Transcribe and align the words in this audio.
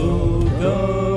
who 0.00 0.48
goes. 0.58 1.09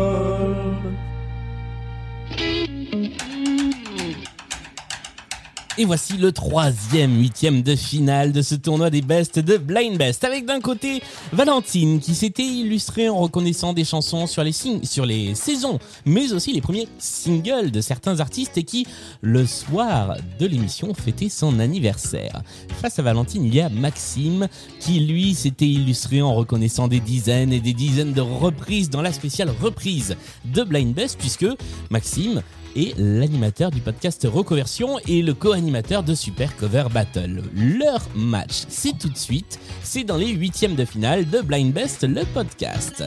Et 5.83 5.85
voici 5.85 6.16
le 6.16 6.32
troisième 6.32 7.19
huitième 7.19 7.62
de 7.62 7.75
finale 7.75 8.32
de 8.32 8.41
ce 8.41 8.55
tournoi 8.55 8.89
des 8.89 9.02
Best 9.02 9.38
de 9.38 9.57
Blind 9.57 9.98
Best. 9.98 10.23
Avec 10.23 10.46
d'un 10.46 10.62
côté 10.62 11.04
Valentine 11.34 12.00
qui 12.00 12.16
s'était 12.16 12.46
illustrée 12.46 13.10
en 13.10 13.18
reconnaissant 13.18 13.74
des 13.74 13.84
chansons 13.84 14.25
sur 14.25 14.46
les, 14.46 14.54
sur 14.54 15.06
les 15.06 15.36
saisons, 15.36 15.80
mais 16.06 16.32
aussi 16.32 16.54
les 16.54 16.61
premiers 16.61 16.88
singles 17.00 17.70
de 17.70 17.82
certains 17.82 18.21
artistes 18.21 18.57
et 18.57 18.64
qui, 18.64 18.88
le 19.20 19.46
soir 19.46 20.16
de 20.39 20.46
l'émission, 20.46 20.93
fêtait 20.93 21.28
son 21.28 21.60
anniversaire. 21.60 22.43
Face 22.82 22.97
à 23.00 23.02
Valentine, 23.02 23.43
il 23.43 23.54
y 23.54 23.60
a 23.60 23.68
Maxime 23.68 24.47
qui, 24.79 25.02
lui, 25.02 25.36
s'était 25.36 25.68
illustré 25.68 26.21
en 26.21 26.34
reconnaissant 26.34 26.88
des 26.88 27.02
dizaines 27.02 27.52
et 27.52 27.60
des 27.60 27.74
dizaines 27.74 28.14
de 28.14 28.21
reprises 28.21 28.89
dans 28.89 29.02
la 29.02 29.11
spéciale 29.11 29.52
reprise 29.61 30.15
de 30.46 30.64
Blind 30.64 30.93
Best 30.93 31.20
puisque 31.20 31.47
Maxime 31.89 32.41
et 32.75 32.93
l'animateur 32.97 33.71
du 33.71 33.79
podcast 33.79 34.27
Reconversion 34.31 34.99
et 35.07 35.21
le 35.21 35.33
co-animateur 35.33 36.03
de 36.03 36.13
Super 36.15 36.55
Cover 36.55 36.85
Battle. 36.91 37.41
Leur 37.55 38.01
match, 38.15 38.63
c'est 38.67 38.97
tout 38.97 39.09
de 39.09 39.17
suite, 39.17 39.59
c'est 39.83 40.03
dans 40.03 40.17
les 40.17 40.29
huitièmes 40.29 40.75
de 40.75 40.85
finale 40.85 41.29
de 41.29 41.41
Blind 41.41 41.73
Best, 41.73 42.03
le 42.03 42.23
podcast. 42.33 43.03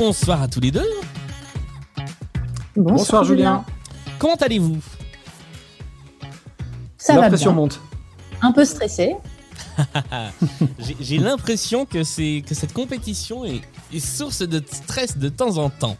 Bonsoir 0.00 0.40
à 0.40 0.48
tous 0.48 0.60
les 0.60 0.70
deux. 0.70 0.90
Bonsoir, 2.74 3.22
Julien. 3.22 3.62
Comment 4.18 4.36
allez-vous? 4.36 4.78
Ça 6.96 7.20
va 7.20 7.28
bien. 7.28 7.52
monte. 7.52 7.78
Un 8.40 8.50
peu 8.52 8.64
stressé. 8.64 9.16
J'ai 11.00 11.18
l'impression 11.18 11.84
que, 11.84 11.98
que 12.40 12.54
cette 12.54 12.72
compétition 12.72 13.44
est, 13.44 13.60
source 13.98 14.40
de 14.40 14.62
stress 14.72 15.18
de 15.18 15.28
temps 15.28 15.58
en 15.58 15.68
temps. 15.68 15.98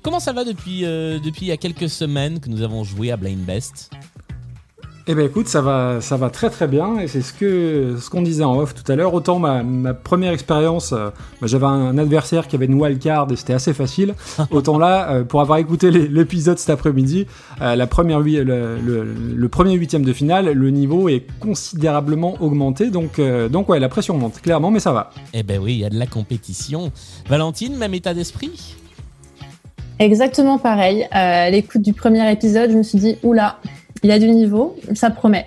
Comment 0.00 0.20
ça 0.20 0.32
va 0.32 0.44
depuis, 0.44 0.84
euh, 0.84 1.18
depuis 1.18 1.46
il 1.46 1.48
y 1.48 1.52
a 1.52 1.56
quelques 1.56 1.90
semaines 1.90 2.38
que 2.38 2.48
nous 2.48 2.62
avons 2.62 2.84
joué 2.84 3.10
à 3.10 3.16
Blind 3.16 3.44
Best? 3.44 3.90
Eh 5.06 5.14
ben 5.14 5.24
écoute, 5.24 5.48
ça 5.48 5.62
va, 5.62 6.00
ça 6.00 6.16
va 6.16 6.30
très 6.30 6.50
très 6.50 6.68
bien 6.68 6.98
et 6.98 7.08
c'est 7.08 7.22
ce 7.22 7.32
que 7.32 7.96
ce 7.98 8.10
qu'on 8.10 8.22
disait 8.22 8.44
en 8.44 8.58
off 8.58 8.74
tout 8.74 8.90
à 8.92 8.96
l'heure. 8.96 9.14
Autant 9.14 9.38
ma, 9.38 9.62
ma 9.62 9.94
première 9.94 10.32
expérience, 10.32 10.92
euh, 10.92 11.08
bah, 11.40 11.46
j'avais 11.46 11.66
un 11.66 11.96
adversaire 11.96 12.46
qui 12.46 12.56
avait 12.56 12.66
une 12.66 12.74
wildcard 12.74 13.26
et 13.32 13.36
c'était 13.36 13.54
assez 13.54 13.72
facile. 13.72 14.14
Autant 14.50 14.78
là, 14.78 15.10
euh, 15.10 15.24
pour 15.24 15.40
avoir 15.40 15.58
écouté 15.58 15.90
l'épisode 15.90 16.58
cet 16.58 16.70
après-midi, 16.70 17.26
euh, 17.62 17.76
la 17.76 17.86
première 17.86 18.20
le, 18.20 18.76
le, 18.76 19.48
premier 19.48 19.74
huitième 19.74 20.04
de 20.04 20.12
finale, 20.12 20.52
le 20.52 20.70
niveau 20.70 21.08
est 21.08 21.26
considérablement 21.40 22.36
augmenté. 22.40 22.90
Donc 22.90 23.20
donc 23.50 23.68
ouais, 23.68 23.80
la 23.80 23.88
pression 23.88 24.16
monte 24.16 24.40
clairement, 24.40 24.70
mais 24.70 24.80
ça 24.80 24.92
va. 24.92 25.10
Eh 25.32 25.42
ben 25.42 25.60
oui, 25.60 25.72
il 25.72 25.78
y 25.80 25.84
a 25.84 25.90
de 25.90 25.98
la 25.98 26.06
compétition. 26.06 26.92
Valentine, 27.28 27.76
même 27.76 27.94
état 27.94 28.14
d'esprit? 28.14 28.76
Exactement 29.98 30.58
pareil. 30.58 31.06
à 31.10 31.50
l'écoute 31.50 31.82
du 31.82 31.92
premier 31.92 32.30
épisode, 32.30 32.70
je 32.70 32.76
me 32.76 32.82
suis 32.82 32.98
dit 32.98 33.16
oula 33.22 33.58
il 34.02 34.10
a 34.10 34.18
du 34.18 34.28
niveau, 34.30 34.76
ça 34.94 35.10
promet. 35.10 35.46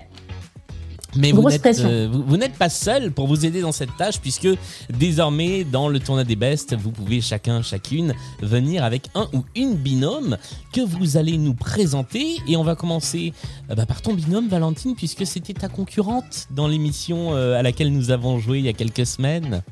Mais 1.16 1.32
vous 1.32 1.48
n'êtes, 1.48 1.80
euh, 1.80 2.08
vous, 2.10 2.36
n'êtes 2.36 2.54
pas 2.54 2.68
seul 2.68 3.12
pour 3.12 3.26
vous 3.26 3.46
aider 3.46 3.60
dans 3.60 3.72
cette 3.72 3.96
tâche 3.96 4.20
puisque 4.20 4.48
désormais 4.90 5.64
dans 5.64 5.88
le 5.88 6.00
tournoi 6.00 6.24
des 6.24 6.36
bestes, 6.36 6.74
vous 6.74 6.90
pouvez 6.90 7.20
chacun, 7.20 7.62
chacune 7.62 8.14
venir 8.42 8.84
avec 8.84 9.08
un 9.14 9.28
ou 9.32 9.44
une 9.54 9.74
binôme 9.74 10.36
que 10.72 10.80
vous 10.80 11.16
allez 11.16 11.38
nous 11.38 11.54
présenter 11.54 12.36
et 12.48 12.56
on 12.56 12.64
va 12.64 12.74
commencer 12.74 13.32
euh, 13.70 13.74
bah, 13.74 13.86
par 13.86 14.02
ton 14.02 14.12
binôme 14.12 14.48
Valentine 14.48 14.94
puisque 14.96 15.26
c'était 15.26 15.54
ta 15.54 15.68
concurrente 15.68 16.48
dans 16.50 16.66
l'émission 16.66 17.34
euh, 17.34 17.58
à 17.58 17.62
laquelle 17.62 17.92
nous 17.92 18.10
avons 18.10 18.38
joué 18.38 18.58
il 18.58 18.64
y 18.64 18.68
a 18.68 18.72
quelques 18.72 19.06
semaines. 19.06 19.62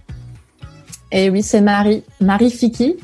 Et 1.11 1.27
eh 1.27 1.31
oui, 1.31 1.43
c'est 1.43 1.61
Marie, 1.61 2.05
Marie 2.21 2.51
Fiki. 2.51 2.97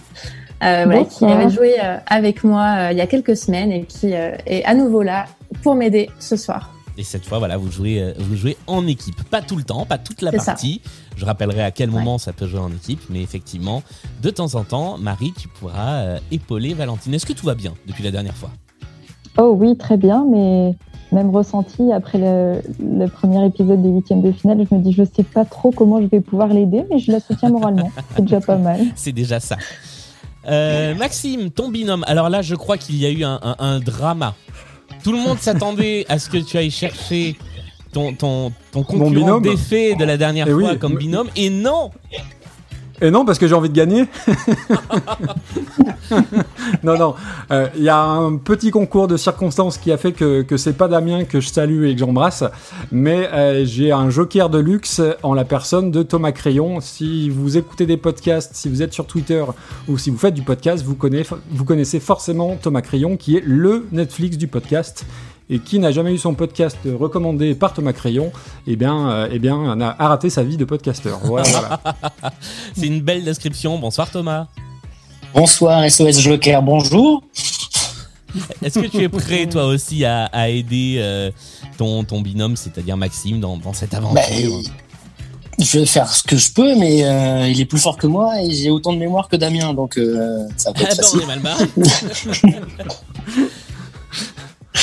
qui 0.61 1.25
avait 1.25 1.51
joué 1.51 1.75
avec 2.07 2.43
moi 2.43 2.91
il 2.93 2.97
y 2.97 3.03
a 3.03 3.07
quelques 3.07 3.37
semaines 3.37 3.71
et 3.71 3.85
qui 3.85 4.13
est 4.13 4.65
à 4.65 4.75
nouveau 4.75 5.03
là 5.03 5.27
pour 5.63 5.75
m'aider 5.75 6.11
ce 6.19 6.37
soir. 6.37 6.73
Et 6.99 7.05
cette 7.05 7.25
fois, 7.25 7.39
voilà, 7.39 7.57
vous 7.57 7.71
jouez, 7.71 8.03
euh, 8.03 8.13
vous 8.19 8.35
jouez 8.35 8.57
en 8.67 8.85
équipe. 8.89 9.23
Pas 9.31 9.41
tout 9.41 9.55
le 9.55 9.63
temps, 9.63 9.87
pas 9.87 9.99
toute 9.99 10.21
la 10.21 10.33
partie. 10.33 10.83
Je 11.17 11.25
rappellerai 11.25 11.63
à 11.63 11.71
quel 11.71 11.91
moment 11.91 12.19
ça 12.19 12.33
peut 12.33 12.49
jouer 12.49 12.59
en 12.59 12.73
équipe, 12.73 13.01
mais 13.09 13.23
effectivement, 13.23 13.85
de 14.21 14.31
temps 14.31 14.57
en 14.57 14.65
temps, 14.65 14.99
Marie, 14.99 15.33
tu 15.39 15.47
pourras 15.47 15.95
euh, 16.01 16.19
épauler 16.33 16.75
Valentine. 16.75 17.15
Est-ce 17.15 17.25
que 17.25 17.33
tout 17.33 17.47
va 17.47 17.55
bien 17.55 17.75
depuis 17.87 18.03
la 18.03 18.11
dernière 18.11 18.37
fois? 18.37 18.51
Oh 19.39 19.55
oui, 19.57 19.77
très 19.77 19.97
bien, 19.97 20.27
mais 20.29 20.75
même 21.13 21.31
ressenti 21.31 21.93
après 21.93 22.19
le, 22.19 23.07
premier 23.07 23.47
épisode 23.47 23.81
des 23.81 23.91
huitièmes 23.91 24.23
de 24.23 24.33
finale, 24.33 24.67
je 24.69 24.75
me 24.75 24.83
dis, 24.83 24.93
je 24.93 25.05
sais 25.05 25.23
pas 25.23 25.45
trop 25.45 25.71
comment 25.71 26.03
je 26.03 26.07
vais 26.09 26.21
pouvoir 26.21 26.49
l'aider, 26.49 26.85
mais 26.91 26.99
je 26.99 27.13
la 27.13 27.21
soutiens 27.21 27.51
moralement. 27.51 27.93
C'est 28.17 28.23
déjà 28.23 28.41
pas 28.41 28.59
mal. 28.59 28.81
C'est 28.97 29.13
déjà 29.13 29.39
ça. 29.39 29.57
Euh, 30.49 30.97
Maxime, 30.97 31.51
ton 31.51 31.69
binôme. 31.69 32.03
Alors 32.09 32.29
là, 32.29 32.43
je 32.43 32.57
crois 32.57 32.77
qu'il 32.77 32.97
y 32.97 33.07
a 33.07 33.11
eu 33.11 33.23
un 33.23 33.79
drama 33.79 34.35
tout 35.03 35.13
le 35.13 35.19
monde 35.19 35.39
s'attendait 35.39 36.07
à 36.09 36.19
ce 36.19 36.29
que 36.29 36.39
tu 36.39 36.57
ailles 36.57 36.71
chercher 36.71 37.37
ton, 37.93 38.13
ton, 38.13 38.53
ton 38.73 38.83
concurrent 38.83 39.41
défait 39.41 39.95
de 39.95 40.05
la 40.05 40.17
dernière 40.17 40.47
eh 40.49 40.53
fois 40.53 40.77
comme 40.77 40.97
binôme. 40.97 41.29
Et 41.37 41.51
non 41.51 41.91
et 43.01 43.11
non, 43.11 43.25
parce 43.25 43.39
que 43.39 43.47
j'ai 43.47 43.55
envie 43.55 43.69
de 43.69 43.75
gagner. 43.75 44.07
non, 46.83 46.99
non. 46.99 47.15
Euh, 47.51 47.69
il 47.77 47.83
y 47.83 47.89
a 47.89 48.01
un 48.01 48.37
petit 48.37 48.71
concours 48.71 49.09
de 49.09 49.17
circonstances 49.17 49.79
qui 49.79 49.93
a 49.93 49.97
fait 49.97 50.13
que, 50.13 50.43
que 50.43 50.57
c'est 50.57 50.73
pas 50.73 50.89
Damien 50.89 51.25
que 51.25 51.41
je 51.41 51.49
salue 51.49 51.87
et 51.87 51.95
que 51.95 52.01
j'embrasse, 52.01 52.45
mais 52.91 53.29
euh, 53.33 53.65
j'ai 53.65 53.93
un 53.93 54.11
joker 54.11 54.51
de 54.51 54.59
luxe 54.59 55.01
en 55.23 55.35
la 55.35 55.45
personne 55.45 55.91
de 55.91 56.03
Thomas 56.03 56.33
Crayon. 56.33 56.81
Si 56.81 57.31
vous 57.31 57.57
écoutez 57.57 57.87
des 57.87 57.97
podcasts, 57.97 58.55
si 58.55 58.69
vous 58.69 58.83
êtes 58.83 58.93
sur 58.93 59.07
Twitter 59.07 59.45
ou 59.87 59.99
si 59.99 60.11
vous 60.11 60.19
faites 60.19 60.35
du 60.35 60.43
podcast, 60.43 60.85
vous 60.85 61.65
connaissez 61.65 62.01
forcément 62.01 62.57
Thomas 62.61 62.83
Crayon 62.83 63.17
qui 63.17 63.37
est 63.37 63.43
le 63.45 63.87
Netflix 63.93 64.37
du 64.37 64.49
podcast 64.49 65.07
et 65.51 65.59
qui 65.59 65.79
n'a 65.79 65.93
jamais 65.93 66.13
eu 66.13 66.19
son 66.19 66.35
podcast 66.35 66.77
recommandé 66.85 67.55
par 67.55 67.73
Thomas 67.73 67.93
Crayon, 67.93 68.31
eh 68.67 68.77
bien, 68.77 69.11
euh, 69.11 69.29
eh 69.33 69.39
bien, 69.39 69.81
a, 69.81 70.09
raté 70.09 70.31
sa 70.31 70.43
vie 70.43 70.57
de 70.57 70.65
podcasteur. 70.65 71.21
Voilà, 71.25 71.81
C'est 72.77 72.87
une 72.87 73.01
belle 73.01 73.25
description. 73.25 73.79
Bonsoir 73.79 74.11
Thomas. 74.11 74.47
Bonsoir 75.35 75.89
SOS 75.91 76.21
Joker, 76.21 76.63
bonjour. 76.63 77.23
Est-ce 78.63 78.79
que 78.79 78.87
tu 78.87 79.03
es 79.03 79.09
prêt 79.09 79.47
toi 79.47 79.67
aussi 79.67 80.05
à, 80.05 80.49
aider 80.51 80.97
euh, 80.99 81.31
ton, 81.79 82.05
ton 82.05 82.21
binôme, 82.21 82.57
c'est-à-dire 82.57 82.97
Maxime, 82.97 83.41
dans, 83.41 83.73
cette 83.73 83.95
aventure? 83.95 84.15
Bah, 84.15 84.71
Je 85.59 85.79
vais 85.79 85.87
faire 85.87 86.13
ce 86.13 86.23
que 86.23 86.37
je 86.37 86.53
peux, 86.53 86.77
mais 86.77 87.05
euh, 87.05 87.49
il 87.49 87.59
est 87.59 87.65
plus 87.65 87.79
fort 87.79 87.97
que 87.97 88.07
moi 88.07 88.43
et 88.43 88.51
j'ai 88.51 88.71
autant 88.71 88.93
de 88.93 88.99
mémoire 88.99 89.29
que 89.29 89.37
Damien, 89.37 89.73
donc 89.73 89.99
ça 90.57 90.73
va 90.73 90.83
être 90.83 91.17
ah, 91.23 91.27
mal 91.27 91.41
barré. 91.41 91.65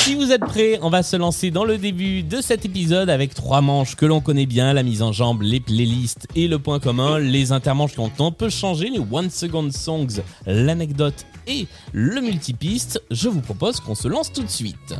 Si 0.06 0.14
vous 0.14 0.30
êtes 0.30 0.44
prêts, 0.44 0.78
on 0.82 0.88
va 0.88 1.02
se 1.02 1.16
lancer 1.16 1.50
dans 1.50 1.64
le 1.64 1.78
début 1.78 2.22
de 2.22 2.40
cet 2.40 2.64
épisode 2.64 3.10
avec 3.10 3.34
trois 3.34 3.60
manches 3.60 3.96
que 3.96 4.06
l'on 4.06 4.20
connaît 4.20 4.46
bien, 4.46 4.72
la 4.72 4.84
mise 4.84 5.02
en 5.02 5.10
jambe, 5.10 5.42
les 5.42 5.58
playlists 5.58 6.28
et 6.36 6.46
le 6.46 6.60
point 6.60 6.78
commun, 6.78 7.18
les 7.18 7.50
intermanches 7.50 7.94
qui 7.94 7.98
ont 7.98 8.12
un 8.20 8.30
peu 8.30 8.48
changé, 8.48 8.88
les 8.88 9.00
One 9.00 9.30
Second 9.30 9.68
Songs, 9.72 10.22
l'anecdote 10.46 11.26
et 11.48 11.66
le 11.92 12.20
multipiste. 12.20 13.02
Je 13.10 13.28
vous 13.28 13.40
propose 13.40 13.80
qu'on 13.80 13.96
se 13.96 14.06
lance 14.06 14.32
tout 14.32 14.44
de 14.44 14.48
suite. 14.48 14.94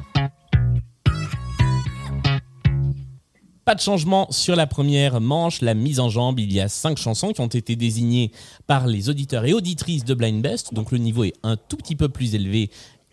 Pas 3.64 3.74
de 3.74 3.80
changement 3.80 4.28
sur 4.30 4.54
la 4.54 4.68
première 4.68 5.20
manche, 5.20 5.60
la 5.60 5.74
mise 5.74 5.98
en 5.98 6.08
jambe. 6.08 6.38
Il 6.38 6.52
y 6.52 6.60
a 6.60 6.68
cinq 6.68 6.98
chansons 6.98 7.32
qui 7.32 7.40
ont 7.40 7.46
été 7.46 7.74
désignées 7.74 8.30
par 8.68 8.86
les 8.86 9.08
auditeurs 9.08 9.44
et 9.44 9.52
auditrices 9.52 10.04
de 10.04 10.14
Blind 10.14 10.40
Best, 10.40 10.72
donc 10.72 10.92
le 10.92 10.98
niveau 10.98 11.24
est 11.24 11.34
un 11.42 11.56
tout 11.56 11.76
petit 11.76 11.96
peu 11.96 12.08
plus 12.08 12.36
élevé 12.36 12.70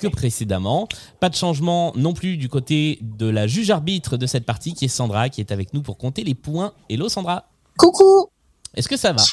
précédemment. 0.09 0.87
Pas 1.19 1.29
de 1.29 1.35
changement 1.35 1.93
non 1.95 2.13
plus 2.13 2.37
du 2.37 2.49
côté 2.49 2.99
de 3.01 3.27
la 3.27 3.47
juge 3.47 3.69
arbitre 3.69 4.17
de 4.17 4.25
cette 4.25 4.45
partie 4.45 4.73
qui 4.73 4.85
est 4.85 4.89
Sandra 4.89 5.29
qui 5.29 5.41
est 5.41 5.51
avec 5.51 5.73
nous 5.73 5.81
pour 5.81 5.97
compter 5.97 6.23
les 6.23 6.35
points. 6.35 6.73
Hello 6.89 7.09
Sandra. 7.09 7.45
Coucou. 7.77 8.27
Est-ce 8.75 8.87
que 8.87 8.97
ça 8.97 9.13
va? 9.13 9.23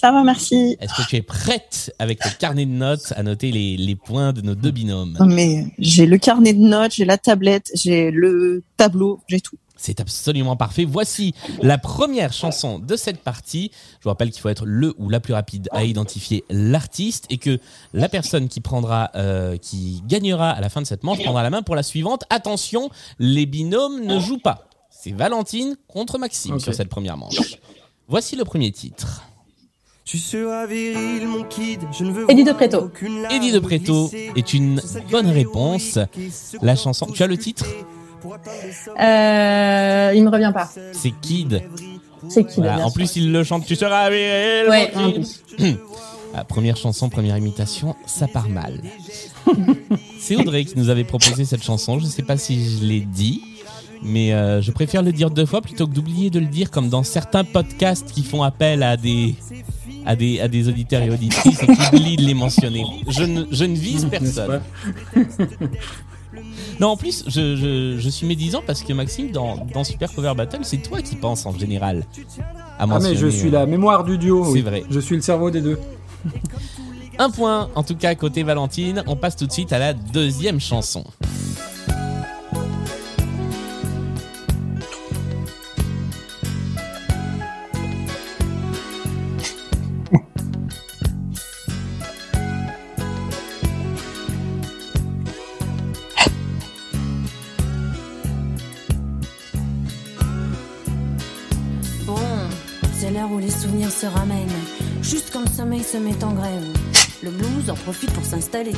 Ça 0.00 0.12
va, 0.12 0.24
merci. 0.24 0.78
Est-ce 0.80 0.94
que 0.94 1.06
tu 1.06 1.16
es 1.16 1.22
prête 1.22 1.94
avec 1.98 2.24
le 2.24 2.30
carnet 2.38 2.64
de 2.64 2.70
notes 2.70 3.12
à 3.16 3.22
noter 3.22 3.52
les, 3.52 3.76
les 3.76 3.96
points 3.96 4.32
de 4.32 4.40
nos 4.40 4.54
deux 4.54 4.70
binômes? 4.70 5.18
Mais 5.26 5.66
j'ai 5.78 6.06
le 6.06 6.16
carnet 6.16 6.54
de 6.54 6.60
notes, 6.60 6.94
j'ai 6.94 7.04
la 7.04 7.18
tablette, 7.18 7.70
j'ai 7.74 8.10
le 8.10 8.62
tableau, 8.78 9.20
j'ai 9.28 9.42
tout. 9.42 9.56
C'est 9.80 9.98
absolument 9.98 10.56
parfait. 10.56 10.84
Voici 10.84 11.32
la 11.62 11.78
première 11.78 12.34
chanson 12.34 12.78
de 12.78 12.96
cette 12.96 13.20
partie. 13.20 13.70
Je 13.98 14.04
vous 14.04 14.10
rappelle 14.10 14.30
qu'il 14.30 14.42
faut 14.42 14.50
être 14.50 14.66
le 14.66 14.94
ou 14.98 15.08
la 15.08 15.20
plus 15.20 15.32
rapide 15.32 15.70
à 15.72 15.84
identifier 15.84 16.44
l'artiste 16.50 17.24
et 17.30 17.38
que 17.38 17.58
la 17.94 18.10
personne 18.10 18.48
qui 18.48 18.60
prendra, 18.60 19.10
euh, 19.14 19.56
qui 19.56 20.02
gagnera 20.06 20.50
à 20.50 20.60
la 20.60 20.68
fin 20.68 20.82
de 20.82 20.86
cette 20.86 21.02
manche 21.02 21.22
prendra 21.22 21.42
la 21.42 21.48
main 21.48 21.62
pour 21.62 21.76
la 21.76 21.82
suivante. 21.82 22.24
Attention, 22.28 22.90
les 23.18 23.46
binômes 23.46 24.04
ne 24.04 24.20
jouent 24.20 24.38
pas. 24.38 24.68
C'est 24.90 25.12
Valentine 25.12 25.76
contre 25.88 26.18
Maxime 26.18 26.60
sur 26.60 26.74
cette 26.74 26.90
première 26.90 27.16
manche. 27.16 27.56
Voici 28.06 28.36
le 28.36 28.44
premier 28.44 28.72
titre. 28.72 29.22
Tu 30.04 30.18
seras 30.18 30.66
viril, 30.66 31.26
mon 31.26 31.44
kid. 31.44 31.80
Je 31.98 32.04
ne 32.04 32.12
veux 32.12 32.30
Eddie 32.30 32.44
de 32.44 32.52
Preto. 32.52 32.90
Eddie 33.30 33.52
de 33.52 33.60
Preto 33.60 34.10
est 34.36 34.52
une 34.52 34.82
bonne 35.10 35.28
réponse. 35.30 35.98
La 36.60 36.76
chanson. 36.76 37.06
Tu 37.06 37.22
as 37.22 37.26
le 37.26 37.38
titre 37.38 37.64
Euh, 38.98 40.12
il 40.14 40.24
me 40.24 40.30
revient 40.30 40.52
pas. 40.54 40.68
C'est 40.92 41.12
Kid. 41.20 41.62
C'est 42.28 42.46
Voilà. 42.56 42.76
bien 42.76 42.84
En 42.84 42.90
plus, 42.90 43.16
il 43.16 43.32
le 43.32 43.42
chante. 43.44 43.64
Tu 43.66 43.76
seras 43.76 44.10
viril, 44.10 44.64
mon 44.66 44.70
Ouais, 44.70 44.90
en 44.94 45.12
kid. 45.12 45.26
plus. 45.56 45.74
Ah, 46.32 46.44
première 46.44 46.76
chanson, 46.76 47.08
première 47.08 47.36
imitation, 47.36 47.96
ça 48.06 48.28
part 48.28 48.48
mal. 48.48 48.80
C'est 50.20 50.36
Audrey 50.36 50.64
qui 50.64 50.78
nous 50.78 50.88
avait 50.88 51.02
proposé 51.02 51.44
cette 51.44 51.64
chanson. 51.64 51.98
Je 51.98 52.04
ne 52.04 52.08
sais 52.08 52.22
pas 52.22 52.36
si 52.36 52.78
je 52.78 52.84
l'ai 52.84 53.00
dit, 53.00 53.42
mais 54.00 54.32
euh, 54.32 54.62
je 54.62 54.70
préfère 54.70 55.02
le 55.02 55.10
dire 55.10 55.30
deux 55.30 55.44
fois 55.44 55.60
plutôt 55.60 55.88
que 55.88 55.92
d'oublier 55.92 56.30
de 56.30 56.38
le 56.38 56.46
dire 56.46 56.70
comme 56.70 56.88
dans 56.88 57.02
certains 57.02 57.42
podcasts 57.42 58.12
qui 58.12 58.22
font 58.22 58.44
appel 58.44 58.84
à 58.84 58.96
des 58.96 59.34
à 60.06 60.14
des, 60.14 60.40
à 60.40 60.46
des 60.46 60.68
auditeurs 60.68 61.02
et 61.02 61.10
auditrices 61.10 61.64
et 61.64 61.66
qui 61.66 61.96
oublient 61.96 62.16
de 62.16 62.22
les 62.22 62.34
mentionner. 62.34 62.84
Je 63.08 63.24
ne, 63.24 63.44
je 63.50 63.64
ne 63.64 63.74
vise 63.74 64.06
personne. 64.08 64.60
Non, 66.80 66.88
en 66.88 66.96
plus, 66.96 67.24
je, 67.26 67.56
je, 67.56 67.98
je 67.98 68.08
suis 68.08 68.26
médisant 68.26 68.62
parce 68.66 68.82
que 68.82 68.94
Maxime, 68.94 69.30
dans, 69.30 69.66
dans 69.74 69.84
Super 69.84 70.10
Cover 70.12 70.32
Battle, 70.34 70.60
c'est 70.62 70.78
toi 70.78 71.02
qui 71.02 71.14
penses 71.14 71.44
en 71.44 71.56
général 71.56 72.06
à 72.78 72.86
Ah 72.88 72.98
mais 73.00 73.14
je 73.14 73.26
suis 73.26 73.48
euh, 73.48 73.52
la 73.52 73.66
mémoire 73.66 74.02
du 74.02 74.16
duo. 74.16 74.44
C'est 74.46 74.50
oui. 74.52 74.60
vrai. 74.62 74.84
Je 74.88 74.98
suis 74.98 75.14
le 75.14 75.20
cerveau 75.20 75.50
des 75.50 75.60
deux. 75.60 75.78
Un 77.18 77.28
point, 77.28 77.68
en 77.74 77.82
tout 77.82 77.96
cas, 77.96 78.14
côté 78.14 78.42
Valentine. 78.42 79.04
On 79.06 79.14
passe 79.14 79.36
tout 79.36 79.46
de 79.46 79.52
suite 79.52 79.74
à 79.74 79.78
la 79.78 79.92
deuxième 79.92 80.58
chanson. 80.58 81.04
Se 105.82 105.96
met 105.96 106.22
en 106.22 106.32
grève. 106.34 106.62
Le 107.22 107.30
blues 107.30 107.68
en 107.70 107.74
profite 107.74 108.10
pour 108.12 108.24
s'installer. 108.24 108.72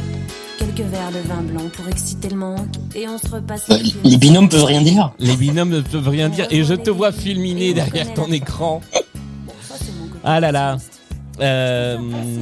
Quelques 0.58 0.80
verres 0.80 1.10
de 1.10 1.28
vin 1.28 1.42
blanc 1.42 1.68
pour 1.76 1.86
exciter 1.88 2.30
le 2.30 2.36
manque. 2.36 2.68
Et 2.94 3.06
on 3.06 3.18
se 3.18 3.28
repasse 3.28 3.68
Euh, 3.70 3.76
les 4.04 4.16
binômes 4.16 4.48
peuvent 4.48 4.64
rien 4.64 4.80
dire. 4.80 5.12
Les 5.18 5.36
binômes 5.36 5.68
ne 5.70 5.80
peuvent 5.80 6.08
rien 6.08 6.28
dire 6.30 6.46
et 6.50 6.64
je 6.64 6.72
te 6.74 6.88
vois 6.90 7.12
fulminer 7.12 7.74
derrière 7.74 8.14
ton 8.14 8.30
écran. 8.32 8.80
Ah 10.24 10.40
là 10.40 10.52
là. 10.52 10.78
Euh, 11.40 11.98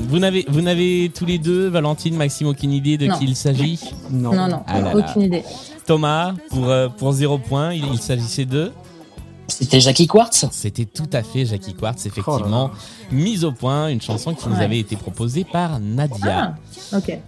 vous 0.08 0.18
n'avez 0.18 0.44
vous 0.48 0.60
n'avez 0.60 1.10
tous 1.14 1.24
les 1.24 1.38
deux, 1.38 1.68
Valentine, 1.68 2.14
Maxime, 2.16 2.48
aucune 2.48 2.72
idée 2.72 2.96
de 2.98 3.06
Non. 3.06 3.18
qui 3.18 3.24
il 3.24 3.36
s'agit? 3.36 3.80
Non. 4.10 4.32
Non, 4.34 4.46
non, 4.48 4.62
Ah 4.68 4.80
là 4.80 4.94
là. 4.94 4.98
aucune 5.08 5.22
idée. 5.22 5.42
Thomas, 5.86 6.34
pour, 6.50 6.68
euh, 6.68 6.88
pour 6.88 7.12
zéro 7.12 7.38
point, 7.38 7.72
il, 7.72 7.84
il 7.92 7.98
s'agissait 8.00 8.44
de. 8.44 8.70
C'était 9.50 9.80
Jackie 9.80 10.06
Quartz. 10.06 10.46
C'était 10.52 10.86
tout 10.86 11.08
à 11.12 11.22
fait 11.22 11.44
Jackie 11.44 11.74
Quartz, 11.74 12.02
Oh 12.04 12.08
effectivement. 12.08 12.70
Mise 13.10 13.44
au 13.44 13.52
point, 13.52 13.88
une 13.88 14.00
chanson 14.00 14.34
qui 14.34 14.48
nous 14.48 14.60
avait 14.60 14.78
été 14.78 14.96
proposée 14.96 15.44
par 15.44 15.80
Nadia. 15.80 16.56
Ah, 16.92 16.96
ok. 16.98 17.18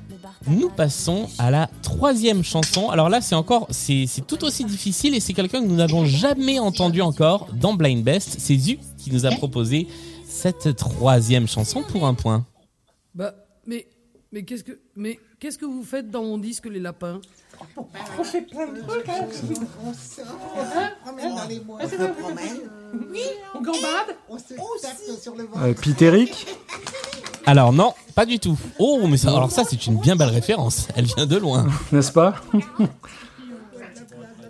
Nous 0.46 0.70
passons 0.70 1.28
à 1.38 1.50
la 1.50 1.68
troisième 1.82 2.42
chanson. 2.42 2.90
Alors 2.90 3.08
là, 3.08 3.20
c'est 3.20 3.34
encore, 3.34 3.68
c'est 3.70 4.06
c'est 4.08 4.26
tout 4.26 4.42
aussi 4.44 4.64
difficile 4.64 5.14
et 5.14 5.20
c'est 5.20 5.34
quelqu'un 5.34 5.62
que 5.62 5.68
nous 5.68 5.76
n'avons 5.76 6.04
jamais 6.04 6.58
entendu 6.58 7.00
encore 7.00 7.48
dans 7.54 7.74
Blind 7.74 8.02
Best. 8.02 8.36
C'est 8.38 8.56
Zu 8.56 8.78
qui 8.98 9.12
nous 9.12 9.24
a 9.24 9.30
proposé 9.30 9.86
cette 10.26 10.74
troisième 10.76 11.46
chanson 11.46 11.82
pour 11.82 12.06
un 12.06 12.14
point. 12.14 12.44
Bah, 13.14 13.34
mais, 13.66 13.86
mais 14.32 14.42
qu'est-ce 14.42 14.64
que, 14.64 14.80
mais 14.96 15.20
qu'est-ce 15.38 15.58
que 15.58 15.66
vous 15.66 15.84
faites 15.84 16.10
dans 16.10 16.22
mon 16.22 16.38
disque, 16.38 16.66
les 16.66 16.80
lapins? 16.80 17.20
On 18.18 18.24
fait 18.24 18.42
plein 18.42 18.66
de 18.66 18.80
trucs, 18.80 19.08
hein. 19.08 19.26
On 19.84 19.92
se 19.92 20.20
promène 21.04 21.34
dans 21.34 21.48
les 21.48 21.58
bois. 21.60 21.78
On 21.82 21.88
se 21.88 21.96
promène. 21.96 22.58
Oui, 23.10 23.22
On 23.54 23.62
gambade 23.62 24.16
on 24.28 24.38
se 24.38 24.54
tape 24.82 25.20
sur 25.20 25.34
le 25.34 25.44
ventre. 25.44 25.62
Euh, 25.62 25.74
Pitéric 25.74 26.46
Alors 27.46 27.72
non, 27.72 27.94
pas 28.14 28.24
du 28.26 28.38
tout. 28.38 28.56
Oh, 28.78 29.00
mais 29.08 29.16
ça, 29.16 29.30
alors 29.30 29.50
ça, 29.50 29.64
c'est 29.68 29.86
une 29.86 29.98
bien 29.98 30.14
belle 30.14 30.28
référence. 30.28 30.88
Elle 30.94 31.06
vient 31.06 31.26
de 31.26 31.36
loin. 31.36 31.66
n'est-ce 31.92 32.12
pas? 32.12 32.34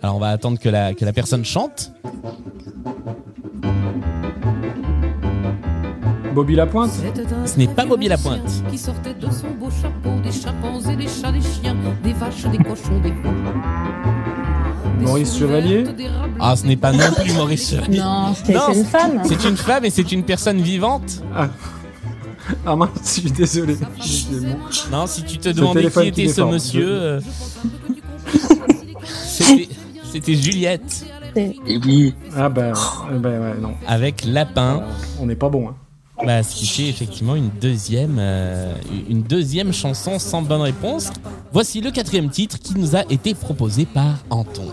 Alors 0.01 0.17
on 0.17 0.19
va 0.19 0.29
attendre 0.29 0.59
que 0.59 0.69
la, 0.69 0.93
que 0.93 1.05
la 1.05 1.13
personne 1.13 1.45
chante. 1.45 1.91
Bobby 6.33 6.55
Lapointe 6.55 6.91
Ce 7.45 7.57
n'est 7.57 7.67
pas 7.67 7.85
Bobby 7.85 8.07
Lapointe. 8.07 8.63
Qui 8.69 8.77
sortait 8.77 9.13
de 9.13 9.29
son 9.31 9.51
beau 9.59 9.69
chapeau, 9.69 10.19
des 10.23 10.31
chimpanzés, 10.31 10.95
des 10.95 11.07
chats, 11.07 11.31
des 11.31 11.41
chiens, 11.41 11.75
des 12.03 12.13
vaches, 12.13 12.43
des 12.45 12.57
cochons, 12.57 12.99
des 13.01 13.11
veaux. 13.11 13.29
Des 14.99 15.05
Maurice 15.05 15.37
Chevalier. 15.37 15.83
Ah, 16.39 16.55
ce 16.55 16.65
n'est 16.65 16.75
pas 16.75 16.91
non 16.91 17.11
plus 17.15 17.33
Maurice 17.33 17.69
Chevalier. 17.69 17.99
Non, 17.99 18.33
c'est 18.43 18.53
une 18.53 18.85
femme. 18.85 19.21
C'est 19.25 19.43
une 19.47 19.57
femme 19.57 19.85
et 19.85 19.89
c'est 19.89 20.11
une 20.11 20.23
personne 20.23 20.61
vivante. 20.61 21.23
Ah 22.65 22.75
mince, 22.75 22.89
je 23.03 23.21
suis 23.21 23.31
désolé. 23.31 23.77
Non, 24.91 25.07
si 25.07 25.23
tu 25.23 25.37
te 25.37 25.49
demandais 25.49 25.89
qui 25.89 26.07
était 26.07 26.27
ce 26.27 26.41
monsieur, 26.41 26.89
euh, 26.89 27.21
c'était 30.11 30.35
Juliette 30.35 31.05
Et 31.35 31.55
oui. 31.85 32.13
Ah 32.35 32.49
ben, 32.49 32.73
ben 33.13 33.41
ouais, 33.41 33.53
non. 33.61 33.75
avec 33.87 34.25
Lapin. 34.25 34.83
On 35.21 35.25
n'est 35.25 35.35
pas 35.35 35.49
bon. 35.49 35.69
Hein. 35.69 35.75
Bah, 36.21 36.41
ce 36.43 36.55
qui 36.55 36.67
fait 36.67 36.87
effectivement 36.87 37.35
une 37.35 37.49
deuxième, 37.49 38.17
euh, 38.19 38.75
une 39.09 39.23
deuxième 39.23 39.73
chanson 39.73 40.19
sans 40.19 40.41
bonne 40.41 40.61
réponse. 40.61 41.11
Voici 41.51 41.81
le 41.81 41.91
quatrième 41.91 42.29
titre 42.29 42.59
qui 42.59 42.75
nous 42.75 42.95
a 42.95 43.01
été 43.11 43.33
proposé 43.33 43.85
par 43.85 44.23
Anton. 44.29 44.71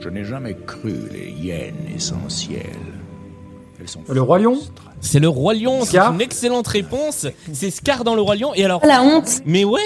Je 0.00 0.08
n'ai 0.08 0.24
jamais 0.24 0.56
cru 0.66 0.94
les 1.12 1.30
hyènes 1.30 1.86
essentielles. 1.94 2.64
Sont 3.86 4.00
Le 4.08 4.20
Roi 4.22 4.38
Lion 4.38 4.58
C'est 5.00 5.18
le 5.20 5.28
Roi 5.28 5.54
Lion, 5.54 5.84
c'est 5.84 5.98
une 5.98 6.20
excellente 6.20 6.66
réponse. 6.68 7.26
C'est 7.52 7.70
Scar 7.70 8.04
dans 8.04 8.14
le 8.14 8.20
Roi 8.22 8.36
Lion. 8.36 8.52
Et 8.54 8.64
alors, 8.64 8.84
la 8.84 9.02
honte. 9.02 9.40
mais 9.46 9.64
ouais, 9.64 9.80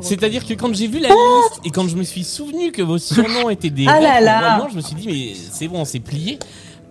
c'est-à-dire 0.00 0.46
que 0.46 0.54
quand 0.54 0.74
j'ai 0.74 0.86
vu 0.86 0.98
la 1.00 1.08
liste 1.08 1.60
et 1.64 1.70
quand 1.70 1.88
je 1.88 1.96
me 1.96 2.02
suis 2.04 2.24
souvenu 2.24 2.70
que 2.72 2.82
vos 2.82 2.98
surnoms 2.98 3.50
étaient 3.50 3.70
des 3.70 3.86
Ah 3.88 4.00
là 4.00 4.20
là. 4.20 4.56
Roi 4.56 4.64
Lion, 4.64 4.68
je 4.70 4.76
me 4.76 4.80
suis 4.80 4.94
dit 4.94 5.06
mais 5.08 5.32
c'est 5.50 5.68
bon, 5.68 5.84
c'est 5.84 6.00
plié. 6.00 6.38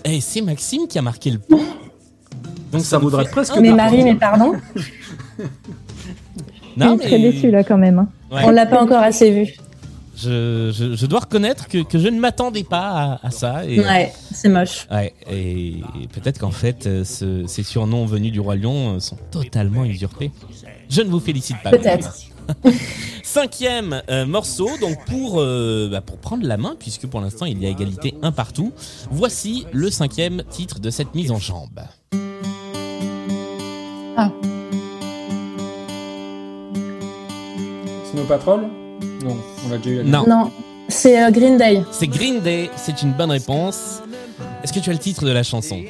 Et 0.03 0.19
c'est 0.21 0.41
Maxime 0.41 0.87
qui 0.87 0.97
a 0.97 1.01
marqué 1.01 1.29
le 1.31 1.39
point. 1.39 1.59
Donc 2.71 2.81
Ça 2.81 2.97
nous 2.97 3.03
vaudrait 3.03 3.25
fait 3.25 3.31
presque 3.31 3.57
Mais. 3.57 3.71
Marie, 3.71 4.03
mais 4.03 4.15
pardon, 4.15 4.53
Non, 6.77 6.95
je 6.97 7.01
suis 7.01 7.09
très 7.09 7.19
déçue 7.19 7.51
là 7.51 7.63
quand 7.63 7.77
même. 7.77 7.99
hein. 7.99 8.07
ouais. 8.31 8.41
on 8.45 8.49
l'a 8.49 8.65
pas 8.65 8.81
encore 8.81 9.01
assez 9.01 9.29
vu. 9.31 9.53
Je, 10.21 10.71
je, 10.73 10.95
je 10.95 11.05
dois 11.05 11.21
reconnaître 11.21 11.67
que, 11.67 11.83
que 11.83 11.97
je 11.99 12.07
ne 12.07 12.19
m'attendais 12.19 12.63
pas 12.63 13.19
à, 13.23 13.27
à 13.27 13.31
ça. 13.31 13.65
Et, 13.65 13.79
Ouais, 13.79 14.13
c'est 14.33 14.49
moche. 14.49 14.87
Ouais, 14.91 15.13
et 15.29 15.81
peut-être 16.13 16.39
qu'en 16.39 16.51
fait, 16.51 16.85
euh, 16.87 17.03
ce- 17.03 17.45
ces 17.47 17.63
surnoms 17.63 18.05
venus 18.05 18.31
du 18.31 18.39
Roi 18.39 18.55
Lion 18.55 18.95
euh, 18.95 18.99
sont 18.99 19.17
totalement 19.31 19.83
usurpés. 19.85 20.31
Je 20.89 21.01
ne 21.01 21.09
vous 21.09 21.19
félicite 21.19 21.57
pas. 21.63 21.71
Peut-être. 21.71 22.13
Cinquième 23.23 24.01
euh, 24.09 24.25
morceau, 24.25 24.69
donc 24.81 25.05
pour, 25.05 25.39
euh, 25.39 25.87
bah, 25.89 26.01
pour 26.01 26.17
prendre 26.17 26.45
la 26.45 26.57
main, 26.57 26.75
puisque 26.77 27.07
pour 27.07 27.21
l'instant 27.21 27.45
il 27.45 27.61
y 27.61 27.65
a 27.65 27.69
égalité 27.69 28.15
un 28.21 28.31
partout. 28.31 28.73
Voici 29.09 29.65
le 29.71 29.89
cinquième 29.89 30.43
titre 30.49 30.79
de 30.79 30.89
cette 30.89 31.15
mise 31.15 31.31
en 31.31 31.37
jambe. 31.39 31.79
Snow 38.11 38.25
Patrol? 38.27 38.67
Non, 39.23 39.37
on 39.65 39.69
l'a 39.69 39.77
déjà 39.77 40.01
eu. 40.01 40.05
Non, 40.05 40.25
Non, 40.27 40.51
c'est 40.87 41.21
euh, 41.23 41.31
Green 41.31 41.57
Day. 41.57 41.83
c'est 41.91 42.07
Green 42.07 42.39
Day, 42.41 42.69
c'est 42.75 43.01
une 43.01 43.13
bonne 43.13 43.31
réponse. 43.31 44.01
Est-ce 44.63 44.73
que 44.73 44.79
tu 44.79 44.89
as 44.89 44.93
le 44.93 44.99
titre 44.99 45.25
de 45.25 45.31
la 45.31 45.43
chanson? 45.43 45.81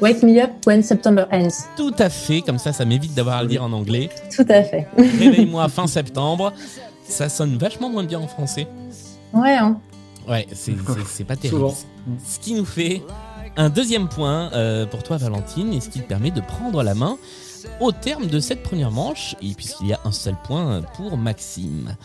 Wake 0.00 0.22
me 0.22 0.42
up 0.42 0.50
when 0.66 0.82
September 0.82 1.26
ends. 1.32 1.48
Tout 1.76 1.94
à 1.98 2.10
fait, 2.10 2.40
comme 2.40 2.58
ça, 2.58 2.72
ça 2.72 2.84
m'évite 2.84 3.14
d'avoir 3.14 3.36
à 3.36 3.42
le 3.42 3.48
dire 3.48 3.62
en 3.62 3.72
anglais. 3.72 4.10
Tout 4.34 4.46
à 4.48 4.62
fait. 4.64 4.88
Réveille-moi 4.96 5.68
fin 5.68 5.86
septembre. 5.86 6.52
Ça 7.04 7.28
sonne 7.28 7.56
vachement 7.56 7.88
moins 7.90 8.04
bien 8.04 8.18
en 8.20 8.26
français. 8.26 8.66
Ouais, 9.32 9.54
hein. 9.54 9.78
Ouais, 10.28 10.46
c'est 10.52 10.72
c'est- 10.72 11.06
c'est 11.08 11.24
pas 11.24 11.36
terrible. 11.36 11.60
Souvent. 11.60 11.74
Ce 12.28 12.38
qui 12.40 12.54
nous 12.54 12.64
fait 12.64 13.02
un 13.56 13.68
deuxième 13.70 14.08
point 14.08 14.50
euh, 14.54 14.86
pour 14.86 15.02
toi, 15.02 15.18
Valentine, 15.18 15.72
et 15.72 15.80
ce 15.80 15.88
qui 15.88 16.00
te 16.00 16.06
permet 16.08 16.30
de 16.30 16.40
prendre 16.40 16.82
la 16.82 16.94
main 16.94 17.16
au 17.80 17.92
terme 17.92 18.26
de 18.26 18.40
cette 18.40 18.62
première 18.62 18.90
manche, 18.90 19.36
et 19.42 19.54
puisqu'il 19.54 19.86
y 19.88 19.92
a 19.92 20.00
un 20.04 20.10
seul 20.12 20.34
point 20.44 20.82
pour 20.96 21.16
Maxime. 21.16 21.96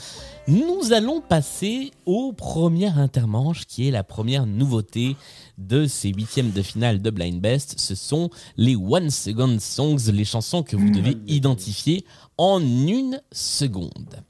Nous 0.47 0.93
allons 0.93 1.19
passer 1.19 1.91
au 2.05 2.31
premier 2.31 2.87
intermanche, 2.87 3.65
qui 3.65 3.85
est 3.85 3.91
la 3.91 4.05
première 4.05 4.45
nouveauté 4.45 5.17
de 5.57 5.87
ces 5.87 6.07
huitièmes 6.07 6.51
de 6.51 6.61
finale 6.61 7.01
de 7.01 7.09
Blind 7.09 7.41
Best. 7.41 7.77
Ce 7.81 7.95
sont 7.95 8.29
les 8.55 8.77
One 8.77 9.09
Second 9.09 9.59
Songs, 9.59 10.09
les 10.09 10.23
chansons 10.23 10.63
que 10.63 10.77
vous 10.77 10.89
devez 10.89 11.17
identifier 11.27 12.05
en 12.37 12.61
une 12.61 13.21
seconde. 13.33 14.23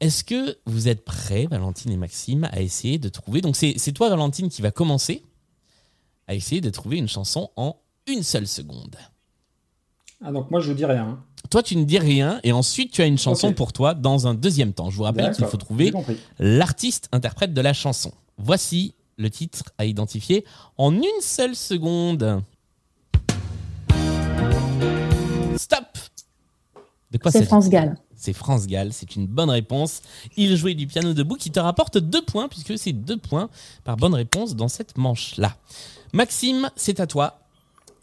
Est-ce 0.00 0.24
que 0.24 0.56
vous 0.64 0.88
êtes 0.88 1.04
prêts, 1.04 1.46
Valentine 1.46 1.92
et 1.92 1.98
Maxime, 1.98 2.48
à 2.50 2.62
essayer 2.62 2.98
de 2.98 3.10
trouver... 3.10 3.42
Donc 3.42 3.54
c'est 3.54 3.74
c'est 3.76 3.92
toi, 3.92 4.08
Valentine, 4.08 4.48
qui 4.48 4.62
va 4.62 4.70
commencer 4.70 5.22
à 6.26 6.34
essayer 6.34 6.62
de 6.62 6.70
trouver 6.70 6.96
une 6.96 7.08
chanson 7.08 7.50
en 7.56 7.76
une 8.06 8.22
seule 8.22 8.48
seconde. 8.48 8.96
Ah, 10.22 10.32
donc 10.32 10.50
moi, 10.50 10.60
je 10.60 10.72
dis 10.72 10.84
rien. 10.84 11.02
hein. 11.04 11.18
Toi, 11.50 11.62
tu 11.62 11.76
ne 11.76 11.84
dis 11.84 11.98
rien 11.98 12.40
et 12.42 12.52
ensuite 12.52 12.90
tu 12.92 13.02
as 13.02 13.06
une 13.06 13.18
chanson 13.18 13.52
pour 13.52 13.72
toi 13.72 13.94
dans 13.94 14.26
un 14.26 14.34
deuxième 14.34 14.72
temps. 14.72 14.90
Je 14.90 14.96
vous 14.96 15.02
rappelle 15.04 15.32
qu'il 15.32 15.44
faut 15.46 15.56
trouver 15.56 15.92
l'artiste 16.38 17.08
interprète 17.12 17.52
de 17.54 17.60
la 17.60 17.72
chanson. 17.72 18.12
Voici 18.38 18.94
le 19.18 19.30
titre 19.30 19.62
à 19.78 19.84
identifier 19.84 20.44
en 20.78 20.94
une 20.94 21.04
seule 21.20 21.54
seconde. 21.54 22.42
Stop 25.56 25.84
De 27.10 27.18
quoi 27.18 27.30
C'est 27.30 27.44
France 27.44 27.68
Gall. 27.68 27.96
C'est 28.16 28.32
France 28.32 28.66
Gall, 28.66 28.92
c'est 28.92 29.16
une 29.16 29.26
bonne 29.26 29.50
réponse. 29.50 30.00
Il 30.36 30.56
jouait 30.56 30.74
du 30.74 30.86
piano 30.86 31.12
debout 31.12 31.36
qui 31.36 31.50
te 31.50 31.60
rapporte 31.60 31.98
deux 31.98 32.22
points 32.22 32.48
puisque 32.48 32.78
c'est 32.78 32.92
deux 32.92 33.18
points 33.18 33.50
par 33.84 33.96
bonne 33.96 34.14
réponse 34.14 34.56
dans 34.56 34.68
cette 34.68 34.96
manche-là. 34.96 35.54
Maxime, 36.12 36.70
c'est 36.74 37.00
à 37.00 37.06
toi. 37.06 37.38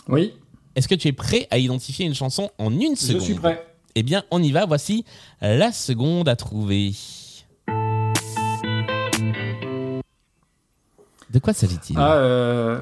Oui, 0.07 0.33
Est-ce 0.75 0.87
que 0.87 0.95
tu 0.95 1.07
es 1.07 1.11
prêt 1.11 1.47
à 1.51 1.57
identifier 1.57 2.05
une 2.05 2.15
chanson 2.15 2.49
en 2.57 2.71
une 2.71 2.95
je 2.95 3.01
seconde 3.01 3.21
suis 3.21 3.33
prêt. 3.33 3.65
Eh 3.95 4.03
bien, 4.03 4.23
on 4.31 4.41
y 4.41 4.51
va. 4.51 4.65
Voici 4.65 5.05
la 5.41 5.71
seconde 5.71 6.29
à 6.29 6.35
trouver. 6.35 6.93
De 11.29 11.39
quoi 11.39 11.53
s'agit-il? 11.53 11.97
Ah, 11.97 12.15
euh, 12.15 12.81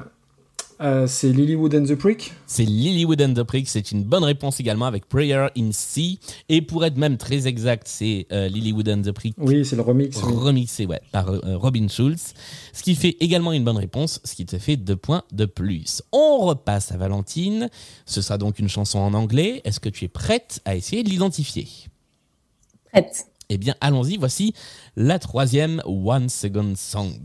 euh, 0.80 1.06
c'est 1.06 1.32
Lilywood 1.32 1.74
and 1.74 1.84
the 1.84 1.94
Prick. 1.94 2.32
C'est 2.46 2.64
Lilywood 2.64 3.20
and 3.22 3.34
the 3.34 3.42
Prick. 3.42 3.68
C'est 3.68 3.92
une 3.92 4.02
bonne 4.04 4.24
réponse 4.24 4.60
également 4.60 4.86
avec 4.86 5.08
Prayer 5.08 5.46
in 5.56 5.72
C. 5.72 6.18
Et 6.48 6.62
pour 6.62 6.84
être 6.84 6.96
même 6.96 7.16
très 7.16 7.46
exact, 7.46 7.86
c'est 7.86 8.26
euh, 8.32 8.48
Lilywood 8.48 8.88
and 8.88 9.02
the 9.02 9.12
Prick 9.12 9.34
Oui, 9.38 9.64
c'est 9.64 9.76
le 9.76 9.82
remix. 9.82 10.16
oui. 10.22 10.32
remixé 10.34 10.86
ouais, 10.86 11.00
par 11.12 11.28
euh, 11.28 11.56
Robin 11.56 11.86
Schulz. 11.88 12.34
Ce 12.72 12.82
qui 12.82 12.94
fait 12.94 13.16
également 13.20 13.52
une 13.52 13.64
bonne 13.64 13.76
réponse, 13.76 14.20
ce 14.24 14.34
qui 14.34 14.46
te 14.46 14.58
fait 14.58 14.76
deux 14.76 14.96
points 14.96 15.22
de 15.32 15.44
plus. 15.44 16.02
On 16.12 16.38
repasse 16.38 16.92
à 16.92 16.96
Valentine. 16.96 17.68
Ce 18.06 18.22
sera 18.22 18.38
donc 18.38 18.58
une 18.58 18.68
chanson 18.68 18.98
en 18.98 19.14
anglais. 19.14 19.60
Est-ce 19.64 19.80
que 19.80 19.88
tu 19.88 20.04
es 20.04 20.08
prête 20.08 20.60
à 20.64 20.76
essayer 20.76 21.02
de 21.02 21.08
l'identifier? 21.10 21.68
Prête. 22.92 23.26
Eh 23.50 23.58
bien, 23.58 23.74
allons-y. 23.80 24.16
Voici 24.16 24.54
la 24.96 25.18
troisième 25.18 25.82
One 25.84 26.28
Second 26.28 26.74
Song. 26.76 27.18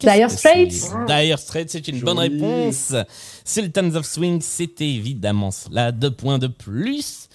Dire 0.00 0.30
Straits. 0.30 0.72
c'est 0.72 1.06
Dire 1.06 1.38
Straits, 1.38 1.70
c'est 1.70 1.88
une 1.88 2.00
bonne 2.00 2.18
réponse. 2.18 2.94
Sultans 3.44 3.94
of 3.94 4.06
Swing, 4.06 4.40
c'était 4.40 4.88
évidemment 4.88 5.50
cela. 5.50 5.92
Deux 5.92 6.12
points 6.12 6.38
de 6.38 6.46
plus. 6.46 7.28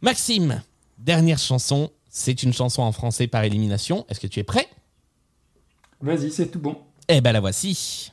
Maxime, 0.00 0.62
dernière 0.98 1.38
chanson. 1.38 1.90
C'est 2.10 2.42
une 2.42 2.52
chanson 2.52 2.82
en 2.82 2.92
français 2.92 3.26
par 3.26 3.44
élimination. 3.44 4.04
Est-ce 4.08 4.20
que 4.20 4.26
tu 4.26 4.40
es 4.40 4.44
prêt? 4.44 4.68
Vas-y, 6.00 6.30
c'est 6.30 6.48
tout 6.48 6.58
bon. 6.58 6.76
Eh 7.08 7.20
ben 7.20 7.32
la 7.32 7.40
voici. 7.40 8.12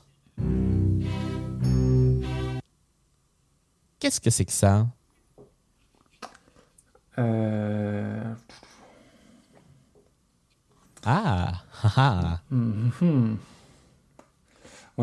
Qu'est-ce 3.99 4.21
que 4.21 4.29
c'est 4.29 4.45
que 4.45 4.51
ça? 4.51 4.87
Euh... 7.17 8.33
Ah, 11.05 11.63
ah, 11.83 11.93
ah. 11.97 12.39
mhm. 12.49 12.91
Ouais, 13.01 13.37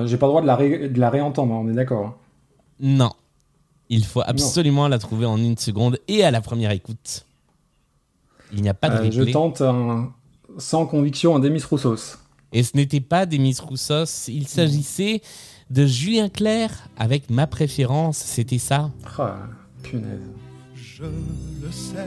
J'ai 0.04 0.16
pas 0.18 0.26
le 0.26 0.30
droit 0.32 0.42
de 0.42 0.46
la, 0.46 0.56
ré- 0.56 0.88
de 0.88 1.00
la 1.00 1.08
réentendre, 1.10 1.52
on 1.54 1.68
est 1.68 1.74
d'accord. 1.74 2.06
hein. 2.06 2.14
Non. 2.80 3.10
Il 3.88 4.04
faut 4.04 4.20
absolument 4.26 4.88
la 4.88 4.98
trouver 4.98 5.26
en 5.26 5.38
une 5.38 5.56
seconde 5.56 5.98
et 6.08 6.24
à 6.24 6.30
la 6.30 6.40
première 6.40 6.72
écoute. 6.72 7.24
Il 8.52 8.60
n'y 8.62 8.68
a 8.68 8.74
pas 8.74 8.90
de 8.90 8.94
Euh, 9.06 9.10
je 9.10 9.22
tente 9.32 9.60
un- 9.60 10.12
sans 10.58 10.86
conviction 10.86 11.36
un 11.36 11.38
Demis 11.38 11.62
Roussos. 11.62 12.18
Et 12.52 12.62
ce 12.62 12.76
n'était 12.76 13.00
pas 13.00 13.26
Demis 13.26 13.56
Roussos, 13.60 14.28
il 14.28 14.46
s'agissait 14.48 15.22
de 15.70 15.86
Julien 15.86 16.28
Clerc 16.28 16.88
avec 16.96 17.30
ma 17.30 17.46
préférence, 17.46 18.18
c'était 18.18 18.58
ça. 18.58 18.90
Ah, 19.18 19.36
punaise. 19.82 20.20
Je 20.96 21.02
le 21.02 21.70
sais, 21.70 21.98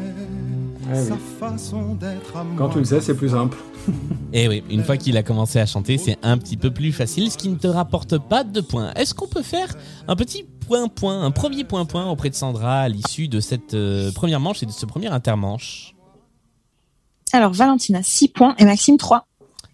Ah 0.91 0.95
sa 0.95 1.13
oui. 1.13 1.19
façon 1.39 1.93
d'être 1.93 2.35
à 2.35 2.43
Quand 2.57 2.69
tu 2.69 2.79
le 2.79 2.85
sais, 2.85 2.99
c'est 2.99 3.13
plus 3.13 3.29
simple. 3.29 3.55
Et 4.33 4.47
oui, 4.47 4.63
une 4.67 4.83
fois 4.83 4.97
qu'il 4.97 5.15
a 5.15 5.21
commencé 5.21 5.59
à 5.59 5.67
chanter, 5.67 5.99
c'est 5.99 6.17
un 6.23 6.39
petit 6.39 6.57
peu 6.57 6.71
plus 6.71 6.91
facile, 6.91 7.29
ce 7.29 7.37
qui 7.37 7.49
ne 7.49 7.55
te 7.55 7.67
rapporte 7.67 8.17
pas 8.17 8.43
de 8.43 8.61
points. 8.61 8.91
Est-ce 8.95 9.13
qu'on 9.13 9.27
peut 9.27 9.43
faire 9.43 9.75
un 10.07 10.15
petit 10.15 10.43
point-point, 10.67 11.21
un 11.23 11.29
premier 11.29 11.65
point-point 11.65 12.09
auprès 12.09 12.31
de 12.31 12.35
Sandra 12.35 12.79
à 12.79 12.89
l'issue 12.89 13.27
de 13.27 13.39
cette 13.41 13.75
euh, 13.75 14.11
première 14.11 14.39
manche 14.39 14.63
et 14.63 14.65
de 14.65 14.71
ce 14.71 14.87
premier 14.87 15.09
intermanche? 15.09 15.93
Alors, 17.31 17.53
Valentine 17.53 17.97
a 17.97 18.01
6 18.01 18.29
points 18.29 18.55
et 18.57 18.65
Maxime 18.65 18.97
3. 18.97 19.27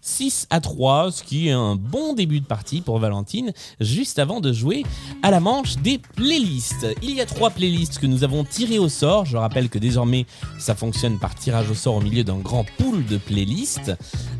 6 0.06 0.46
à 0.50 0.60
3, 0.60 1.10
ce 1.10 1.22
qui 1.24 1.48
est 1.48 1.52
un 1.52 1.74
bon 1.74 2.14
début 2.14 2.40
de 2.40 2.46
partie 2.46 2.80
pour 2.80 2.98
Valentine, 3.00 3.52
juste 3.80 4.20
avant 4.20 4.40
de 4.40 4.52
jouer 4.52 4.84
à 5.22 5.32
la 5.32 5.40
manche 5.40 5.78
des 5.78 5.98
playlists. 5.98 6.86
Il 7.02 7.10
y 7.10 7.20
a 7.20 7.26
trois 7.26 7.50
playlists 7.50 7.98
que 7.98 8.06
nous 8.06 8.22
avons 8.22 8.44
tirées 8.44 8.78
au 8.78 8.88
sort. 8.88 9.24
Je 9.24 9.36
rappelle 9.36 9.68
que 9.68 9.78
désormais, 9.78 10.24
ça 10.58 10.76
fonctionne 10.76 11.18
par 11.18 11.34
tirage 11.34 11.70
au 11.70 11.74
sort 11.74 11.96
au 11.96 12.00
milieu 12.00 12.22
d'un 12.22 12.38
grand 12.38 12.64
pool 12.78 13.04
de 13.04 13.16
playlists. 13.16 13.92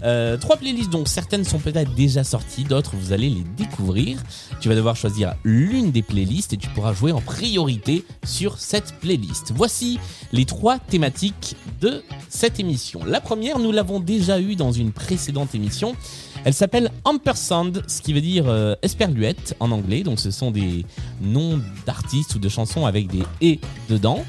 Euh, 0.05 0.37
trois 0.37 0.57
playlists 0.57 0.91
dont 0.91 1.05
certaines 1.05 1.45
sont 1.45 1.59
peut-être 1.59 1.93
déjà 1.95 2.23
sorties, 2.23 2.63
d'autres 2.63 2.95
vous 2.95 3.13
allez 3.13 3.29
les 3.29 3.45
découvrir. 3.57 4.23
Tu 4.61 4.69
vas 4.69 4.77
devoir 4.77 4.95
choisir 4.95 5.35
l'une 5.43 5.91
des 5.91 6.03
playlists 6.03 6.53
et 6.53 6.57
tu 6.57 6.69
pourras 6.69 6.95
jouer 6.95 7.11
en 7.11 7.21
priorité 7.21 8.05
sur 8.25 8.59
cette 8.59 9.01
playlist. 9.01 9.53
Voici 9.55 9.99
les 10.33 10.45
trois 10.45 10.79
thématiques 10.79 11.57
de 11.81 12.05
cette 12.29 12.61
émission. 12.61 13.05
La 13.05 13.21
première, 13.21 13.59
nous 13.59 13.73
l'avons 13.73 13.99
déjà 13.99 14.41
eue 14.41 14.55
dans 14.55 14.71
une 14.71 14.93
précédente 14.93 15.56
émission. 15.57 15.97
Elle 16.45 16.55
s'appelle 16.55 16.93
Ampersand, 17.05 17.73
ce 17.89 18.01
qui 18.01 18.13
veut 18.13 18.21
dire 18.21 18.45
euh, 18.47 18.77
esperluette 18.83 19.57
en 19.59 19.73
anglais. 19.73 20.05
Donc 20.05 20.21
ce 20.21 20.31
sont 20.31 20.53
des 20.53 20.87
noms 21.21 21.61
d'artistes 21.87 22.37
ou 22.37 22.39
de 22.39 22.49
chansons 22.49 22.87
avec 22.87 23.09
des 23.09 23.25
et 23.41 23.59
dedans. 23.89 24.25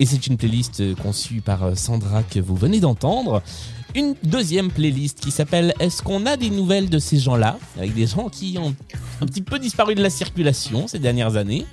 Et 0.00 0.06
c'est 0.06 0.26
une 0.26 0.36
playlist 0.36 0.80
euh, 0.80 0.94
conçue 0.94 1.40
par 1.40 1.64
euh, 1.64 1.74
Sandra 1.74 2.22
que 2.22 2.40
vous 2.40 2.56
venez 2.56 2.80
d'entendre. 2.80 3.42
Une 3.94 4.14
deuxième 4.22 4.70
playlist 4.70 5.20
qui 5.20 5.30
s'appelle 5.30 5.74
Est-ce 5.80 6.02
qu'on 6.02 6.24
a 6.26 6.36
des 6.36 6.50
nouvelles 6.50 6.88
de 6.88 6.98
ces 6.98 7.18
gens-là? 7.18 7.58
Avec 7.76 7.94
des 7.94 8.06
gens 8.06 8.28
qui 8.28 8.56
ont 8.58 8.74
un 9.20 9.26
petit 9.26 9.42
peu 9.42 9.58
disparu 9.58 9.94
de 9.94 10.02
la 10.02 10.10
circulation 10.10 10.86
ces 10.86 10.98
dernières 10.98 11.36
années. 11.36 11.66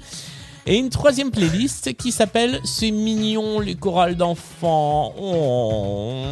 Et 0.66 0.78
une 0.78 0.90
troisième 0.90 1.30
playlist 1.30 1.96
qui 1.96 2.12
s'appelle 2.12 2.60
C'est 2.64 2.92
mignon 2.92 3.60
les 3.60 3.76
chorales 3.76 4.16
d'enfants. 4.16 5.14
Oh. 5.22 6.26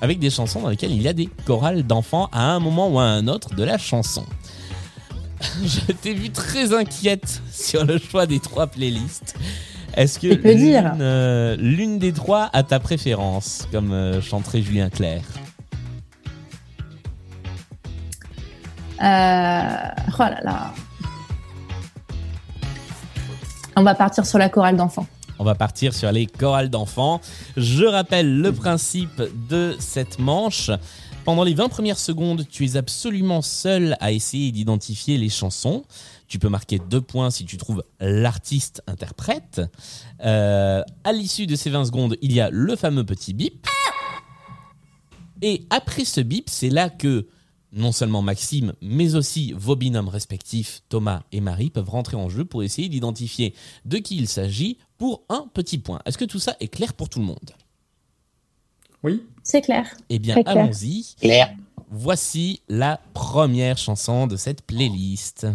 Avec 0.00 0.18
des 0.18 0.30
chansons 0.30 0.60
dans 0.60 0.68
lesquelles 0.68 0.92
il 0.92 1.02
y 1.02 1.08
a 1.08 1.12
des 1.12 1.28
chorales 1.44 1.82
d'enfants 1.82 2.28
à 2.32 2.52
un 2.52 2.60
moment 2.60 2.88
ou 2.88 2.98
à 2.98 3.04
un 3.04 3.26
autre 3.26 3.54
de 3.54 3.64
la 3.64 3.78
chanson. 3.78 4.24
Je 5.64 5.92
t'ai 5.92 6.14
vu 6.14 6.30
très 6.30 6.74
inquiète 6.74 7.42
sur 7.52 7.84
le 7.84 7.98
choix 7.98 8.26
des 8.26 8.40
trois 8.40 8.66
playlists. 8.66 9.36
Est-ce 9.94 10.18
que 10.18 10.28
l'une, 10.28 10.98
euh, 11.00 11.56
l'une 11.58 11.98
des 11.98 12.12
trois 12.12 12.50
a 12.52 12.62
ta 12.62 12.78
préférence, 12.78 13.66
comme 13.72 13.92
euh, 13.92 14.20
chanterait 14.20 14.62
Julien 14.62 14.90
Clerc? 14.90 15.24
Euh, 19.00 19.02
oh 19.02 20.22
là 20.22 20.40
là. 20.42 20.72
On 23.76 23.82
va 23.82 23.94
partir 23.94 24.26
sur 24.26 24.38
la 24.38 24.48
chorale 24.48 24.76
d'enfants. 24.76 25.06
On 25.38 25.44
va 25.44 25.54
partir 25.54 25.94
sur 25.94 26.10
les 26.10 26.26
chorales 26.26 26.68
d'enfants. 26.68 27.20
Je 27.56 27.84
rappelle 27.84 28.40
le 28.40 28.52
principe 28.52 29.22
de 29.48 29.76
cette 29.78 30.18
manche. 30.18 30.70
Pendant 31.24 31.44
les 31.44 31.54
20 31.54 31.68
premières 31.68 31.98
secondes, 31.98 32.46
tu 32.48 32.64
es 32.64 32.76
absolument 32.76 33.42
seul 33.42 33.96
à 34.00 34.12
essayer 34.12 34.50
d'identifier 34.50 35.18
les 35.18 35.28
chansons. 35.28 35.84
Tu 36.26 36.38
peux 36.38 36.48
marquer 36.48 36.78
deux 36.78 37.00
points 37.00 37.30
si 37.30 37.44
tu 37.44 37.56
trouves 37.56 37.84
l'artiste 38.00 38.82
interprète. 38.86 39.60
Euh, 40.24 40.82
à 41.04 41.12
l'issue 41.12 41.46
de 41.46 41.54
ces 41.54 41.70
20 41.70 41.84
secondes, 41.86 42.16
il 42.22 42.32
y 42.32 42.40
a 42.40 42.50
le 42.50 42.74
fameux 42.76 43.04
petit 43.04 43.34
bip. 43.34 43.66
Et 45.42 45.66
après 45.70 46.04
ce 46.04 46.20
bip, 46.20 46.48
c'est 46.50 46.70
là 46.70 46.90
que 46.90 47.26
non 47.72 47.92
seulement 47.92 48.22
Maxime, 48.22 48.72
mais 48.80 49.14
aussi 49.14 49.52
vos 49.52 49.76
binômes 49.76 50.08
respectifs, 50.08 50.82
Thomas 50.88 51.22
et 51.32 51.40
Marie, 51.40 51.70
peuvent 51.70 51.88
rentrer 51.88 52.16
en 52.16 52.28
jeu 52.28 52.44
pour 52.44 52.62
essayer 52.62 52.88
d'identifier 52.88 53.54
de 53.84 53.98
qui 53.98 54.16
il 54.16 54.28
s'agit 54.28 54.78
pour 54.96 55.22
un 55.28 55.46
petit 55.52 55.78
point. 55.78 56.00
Est-ce 56.06 56.18
que 56.18 56.24
tout 56.24 56.38
ça 56.38 56.56
est 56.60 56.68
clair 56.68 56.94
pour 56.94 57.08
tout 57.08 57.18
le 57.18 57.26
monde? 57.26 57.50
Oui. 59.02 59.22
C'est 59.42 59.62
clair. 59.62 59.86
Eh 60.08 60.18
bien, 60.18 60.34
clair. 60.34 60.48
allons-y. 60.48 61.14
Claire. 61.20 61.54
Voici 61.90 62.60
la 62.68 63.00
première 63.14 63.78
chanson 63.78 64.26
de 64.26 64.36
cette 64.36 64.62
playlist. 64.62 65.46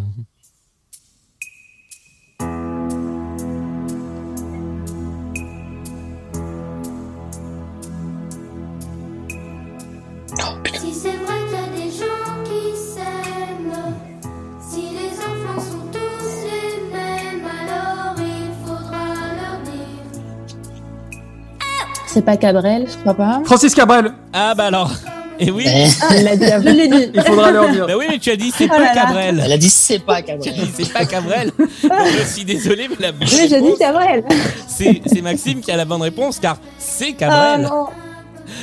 C'est 22.14 22.22
pas 22.24 22.36
Cabrel, 22.36 22.86
je 22.88 22.96
crois 22.98 23.14
pas. 23.14 23.42
Francis 23.44 23.74
Cabrel. 23.74 24.12
Ah 24.32 24.54
bah 24.54 24.66
alors. 24.66 24.92
Et 25.40 25.50
oui. 25.50 25.66
Ah, 26.00 26.14
il 26.16 26.22
l'a 26.22 26.36
dit, 26.36 26.44
je 26.64 26.68
l'ai 26.70 26.86
dit. 26.86 27.10
Il 27.12 27.20
faudra 27.22 27.50
leur 27.50 27.68
dire. 27.70 27.88
Bah 27.88 27.94
oui, 27.98 28.04
mais 28.08 28.18
tu 28.18 28.30
as 28.30 28.36
dit 28.36 28.52
c'est 28.56 28.66
Oh 28.66 28.68
pas 28.68 28.78
là 28.78 28.84
là. 28.84 28.92
Cabrel. 28.94 29.42
Elle 29.44 29.52
a 29.52 29.58
dit 29.58 29.68
c'est 29.68 29.98
pas 29.98 30.22
Tu 30.22 30.30
as 30.30 30.36
Cabrel. 30.36 30.54
dit 30.54 30.70
c'est 30.78 30.92
pas 30.92 31.04
Cabrel. 31.06 31.50
Je 31.58 32.24
suis 32.32 32.44
désolé, 32.44 32.86
mais 32.88 32.94
la 33.00 33.10
bonne 33.10 33.26
Oui, 33.28 33.46
j'ai 33.50 33.60
dit 33.60 33.74
Cabrel. 33.76 34.22
c'est 34.68 35.02
c'est 35.06 35.22
Maxime 35.22 35.60
qui 35.60 35.72
a 35.72 35.76
la 35.76 35.84
bonne 35.84 36.02
réponse 36.02 36.38
car 36.38 36.56
c'est 36.78 37.14
Ah 37.16 37.18
Cabrel. 37.18 37.60
non. 37.62 37.86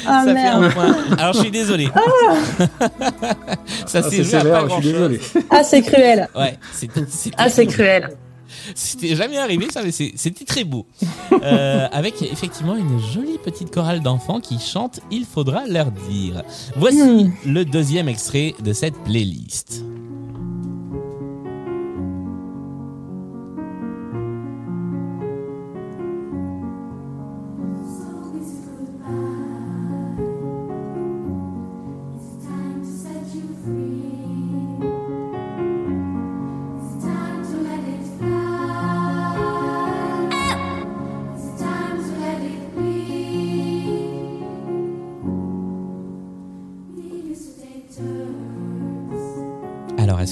Ah 0.07 0.21
Ça 0.21 0.27
fait 0.27 0.33
merde. 0.33 0.63
un 0.63 0.69
point. 0.69 0.95
Alors 1.19 1.33
je 1.33 1.39
suis 1.39 1.51
désolé. 1.51 1.89
Ça 3.85 3.99
Ah, 3.99 4.01
s'est 4.03 4.09
c'est 4.09 4.23
joué 4.23 4.35
à 4.35 4.39
sévère, 4.41 4.59
pas 4.61 4.63
grand-chose. 4.67 4.91
désolé. 4.93 5.19
Ah, 5.49 5.63
c'est 5.63 5.81
cruel. 5.81 6.29
Ouais, 6.35 6.57
c'était 6.71 7.01
Ah, 7.37 7.49
c'est 7.49 7.65
cruel. 7.65 8.09
C'était 8.75 9.15
jamais 9.15 9.37
arrivé, 9.37 9.67
ça, 9.71 9.81
mais 9.83 9.91
c'était 9.91 10.45
très 10.45 10.63
beau. 10.63 10.85
Euh, 11.31 11.87
avec 11.91 12.21
effectivement 12.21 12.75
une 12.75 12.99
jolie 12.99 13.37
petite 13.37 13.73
chorale 13.73 14.01
d'enfants 14.01 14.39
qui 14.39 14.59
chantent 14.59 14.99
Il 15.11 15.25
faudra 15.25 15.65
leur 15.67 15.91
dire. 15.91 16.43
Voici 16.75 17.29
le 17.45 17.63
deuxième 17.63 18.07
extrait 18.07 18.55
de 18.63 18.73
cette 18.73 18.97
playlist. 19.03 19.83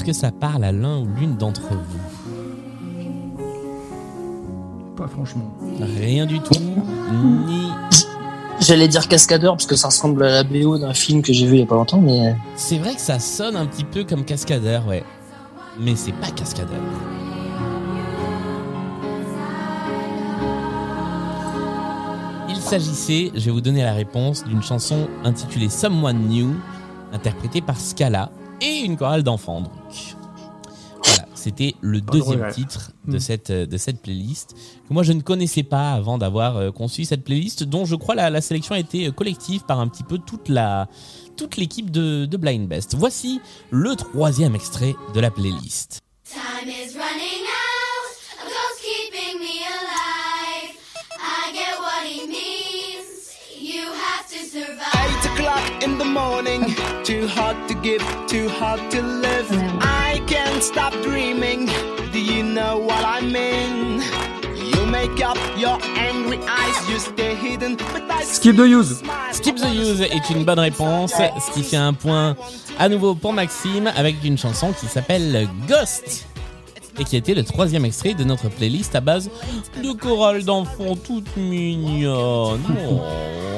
Que 0.10 0.14
ça 0.16 0.32
parle 0.32 0.64
à 0.64 0.72
l'un 0.72 1.02
ou 1.02 1.08
l'une 1.20 1.38
d'entre 1.38 1.62
vous 1.70 2.00
Pas 4.96 5.08
franchement. 5.08 5.54
Rien 6.00 6.26
du 6.26 6.40
tout, 6.40 6.60
ni. 7.14 7.68
J'allais 8.60 8.88
dire 8.88 9.08
cascadeur 9.08 9.54
parce 9.54 9.68
que 9.68 9.76
ça 9.76 9.90
ressemble 9.90 10.24
à 10.24 10.32
la 10.32 10.44
BO 10.44 10.80
d'un 10.80 10.96
film 10.96 11.22
que 11.22 11.32
j'ai 11.32 11.46
vu 11.46 11.58
il 11.58 11.60
y 11.60 11.64
a 11.64 11.68
pas 11.68 11.76
longtemps, 11.76 12.02
mais 12.02 12.36
C'est 12.56 12.80
vrai 12.80 12.96
que 12.96 13.02
ça 13.02 13.20
sonne 13.20 13.56
un 13.56 13.68
petit 13.68 13.84
peu 13.84 14.04
comme 14.04 14.26
cascadeur, 14.26 14.88
ouais. 14.88 15.04
Mais 15.80 15.96
c'est 15.96 16.14
pas 16.14 16.32
cascadeur. 16.32 16.82
Il 22.50 22.58
s'agissait, 22.58 23.32
je 23.36 23.46
vais 23.46 23.52
vous 23.52 23.62
donner 23.62 23.84
la 23.84 23.94
réponse, 23.94 24.44
d'une 24.44 24.64
chanson 24.64 25.08
intitulée 25.24 25.70
Someone 25.70 26.28
New, 26.28 26.56
interprétée 27.14 27.62
par 27.62 27.80
Scala 27.80 28.32
et 28.62 28.80
une 28.80 28.98
chorale 28.98 29.24
d'enfants. 29.24 29.62
Donc. 29.62 29.72
Voilà, 31.04 31.26
c'était 31.34 31.76
le 31.82 32.02
Pas 32.02 32.12
deuxième 32.14 32.52
titre 32.52 32.92
de 33.08 33.16
Mm. 33.16 33.20
cette, 33.20 33.50
euh, 33.50 33.66
de 33.66 33.78
cette 33.78 34.02
playlist 34.02 34.54
que 34.88 34.94
moi 34.94 35.02
je 35.04 35.14
ne 35.14 35.22
connaissais 35.22 35.64
pas 35.64 35.94
avant 35.94 36.18
d'avoir 36.18 36.58
euh, 36.58 36.72
conçu 36.72 37.06
cette 37.06 37.24
playlist 37.24 37.64
dont 37.64 37.86
je 37.86 37.96
crois 37.96 38.14
la, 38.16 38.30
la 38.30 38.42
sélection 38.42 38.76
a 38.76 38.80
été 38.80 39.08
euh, 39.08 39.12
collective 39.12 39.64
par 39.66 39.80
un 39.80 39.88
petit 39.88 40.04
peu 40.04 40.18
toute 40.18 40.50
la 40.50 40.88
toute 41.38 41.56
l'équipe 41.56 41.90
de, 41.90 42.26
de 42.26 42.38
Blind 42.38 42.68
Best. 42.68 42.96
Voici 42.96 43.40
le 43.72 43.96
troisième 43.96 44.56
extrait 44.56 44.94
de 45.16 45.20
la 45.22 45.32
playlist. 45.32 46.02
Time 46.26 46.68
is 46.70 46.94
running 46.96 47.46
out. 47.48 48.12
A 48.42 48.46
ghost 48.46 48.84
keeping 48.84 49.40
me 49.40 49.64
alive. 49.64 50.76
I 51.18 51.54
get 51.54 51.80
what 51.80 52.06
he 52.06 52.28
means. 52.28 53.32
You 53.58 53.86
have 53.88 54.28
to 54.28 54.46
survive. 54.46 54.94
Eight 54.94 55.26
o'clock 55.32 55.84
in 55.84 55.98
the 55.98 56.06
morning, 56.06 56.76
too 57.20 57.28
hot 57.28 57.68
to 57.68 57.74
give, 57.74 58.02
too 58.28 58.48
hot 58.48 58.80
to 58.92 59.02
live. 59.02 59.48
I 59.82 60.22
can't 60.26 60.64
stop 60.64 60.94
dreaming. 61.04 61.66
Do 62.14 62.20
you 62.20 62.44
know 62.44 62.78
what 62.78 63.04
I 63.04 63.20
mean? 63.20 64.02
You 64.56 64.86
make 64.86 65.22
up 65.22 65.38
your 65.58 65.78
angry 65.98 66.40
eyes, 66.48 66.90
you 66.90 66.98
stay 66.98 67.36
hidden, 67.36 67.76
but 67.76 68.04
I 68.10 68.24
Skip 68.24 68.56
the 68.56 68.68
use. 68.68 69.04
Skip 69.34 69.58
the 69.58 69.68
Use 69.68 70.02
est 70.02 70.30
une 70.30 70.46
bonne 70.46 70.60
réponse, 70.60 71.12
ce 71.12 71.54
qui 71.54 71.64
fait 71.64 71.78
un 71.78 71.94
point 71.94 72.38
à 72.78 72.88
nouveau 72.88 73.16
pour 73.16 73.34
Maxime 73.34 73.92
avec 73.98 74.24
une 74.24 74.38
chanson 74.38 74.72
qui 74.72 74.86
s'appelle 74.86 75.50
Ghost 75.68 76.26
et 77.00 77.04
qui 77.04 77.18
était 77.18 77.34
le 77.34 77.44
troisième 77.44 77.84
extrait 77.84 78.14
de 78.14 78.24
notre 78.24 78.48
playlist 78.50 78.96
à 78.96 79.02
base 79.02 79.30
de 79.84 79.92
chorales 79.92 80.46
d'enfants 80.46 80.96
toutes 80.96 81.36
mignonnes. 81.36 82.62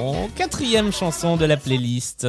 Oh, 0.04 0.28
quatrième 0.36 0.92
chanson 0.92 1.38
de 1.38 1.46
la 1.46 1.58
playlist. 1.58 2.28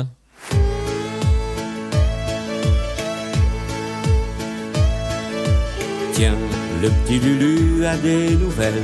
Le 6.83 6.88
petit 6.90 7.21
Lulu 7.21 7.87
a 7.87 7.97
des 7.97 8.31
nouvelles. 8.31 8.83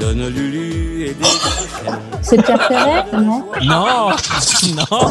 Donne 0.00 0.26
Lulu 0.28 1.04
et 1.06 1.14
des. 1.14 1.24
C'est 2.22 2.42
Pierre 2.42 2.66
Perret, 2.66 3.04
non 3.12 3.44
Non, 3.62 4.10
non, 4.90 5.10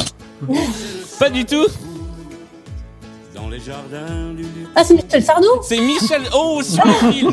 pas 1.18 1.30
du 1.30 1.46
tout. 1.46 1.66
Dans 3.34 3.48
les 3.48 3.60
jardins 3.60 4.34
du 4.36 4.44
Lulu. 4.44 4.68
Ah, 4.76 4.84
c'est 4.84 4.96
Michel 4.96 5.24
Sardou 5.24 5.48
C'est 5.62 5.80
Michel. 5.80 6.24
Oh, 6.36 6.62
sur 6.62 6.86
le 6.86 7.12
fil, 7.12 7.28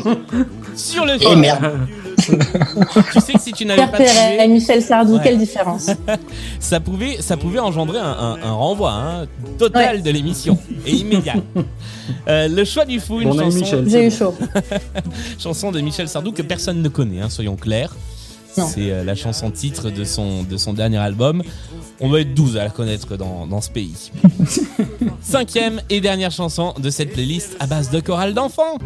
sur 0.75 1.05
le 1.05 1.17
fil. 1.17 1.27
Eh 1.31 1.35
merde. 1.35 1.87
Tu 2.25 3.19
sais 3.21 3.33
que 3.33 3.39
si 3.41 3.51
tu 3.53 3.65
n'avais 3.65 3.87
pas 3.87 3.97
trouvé, 4.03 4.47
Michel 4.47 4.81
Sardou, 4.81 5.15
Ouais. 5.15 5.21
quelle 5.23 5.37
différence 5.37 5.89
ça 6.59 6.79
pouvait, 6.79 7.17
ça 7.21 7.37
pouvait 7.37 7.59
engendrer 7.59 7.99
un, 7.99 8.03
un- 8.11 8.37
un 8.43 8.51
renvoi 8.53 8.91
hein, 8.91 9.27
total 9.57 10.01
de 10.03 10.09
l'émission 10.11 10.57
et 10.85 10.91
immédiat. 10.91 11.35
Euh, 12.27 12.47
le 12.47 12.63
choix 12.65 12.85
du 12.85 12.99
fou, 12.99 13.19
une 13.21 13.29
Bon, 13.29 13.37
chanson, 13.39 13.57
Michel. 13.57 13.89
J'ai 13.89 14.07
eu 14.07 14.11
chaud. 14.11 14.33
chanson 15.39 15.71
de 15.71 15.79
Michel 15.81 16.07
Sardou 16.07 16.31
que 16.31 16.41
personne 16.41 16.81
ne 16.81 16.89
connaît, 16.89 17.21
hein, 17.21 17.29
soyons 17.29 17.55
clairs. 17.55 17.95
Non. 18.57 18.67
C'est 18.67 18.91
euh, 18.91 19.03
la 19.05 19.15
chanson 19.15 19.49
titre 19.49 19.89
de 19.89 20.03
son, 20.03 20.43
de 20.43 20.57
son 20.57 20.73
dernier 20.73 20.97
album. 20.97 21.41
On 22.01 22.09
doit 22.09 22.19
être 22.21 22.33
12 22.33 22.57
à 22.57 22.63
la 22.65 22.69
connaître 22.69 23.15
dans, 23.15 23.47
dans 23.47 23.61
ce 23.61 23.69
pays. 23.69 24.11
Cinquième 25.21 25.81
et 25.89 26.01
dernière 26.01 26.31
chanson 26.31 26.73
de 26.77 26.89
cette 26.89 27.13
playlist 27.13 27.55
à 27.61 27.67
base 27.67 27.91
de 27.91 27.99
chorale 28.01 28.33
d'enfants. 28.33 28.77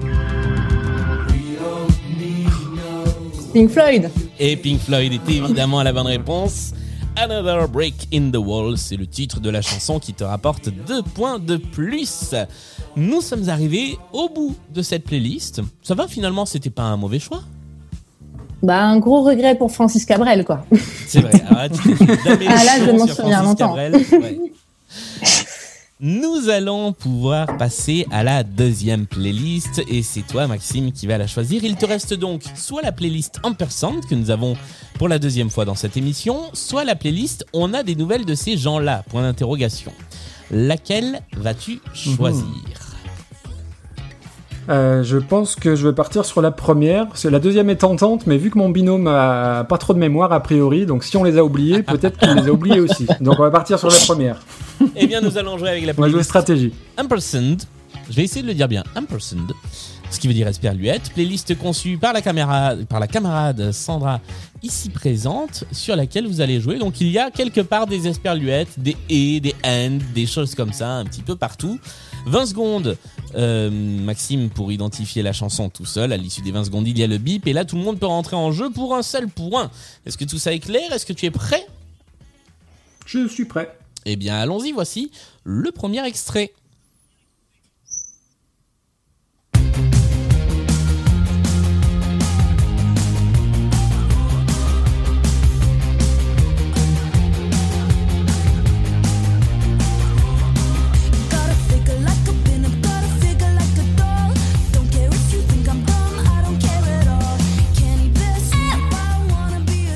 Pink 3.55 3.69
Floyd. 3.69 4.11
Et 4.37 4.57
Pink 4.57 4.81
Floyd 4.81 5.13
est 5.13 5.31
évidemment 5.31 5.81
la 5.81 5.93
bonne 5.93 6.07
réponse. 6.07 6.73
Another 7.15 7.69
Break 7.69 8.09
in 8.13 8.29
the 8.29 8.35
Wall, 8.35 8.77
c'est 8.77 8.97
le 8.97 9.07
titre 9.07 9.39
de 9.39 9.49
la 9.49 9.61
chanson 9.61 9.97
qui 9.97 10.13
te 10.13 10.25
rapporte 10.25 10.67
deux 10.67 11.01
points 11.01 11.39
de 11.39 11.55
plus. 11.55 12.35
Nous 12.97 13.21
sommes 13.21 13.47
arrivés 13.47 13.97
au 14.11 14.27
bout 14.27 14.57
de 14.73 14.81
cette 14.81 15.05
playlist. 15.05 15.61
Ça 15.83 15.95
va 15.95 16.09
finalement, 16.09 16.45
c'était 16.45 16.69
pas 16.69 16.83
un 16.83 16.97
mauvais 16.97 17.19
choix? 17.19 17.43
Bah, 18.61 18.83
un 18.83 18.99
gros 18.99 19.23
regret 19.23 19.55
pour 19.55 19.71
Francis 19.71 20.03
Cabrel, 20.03 20.43
quoi. 20.43 20.65
C'est 21.07 21.21
vrai. 21.21 21.41
Arrête, 21.49 21.71
d'amélioration 22.25 22.47
Ah, 22.49 22.63
là, 22.65 22.85
je 22.85 22.91
m'en 22.91 23.07
souviens 23.07 23.41
longtemps. 23.41 23.67
Cabrel. 23.69 23.95
Ouais. 23.95 24.39
Nous 26.07 26.49
allons 26.49 26.93
pouvoir 26.93 27.57
passer 27.57 28.05
à 28.11 28.23
la 28.23 28.43
deuxième 28.43 29.07
playlist 29.07 29.81
et 29.89 30.03
c'est 30.03 30.21
toi 30.21 30.45
Maxime 30.45 30.91
qui 30.91 31.07
va 31.07 31.17
la 31.17 31.25
choisir. 31.25 31.63
Il 31.63 31.77
te 31.77 31.87
reste 31.87 32.13
donc 32.13 32.43
soit 32.53 32.83
la 32.83 32.91
playlist 32.91 33.39
Ampersand 33.41 34.01
que 34.07 34.13
nous 34.13 34.29
avons 34.29 34.55
pour 34.99 35.09
la 35.09 35.17
deuxième 35.17 35.49
fois 35.49 35.65
dans 35.65 35.73
cette 35.73 35.97
émission, 35.97 36.41
soit 36.53 36.83
la 36.83 36.93
playlist 36.93 37.47
On 37.53 37.73
a 37.73 37.81
des 37.81 37.95
nouvelles 37.95 38.23
de 38.23 38.35
ces 38.35 38.55
gens-là, 38.55 39.03
point 39.09 39.23
d'interrogation. 39.23 39.91
Laquelle 40.51 41.21
vas-tu 41.37 41.79
choisir 41.95 42.45
Euh, 44.69 45.01
je 45.03 45.17
pense 45.17 45.55
que 45.55 45.75
je 45.75 45.87
vais 45.87 45.95
partir 45.95 46.23
sur 46.23 46.39
la 46.39 46.51
première. 46.51 47.07
Parce 47.07 47.23
que 47.23 47.29
la 47.29 47.39
deuxième 47.39 47.71
est 47.71 47.77
tentante, 47.77 48.27
mais 48.27 48.37
vu 48.37 48.51
que 48.51 48.59
mon 48.59 48.69
binôme 48.69 49.07
a 49.07 49.63
pas 49.63 49.79
trop 49.79 49.95
de 49.95 49.99
mémoire 49.99 50.31
a 50.33 50.39
priori, 50.43 50.85
donc 50.85 51.03
si 51.03 51.17
on 51.17 51.23
les 51.23 51.39
a 51.39 51.43
oubliés, 51.43 51.81
peut-être 51.93 52.19
qu'il 52.19 52.29
les 52.29 52.47
a 52.47 52.51
oubliés 52.51 52.79
aussi. 52.79 53.07
Donc 53.21 53.39
on 53.39 53.43
va 53.43 53.49
partir 53.49 53.79
sur 53.79 53.89
la 53.89 53.97
première. 53.97 54.39
Eh 54.95 55.07
bien, 55.07 55.21
nous 55.21 55.37
allons 55.37 55.57
jouer 55.57 55.69
avec 55.69 55.85
la 55.85 55.93
On 55.97 56.01
va 56.01 56.07
jouer 56.07 56.11
playlist 56.11 56.29
stratégie. 56.29 56.73
Ampersand. 56.97 57.57
Je 58.09 58.15
vais 58.15 58.23
essayer 58.23 58.41
de 58.41 58.47
le 58.47 58.53
dire 58.53 58.67
bien. 58.67 58.83
Ampersand. 58.95 59.47
ce 60.09 60.19
qui 60.19 60.27
veut 60.27 60.33
dire 60.33 60.47
esperluette. 60.47 61.11
Playlist 61.13 61.57
conçue 61.57 61.97
par 61.97 62.13
la, 62.13 62.21
camarade, 62.21 62.85
par 62.85 62.99
la 62.99 63.07
camarade 63.07 63.71
Sandra 63.71 64.21
ici 64.63 64.89
présente, 64.89 65.63
sur 65.71 65.95
laquelle 65.95 66.27
vous 66.27 66.41
allez 66.41 66.59
jouer. 66.59 66.77
Donc 66.77 66.99
il 67.01 67.09
y 67.09 67.19
a 67.19 67.31
quelque 67.31 67.61
part 67.61 67.87
des 67.87 68.07
esperluettes, 68.07 68.79
des 68.79 68.97
et, 69.09 69.39
des 69.39 69.55
and, 69.63 69.99
des 70.13 70.25
choses 70.25 70.55
comme 70.55 70.73
ça, 70.73 70.89
un 70.89 71.05
petit 71.05 71.21
peu 71.21 71.35
partout. 71.35 71.79
20 72.25 72.45
secondes, 72.47 72.97
euh, 73.35 73.69
Maxime, 73.69 74.49
pour 74.49 74.71
identifier 74.71 75.21
la 75.21 75.33
chanson 75.33 75.69
tout 75.69 75.85
seul. 75.85 76.11
À 76.11 76.17
l'issue 76.17 76.41
des 76.41 76.51
20 76.51 76.65
secondes, 76.65 76.87
il 76.87 76.97
y 76.97 77.03
a 77.03 77.07
le 77.07 77.19
bip. 77.19 77.45
Et 77.47 77.53
là, 77.53 77.65
tout 77.65 77.75
le 77.75 77.83
monde 77.83 77.99
peut 77.99 78.07
rentrer 78.07 78.35
en 78.35 78.51
jeu 78.51 78.69
pour 78.71 78.95
un 78.95 79.03
seul 79.03 79.27
point. 79.27 79.69
Est-ce 80.05 80.17
que 80.17 80.25
tout 80.25 80.39
ça 80.39 80.51
est 80.53 80.59
clair? 80.59 80.91
Est-ce 80.91 81.05
que 81.05 81.13
tu 81.13 81.25
es 81.25 81.31
prêt? 81.31 81.65
Je 83.05 83.27
suis 83.27 83.45
prêt. 83.45 83.77
Eh 84.05 84.15
bien, 84.15 84.39
allons-y. 84.39 84.71
Voici 84.71 85.11
le 85.43 85.71
premier 85.71 86.05
extrait. 86.05 86.53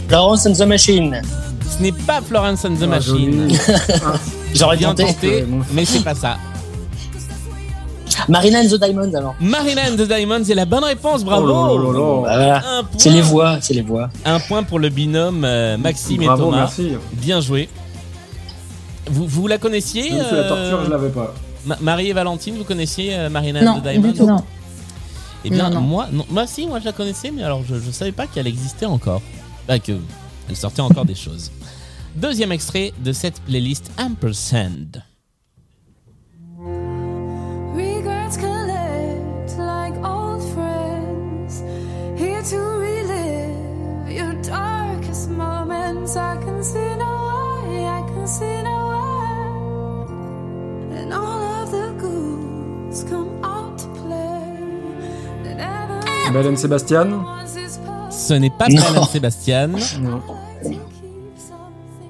Florence 0.10 0.48
and 0.48 0.56
the 0.56 0.66
Machine. 0.66 1.22
Ce 1.80 1.84
n'est 1.84 1.94
pas 1.94 2.20
Florence 2.22 2.66
and 2.66 2.76
the 2.76 2.84
Ah, 2.84 2.88
Machine. 2.88 3.48
joli. 3.50 3.58
J'aurais 4.54 4.76
Bien 4.76 4.90
tenté. 4.94 5.14
tenté, 5.14 5.46
mais 5.72 5.86
c'est 5.86 6.04
pas 6.04 6.14
ça. 6.14 6.36
Marina 8.28 8.60
and 8.60 8.68
the 8.68 8.76
Diamonds 8.80 9.14
alors. 9.16 9.34
Marina 9.40 9.84
and 9.90 9.96
the 9.96 10.02
Diamonds, 10.08 10.44
c'est 10.44 10.56
la 10.56 10.66
bonne 10.66 10.84
réponse, 10.84 11.24
bravo. 11.24 11.48
Oh. 11.50 12.20
Voilà. 12.22 12.62
C'est 12.98 13.12
les 13.12 13.22
voix, 13.22 13.60
c'est 13.62 13.74
les 13.74 13.82
voix. 13.82 14.10
Un 14.26 14.40
point 14.42 14.64
pour 14.64 14.78
le 14.80 14.90
binôme 14.90 15.46
euh, 15.46 15.78
Maxime 15.78 16.22
et 16.22 16.26
Thomas. 16.26 16.58
merci. 16.58 16.92
Bien 17.14 17.40
joué. 17.40 17.70
Vous, 19.10 19.26
vous 19.26 19.48
la 19.48 19.58
connaissiez 19.58 20.12
Même 20.12 20.20
la 20.20 20.26
euh, 20.34 20.50
torture, 20.50 20.86
je 20.86 20.90
l'avais 20.92 21.10
pas. 21.10 21.34
Ma- 21.66 21.78
Marie 21.80 22.10
et 22.10 22.14
Valentine, 22.14 22.56
vous 22.58 22.66
connaissiez 22.66 23.16
euh, 23.16 23.30
Marina 23.30 23.62
Non, 23.64 23.72
and 23.76 23.80
the 23.80 23.84
Diamonds? 23.84 24.08
du 24.12 24.14
tout. 24.18 24.26
Non. 24.28 24.44
Eh 25.46 25.50
bien, 25.50 25.70
Non, 25.70 25.76
non. 25.76 25.82
moi, 25.82 26.08
non, 26.12 26.26
moi 26.30 26.46
si, 26.46 26.68
moi 26.68 26.80
je 26.82 26.86
la 26.86 26.92
connaissais, 26.92 27.32
mais 27.32 27.44
alors 27.44 27.62
je, 27.68 27.76
je 27.76 27.92
savais 27.92 28.12
pas 28.12 28.28
qu'elle 28.28 28.48
existait 28.48 28.86
encore. 28.86 29.22
Bah, 29.68 29.80
que 29.80 29.94
elle 30.50 30.56
sortait 30.58 30.82
encore 30.82 31.06
des 31.06 31.16
choses. 31.16 31.52
Deuxième 32.20 32.52
extrait 32.52 32.92
de 33.00 33.14
cette 33.14 33.40
playlist 33.44 33.92
Ampersand. 33.98 35.00
And 56.36 56.56
Sebastian. 56.58 57.26
Ce 58.12 58.34
n'est 58.34 58.50
pas 58.50 58.68
and 58.68 59.06
Sébastien. 59.06 59.68
Non. 60.00 60.22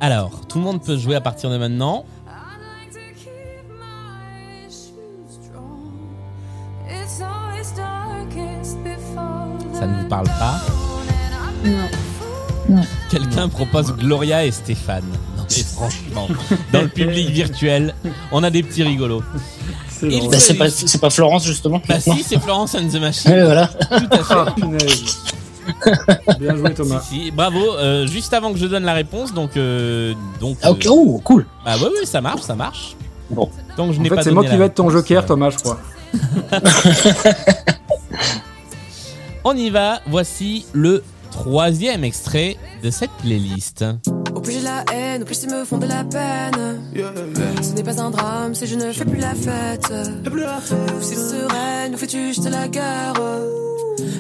Alors, 0.01 0.31
tout 0.47 0.59
le 0.59 0.63
monde 0.63 0.81
peut 0.81 0.97
jouer 0.97 1.15
à 1.15 1.21
partir 1.21 1.49
de 1.49 1.57
maintenant. 1.57 2.05
I'd 2.25 2.33
like 2.62 2.93
to 2.93 2.99
keep 3.19 3.67
my 3.77 4.69
shoes 4.69 5.49
drawn. 5.51 5.91
It's 6.89 7.21
always 7.21 7.73
darkest 7.75 8.77
before 8.81 9.77
Ça 9.77 9.88
ne 9.88 10.01
vous 10.01 10.07
parle 10.07 10.27
pas. 10.27 10.62
Non. 12.69 12.81
Quelqu'un 13.09 13.49
propose 13.49 13.93
Gloria 13.97 14.45
et 14.45 14.51
Stéphane. 14.51 15.03
Non 15.38 15.43
mais 15.49 15.63
franchement, 15.73 16.27
dans 16.71 16.81
le 16.81 16.88
public 16.88 17.29
virtuel, 17.29 17.93
on 18.31 18.43
a 18.43 18.49
des 18.51 18.63
petits 18.63 18.83
rigolos. 18.83 19.23
C'est. 19.89 20.53
Bah, 20.57 20.67
pas, 21.01 21.09
Florence 21.09 21.45
justement. 21.45 21.81
Bah 21.89 21.99
si, 21.99 22.23
c'est 22.23 22.39
Florence 22.39 22.73
and 22.75 22.88
the 22.88 23.01
Machine. 23.01 23.31
Ouais, 23.31 23.43
voilà. 23.43 23.67
Tout 23.67 24.07
à 24.12 24.23
fait. 24.23 25.29
Ah. 25.86 26.34
Bien 26.39 26.55
joué, 26.55 26.73
Thomas. 26.73 27.01
Si, 27.01 27.25
si. 27.25 27.32
Bravo. 27.32 27.73
euh, 27.77 28.08
juste 28.08 28.34
avant 28.34 28.51
que 28.53 28.58
je 28.60 28.65
donne 28.67 28.84
la 28.84 28.93
réponse, 28.93 29.34
donc 29.34 29.58
euh, 29.58 30.13
donc. 30.39 30.58
Ah, 30.62 30.71
ok, 30.71 30.86
euh, 30.86 30.89
oh, 30.91 31.21
cool. 31.23 31.45
bah 31.65 31.75
ouais, 31.77 31.84
ouais, 31.99 32.05
ça 32.05 32.21
marche, 32.21 32.41
ça 32.41 32.55
marche. 32.55 32.95
Bon. 33.29 33.49
Donc 33.77 33.93
je 33.93 33.99
En 33.99 34.03
n'ai 34.03 34.10
fait, 34.10 34.15
pas 34.15 34.23
c'est 34.23 34.32
moi 34.32 34.43
qui 34.43 34.49
la 34.51 34.58
vais 34.58 34.65
être 34.65 34.75
ton 34.75 34.89
joker, 34.89 35.23
euh, 35.23 35.27
Thomas, 35.27 35.49
je 35.51 35.58
crois. 35.58 35.79
On 39.43 39.55
y 39.55 39.69
va. 39.69 39.99
Voici 40.08 40.65
le 40.73 41.03
troisième 41.32 42.03
extrait 42.03 42.58
de 42.84 42.89
cette 42.89 43.12
playlist. 43.21 43.86
Au 44.34 44.41
plus 44.41 44.53
j'ai 44.53 44.62
la 44.62 44.84
haine, 44.93 45.21
au 45.21 45.25
plus 45.25 45.43
ils 45.43 45.49
me 45.49 45.63
font 45.65 45.77
de 45.77 45.86
la 45.88 46.03
peine. 46.03 46.82
Ce 47.62 47.73
n'est 47.73 47.84
pas 47.84 48.01
un 48.01 48.10
drame 48.10 48.55
si 48.55 48.65
je 48.67 48.75
ne 48.75 48.91
fais 48.91 49.05
plus 49.05 49.19
la 49.19 49.36
fête. 49.36 49.91
Ou 50.25 51.01
si 51.01 51.15
sereine, 51.15 51.91
nous 51.91 51.97
fais-tu 51.97 52.27
juste 52.27 52.49
la 52.49 52.67
guerre? 52.67 53.13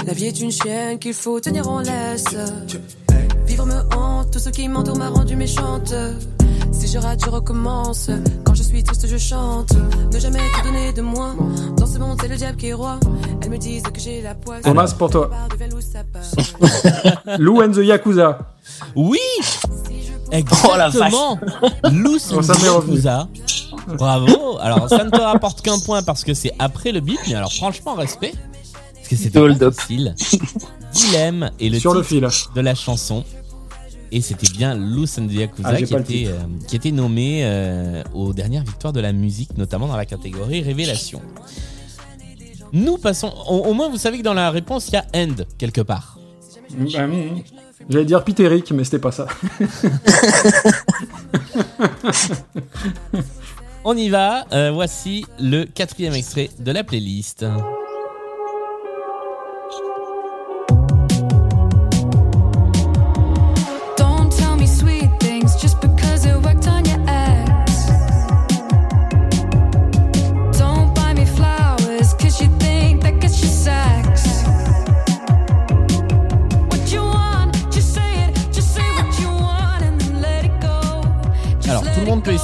La 0.05 0.13
vie 0.13 0.25
est 0.25 0.39
une 0.39 0.51
chienne 0.51 0.99
qu'il 0.99 1.13
faut 1.13 1.39
tenir 1.39 1.67
en 1.69 1.79
laisse. 1.79 2.25
Vivre 3.45 3.65
me 3.65 3.95
hante, 3.95 4.31
tout 4.31 4.39
ce 4.39 4.49
qui 4.49 4.67
m'entoure 4.67 4.97
m'a 4.97 5.09
rendu 5.09 5.35
méchante. 5.35 5.93
Si 6.71 6.87
je 6.87 6.97
rate, 6.97 7.21
je 7.25 7.29
recommence. 7.29 8.09
Quand 8.45 8.53
je 8.53 8.63
suis 8.63 8.83
triste, 8.83 9.07
je 9.07 9.17
chante. 9.17 9.73
Ne 10.13 10.19
jamais 10.19 10.39
te 10.39 10.63
donner 10.63 10.93
de 10.93 11.01
moi. 11.01 11.35
Dans 11.77 11.85
ce 11.85 11.97
monde, 11.97 12.17
c'est 12.21 12.27
le 12.27 12.35
diable 12.37 12.57
qui 12.57 12.67
est 12.67 12.73
roi. 12.73 12.99
Elles 13.41 13.49
me 13.49 13.57
disent 13.57 13.83
que 13.83 13.99
j'ai 13.99 14.21
la 14.21 14.35
poisse. 14.35 14.61
Thomas, 14.61 14.93
pour 14.97 15.09
toi. 15.09 15.29
Lou 17.39 17.61
and 17.61 17.71
the 17.71 17.83
Yakuza. 17.83 18.39
Oui. 18.95 19.19
Oh, 20.31 20.75
la 20.77 20.89
vache. 20.89 20.95
Exactement. 20.95 21.39
Oh, 21.83 22.41
ça 22.41 22.53
m'est 22.61 22.69
revenu. 22.69 22.95
Yakuza. 22.95 23.27
Bravo. 23.97 24.57
Alors 24.61 24.87
ça 24.89 25.03
ne 25.03 25.09
te 25.09 25.19
rapporte 25.19 25.61
qu'un 25.61 25.79
point 25.79 26.03
parce 26.03 26.23
que 26.23 26.33
c'est 26.33 26.51
après 26.59 26.91
le 26.91 26.99
bip, 26.99 27.19
mais 27.27 27.35
alors 27.35 27.51
franchement 27.51 27.95
respect. 27.95 28.33
Que 29.09 29.15
c'était 29.15 29.39
pas 29.39 29.71
facile. 29.71 30.13
Dilemme 30.93 31.49
et 31.59 31.69
le 31.69 31.79
Sur 31.79 31.93
le 31.95 32.03
titre 32.03 32.29
fil. 32.29 32.53
de 32.55 32.61
la 32.61 32.75
chanson. 32.75 33.23
Et 34.11 34.21
c'était 34.21 34.49
bien 34.49 34.75
the 34.75 35.31
Yakuza 35.31 35.69
Ah, 35.69 35.81
qui, 35.81 35.95
était, 35.95 36.25
euh, 36.27 36.37
qui 36.67 36.75
était 36.75 36.91
nommé 36.91 37.41
euh, 37.43 38.03
aux 38.13 38.33
dernières 38.33 38.63
victoires 38.63 38.93
de 38.93 38.99
la 38.99 39.11
musique, 39.11 39.57
notamment 39.57 39.87
dans 39.87 39.97
la 39.97 40.05
catégorie 40.05 40.61
Révélation. 40.61 41.21
Nous 42.71 42.97
passons. 42.97 43.33
Au, 43.47 43.57
au 43.65 43.73
moins, 43.73 43.89
vous 43.89 43.97
savez 43.97 44.19
que 44.19 44.23
dans 44.23 44.33
la 44.33 44.51
réponse, 44.51 44.89
il 44.89 44.93
y 44.93 44.97
a 44.97 45.05
End 45.15 45.35
quelque 45.57 45.81
part. 45.81 46.17
Bah, 46.77 47.07
mm, 47.07 47.41
J'allais 47.89 48.05
dire 48.05 48.23
Pitéric, 48.23 48.71
mais 48.71 48.83
c'était 48.83 48.99
pas 48.99 49.11
ça. 49.11 49.25
On 53.83 53.97
y 53.97 54.09
va. 54.09 54.45
Euh, 54.51 54.71
voici 54.71 55.25
le 55.39 55.65
quatrième 55.65 56.13
extrait 56.13 56.49
de 56.59 56.71
la 56.71 56.83
playlist. 56.83 57.43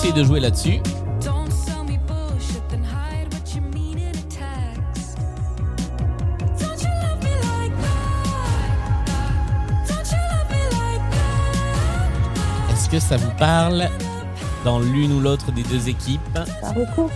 Love 0.03 0.29
me 0.29 0.39
like 10.71 11.01
that? 11.12 12.71
Est-ce 12.71 12.89
que 12.89 12.99
ça 12.99 13.17
vous 13.17 13.31
parle 13.38 13.89
dans 14.63 14.79
l'une 14.79 15.13
ou 15.13 15.19
l'autre 15.19 15.51
des 15.51 15.63
deux 15.63 15.88
équipes? 15.89 16.21
Ça 16.62 16.71
recourt. 16.71 17.12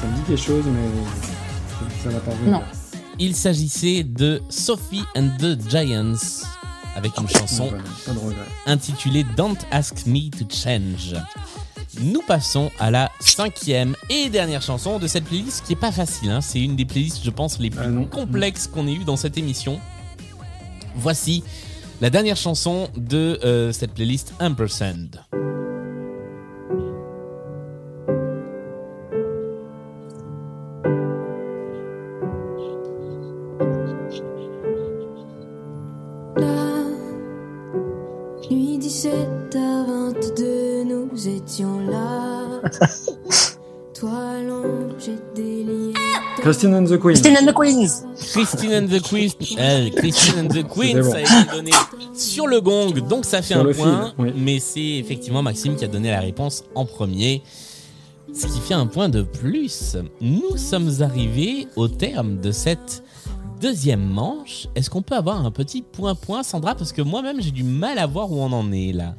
Ça 0.00 0.06
me 0.06 0.14
dit 0.16 0.22
quelque 0.26 0.40
chose, 0.40 0.64
mais 0.66 0.88
ça 2.02 2.10
n'a 2.10 2.20
pas 2.20 2.30
revenir. 2.32 2.52
Non. 2.52 2.62
Il 3.18 3.34
s'agissait 3.34 4.04
de 4.04 4.40
Sophie 4.48 5.02
and 5.16 5.30
the 5.40 5.58
Giants 5.68 6.44
avec 6.94 7.16
une 7.18 7.28
chanson 7.28 7.68
Pas 8.06 8.12
de 8.12 8.18
regret. 8.18 8.36
intitulée 8.66 9.24
Don't 9.36 9.56
Ask 9.72 10.06
Me 10.06 10.30
to 10.30 10.44
Change. 10.48 11.14
Nous 12.00 12.22
passons 12.22 12.70
à 12.78 12.90
la 12.90 13.10
cinquième 13.18 13.96
et 14.08 14.28
dernière 14.28 14.62
chanson 14.62 14.98
de 14.98 15.06
cette 15.08 15.24
playlist 15.24 15.64
qui 15.66 15.72
est 15.72 15.76
pas 15.76 15.90
facile. 15.92 16.30
hein. 16.30 16.40
C'est 16.40 16.60
une 16.60 16.76
des 16.76 16.84
playlists, 16.84 17.20
je 17.24 17.30
pense, 17.30 17.58
les 17.58 17.70
plus 17.70 17.80
Ah 17.82 17.88
non. 17.88 18.04
complexes 18.04 18.68
qu'on 18.68 18.86
ait 18.86 18.92
eu 18.94 19.04
dans 19.04 19.16
cette 19.16 19.36
émission. 19.36 19.80
Voici 20.94 21.42
la 22.00 22.10
dernière 22.10 22.36
chanson 22.36 22.88
de 22.96 23.40
euh, 23.44 23.72
cette 23.72 23.94
playlist 23.94 24.32
Ampersand. 24.40 25.08
Christine 46.48 46.74
and 46.74 46.86
the 46.86 46.96
Queen. 46.98 47.14
Christine 47.14 47.36
and 47.36 47.46
the 47.46 47.52
Queens. 47.52 48.04
Christine 48.32 48.72
and 48.72 48.86
the 48.88 49.00
Queens, 49.02 49.36
euh, 49.58 49.90
Christine 49.90 50.38
and 50.38 50.48
the 50.48 50.66
Queens 50.66 51.02
bon. 51.02 51.12
a 51.12 51.20
été 51.20 51.54
donné 51.54 51.70
sur 52.14 52.46
le 52.46 52.62
gong, 52.62 53.06
donc 53.06 53.26
ça 53.26 53.42
fait 53.42 53.52
Sur 53.52 53.60
un 53.68 53.72
point. 53.74 53.74
fil, 54.06 54.14
oui. 54.18 54.32
Mais 54.34 54.58
c'est 54.58 54.80
effectivement 54.80 55.42
Maxime 55.42 55.76
qui 55.76 55.84
a 55.84 55.88
donné 55.88 56.10
la 56.10 56.20
réponse 56.20 56.64
en 56.74 56.86
premier, 56.86 57.42
ce 58.32 58.46
qui 58.46 58.60
fait 58.60 58.72
un 58.72 58.86
point 58.86 59.10
de 59.10 59.20
plus. 59.20 59.98
Nous 60.22 60.56
sommes 60.56 60.90
arrivés 61.02 61.66
au 61.76 61.86
terme 61.86 62.38
de 62.40 62.50
cette 62.50 63.02
deuxième 63.60 64.02
manche. 64.08 64.68
Est-ce 64.74 64.88
qu'on 64.88 65.02
peut 65.02 65.16
avoir 65.16 65.44
un 65.44 65.50
petit 65.50 65.82
point-point, 65.82 66.42
Sandra? 66.44 66.74
Parce 66.74 66.92
que 66.92 67.02
moi-même 67.02 67.42
j'ai 67.42 67.50
du 67.50 67.62
mal 67.64 67.98
à 67.98 68.06
voir 68.06 68.32
où 68.32 68.40
on 68.40 68.52
en 68.52 68.72
est 68.72 68.92
là. 68.92 69.14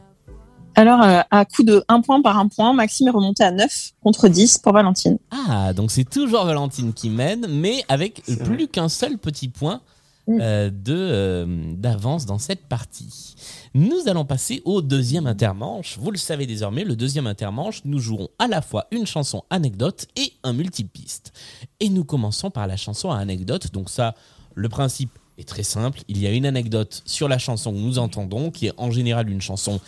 Alors, 0.80 1.02
euh, 1.02 1.20
à 1.30 1.44
coup 1.44 1.64
de 1.64 1.84
1 1.90 2.00
point 2.00 2.22
par 2.22 2.38
1 2.38 2.48
point, 2.48 2.72
Maxime 2.72 3.10
est 3.10 3.12
remonté 3.12 3.44
à 3.44 3.52
9 3.52 3.92
contre 4.02 4.30
10 4.30 4.60
pour 4.60 4.72
Valentine. 4.72 5.18
Ah, 5.30 5.74
donc 5.74 5.92
c'est 5.92 6.10
toujours 6.10 6.46
Valentine 6.46 6.94
qui 6.94 7.10
mène, 7.10 7.48
mais 7.50 7.84
avec 7.90 8.24
plus 8.46 8.70
qu'un 8.70 8.88
seul 8.88 9.18
petit 9.18 9.50
point 9.50 9.82
euh, 10.30 10.70
de 10.70 10.96
euh, 10.96 11.74
d'avance 11.76 12.26
dans 12.26 12.38
cette 12.38 12.62
partie. 12.70 13.36
Nous 13.74 14.08
allons 14.08 14.24
passer 14.24 14.62
au 14.64 14.82
deuxième 14.82 15.28
intermanche. 15.28 15.98
Vous 16.00 16.12
le 16.12 16.18
savez 16.18 16.46
désormais, 16.46 16.86
le 16.86 16.96
deuxième 16.96 17.28
intermanche, 17.28 17.82
nous 17.84 18.00
jouerons 18.00 18.30
à 18.40 18.48
la 18.48 18.62
fois 18.62 18.88
une 18.92 19.06
chanson 19.06 19.44
anecdote 19.50 20.08
et 20.16 20.32
un 20.44 20.54
multipiste. 20.54 21.34
Et 21.82 21.90
nous 21.90 22.06
commençons 22.06 22.52
par 22.52 22.68
la 22.68 22.78
chanson 22.78 23.12
à 23.12 23.18
anecdote. 23.18 23.74
Donc 23.74 23.90
ça, 23.90 24.16
le 24.56 24.70
principe 24.70 25.12
est 25.40 25.48
très 25.48 25.64
simple. 25.64 26.02
Il 26.08 26.20
y 26.20 26.28
a 26.28 26.32
une 26.32 26.46
anecdote 26.46 27.02
sur 27.06 27.28
la 27.28 27.38
chanson 27.38 27.72
que 27.72 27.78
nous 27.78 27.98
entendons, 27.98 28.52
qui 28.52 28.68
est 28.68 28.74
en 28.78 28.92
général 28.92 29.30
une 29.30 29.42
chanson 29.42 29.80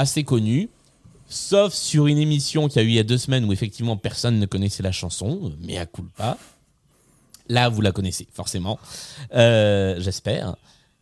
assez 0.00 0.24
connue. 0.24 0.68
Sauf 1.28 1.74
sur 1.74 2.08
une 2.08 2.18
émission 2.18 2.66
qu'il 2.66 2.82
y 2.82 2.84
a 2.84 2.88
eu 2.88 2.90
il 2.90 2.94
y 2.94 2.98
a 2.98 3.04
deux 3.04 3.18
semaines 3.18 3.44
où 3.44 3.52
effectivement 3.52 3.96
personne 3.96 4.40
ne 4.40 4.46
connaissait 4.46 4.82
la 4.82 4.90
chanson, 4.90 5.52
mais 5.60 5.78
à 5.78 5.86
culpa. 5.86 6.36
Là, 7.48 7.68
vous 7.68 7.80
la 7.80 7.92
connaissez, 7.92 8.26
forcément. 8.32 8.78
Euh, 9.34 10.00
J'espère. 10.00 10.56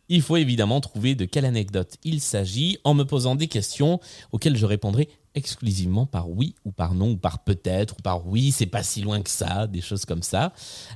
Il 0.07 0.21
faut 0.21 0.37
évidemment 0.37 0.81
trouver 0.81 1.15
de 1.15 1.25
quelle 1.25 1.45
anecdote 1.45 1.95
il 2.03 2.19
s'agit 2.19 2.79
en 2.83 2.95
me 2.95 3.03
posant 3.03 3.35
des 3.35 3.47
questions 3.47 3.99
auxquelles 4.31 4.57
je 4.57 4.65
répondrai 4.65 5.07
exclusivement 5.35 6.07
par 6.07 6.29
oui 6.29 6.55
ou 6.65 6.71
par 6.71 6.95
non 6.95 7.11
ou 7.11 7.17
par 7.17 7.43
peut-être 7.43 7.95
ou 7.99 8.01
par 8.01 8.27
oui, 8.27 8.51
c'est 8.51 8.65
pas 8.65 8.81
si 8.81 9.01
loin 9.01 9.21
que 9.21 9.29
ça, 9.29 9.67
des 9.67 9.81
choses 9.81 10.05
comme 10.05 10.23
ça. 10.23 10.53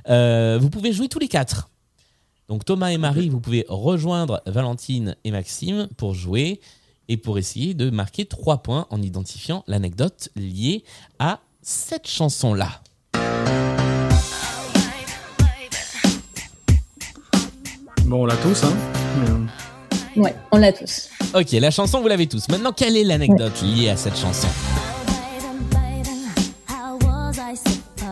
Euh, 0.08 0.58
vous 0.60 0.70
pouvez 0.70 0.92
jouer 0.92 1.08
tous 1.08 1.20
les 1.20 1.28
quatre. 1.28 1.70
Donc 2.48 2.64
Thomas 2.64 2.88
et 2.88 2.98
Marie, 2.98 3.28
vous 3.28 3.40
pouvez 3.40 3.64
rejoindre 3.68 4.42
Valentine 4.46 5.16
et 5.24 5.30
Maxime 5.30 5.88
pour 5.96 6.14
jouer 6.14 6.60
et 7.08 7.16
pour 7.16 7.38
essayer 7.38 7.74
de 7.74 7.90
marquer 7.90 8.24
trois 8.26 8.58
points 8.62 8.86
en 8.90 9.02
identifiant 9.02 9.64
l'anecdote 9.66 10.28
liée 10.36 10.84
à 11.18 11.40
cette 11.62 12.06
chanson-là. 12.08 12.80
Bon, 18.06 18.22
on 18.22 18.26
l'a 18.26 18.36
tous, 18.36 18.64
hein. 18.64 18.72
Mais, 20.16 20.22
Ouais, 20.22 20.34
on 20.52 20.58
l'a 20.58 20.72
tous. 20.72 21.08
Ok, 21.34 21.50
la 21.52 21.70
chanson, 21.72 22.00
vous 22.00 22.06
l'avez 22.08 22.28
tous. 22.28 22.48
Maintenant, 22.48 22.72
quelle 22.72 22.96
est 22.96 23.02
l'anecdote 23.04 23.60
liée 23.62 23.88
à 23.88 23.96
cette 23.96 24.16
chanson? 24.16 24.46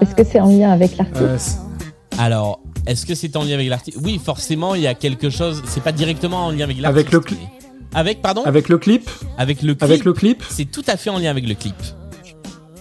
Est-ce 0.01 0.15
que 0.17 0.25
c'est 0.25 0.41
en 0.41 0.49
lien 0.51 0.73
avec 0.73 0.97
l'artiste? 0.97 1.21
Euh, 1.23 2.19
Alors, 2.19 2.59
est-ce 2.87 3.07
que 3.07 3.15
c'est 3.15 3.37
en 3.37 3.45
lien 3.45 3.55
avec 3.55 3.69
l'artiste 3.69 3.99
Oui, 4.03 4.21
forcément, 4.23 4.75
il 4.75 4.83
y 4.83 4.87
a 4.89 4.95
quelque 4.95 5.31
chose. 5.31 5.63
C'est 5.67 5.83
pas 5.83 5.93
directement 5.93 6.47
en 6.47 6.51
lien 6.51 6.65
avec 6.65 6.81
l'artiste. 6.81 7.07
Avec 7.09 7.13
le 7.13 7.21
cli- 7.21 7.37
mais- 7.41 7.72
Avec, 7.95 8.23
pardon 8.23 8.43
avec 8.45 8.69
le 8.69 8.79
clip 8.79 9.11
Avec 9.39 9.63
le 9.63 9.75
clip. 9.75 9.83
Avec 9.83 10.05
le 10.05 10.13
clip 10.13 10.43
C'est 10.49 10.65
tout 10.65 10.85
à 10.87 10.97
fait 10.97 11.11
en 11.11 11.19
lien 11.19 11.31
avec 11.31 11.47
le 11.47 11.55
clip. 11.55 11.75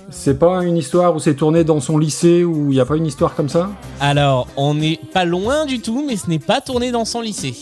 C'est 0.10 0.38
pas 0.38 0.64
une 0.64 0.78
histoire 0.78 1.16
où 1.16 1.20
c'est 1.20 1.36
tourné 1.36 1.64
dans 1.64 1.80
son 1.80 1.98
lycée 1.98 2.44
ou 2.44 2.72
il 2.72 2.76
n'y 2.76 2.80
a 2.80 2.86
pas 2.86 2.98
une 2.98 3.08
histoire 3.08 3.34
comme 3.34 3.50
ça 3.50 3.72
Alors, 4.00 4.48
on 4.58 4.76
n'est 4.76 5.00
pas 5.14 5.26
loin 5.26 5.66
du 5.66 5.80
tout, 5.80 6.06
mais 6.08 6.16
ce 6.16 6.30
n'est 6.30 6.40
pas 6.40 6.62
tourné 6.62 6.92
dans 6.92 7.06
son 7.06 7.22
lycée. 7.22 7.56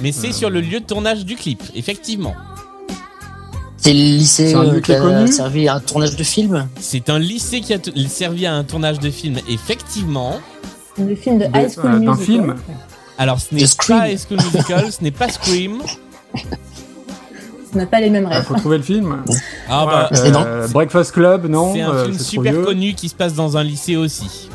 Mais 0.00 0.12
c'est 0.12 0.32
sur 0.32 0.50
le 0.50 0.60
lieu 0.60 0.80
de 0.80 0.84
tournage 0.84 1.24
du 1.24 1.36
clip, 1.36 1.62
effectivement. 1.74 2.34
C'est 3.76 3.92
le 3.92 3.98
lycée 3.98 4.54
euh, 4.54 4.80
qui 4.80 4.92
a 4.92 5.00
connu 5.00 5.28
servi 5.28 5.68
à 5.68 5.74
un 5.74 5.80
tournage 5.80 6.16
de 6.16 6.24
film. 6.24 6.68
C'est 6.80 7.10
un 7.10 7.18
lycée 7.18 7.60
qui 7.60 7.74
a 7.74 7.78
servi 8.08 8.46
à 8.46 8.54
un 8.54 8.64
tournage 8.64 8.98
de 8.98 9.10
film, 9.10 9.38
effectivement. 9.48 10.40
Le 10.98 11.14
film 11.14 11.38
de 11.38 11.44
High 11.44 11.70
School 11.70 11.86
euh, 11.86 11.98
Musical. 11.98 12.16
film 12.16 12.54
Alors, 13.18 13.40
ce 13.40 13.54
n'est 13.54 13.64
pas 13.88 14.08
High 14.10 14.18
School 14.18 14.38
Musical, 14.42 14.92
ce 14.92 15.02
n'est 15.02 15.10
pas 15.10 15.28
Scream. 15.28 15.80
On 17.74 17.78
n'a 17.78 17.86
pas 17.86 18.00
les 18.00 18.10
mêmes 18.10 18.26
Il 18.30 18.32
rêves. 18.34 18.44
faut 18.44 18.54
trouver 18.54 18.78
le 18.78 18.82
film. 18.82 19.22
Ah 19.68 19.84
bah, 19.86 20.08
C'est 20.12 20.34
Euh, 20.34 20.68
Breakfast 20.68 21.12
Club, 21.12 21.46
non 21.46 21.74
c'est 21.74 21.80
un 21.82 21.90
euh, 21.90 22.04
film 22.04 22.16
c'est 22.18 22.24
super 22.24 22.62
connu 22.62 22.94
qui 22.94 23.08
se 23.08 23.14
passe 23.14 23.34
dans 23.34 23.56
un 23.56 23.62
lycée 23.64 23.96
aussi. 23.96 24.48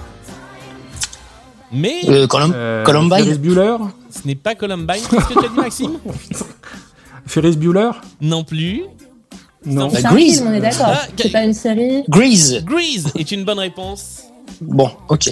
Mais 1.72 2.02
Euh, 2.08 2.28
Colum- 2.28 2.52
Euh, 2.54 2.84
Columbine. 2.84 3.18
Ferris 3.26 3.38
Bueller 3.38 3.78
ce 4.10 4.28
n'est 4.28 4.36
pas 4.36 4.56
Columbine. 4.56 5.02
Qu'est-ce 5.10 5.26
que 5.28 5.34
tu 5.34 5.46
as 5.46 5.50
dit, 5.50 5.56
Maxime 5.56 5.98
Ferris 7.26 7.56
Bueller 7.58 7.92
Non 8.22 8.44
plus. 8.44 8.82
Non. 9.66 9.90
C'est 9.90 10.02
Bah, 10.02 10.10
un 10.10 10.14
Grease. 10.14 10.36
film, 10.38 10.48
on 10.50 10.54
est 10.54 10.60
d'accord. 10.60 10.88
Ah, 10.90 11.02
C'est 11.18 11.30
pas 11.32 11.44
une 11.44 11.54
série. 11.54 12.04
Grease. 12.10 12.64
Grease 12.66 13.08
est 13.18 13.32
une 13.32 13.46
bonne 13.46 13.60
réponse. 13.60 14.24
Bon, 14.60 14.90
ok. 15.08 15.30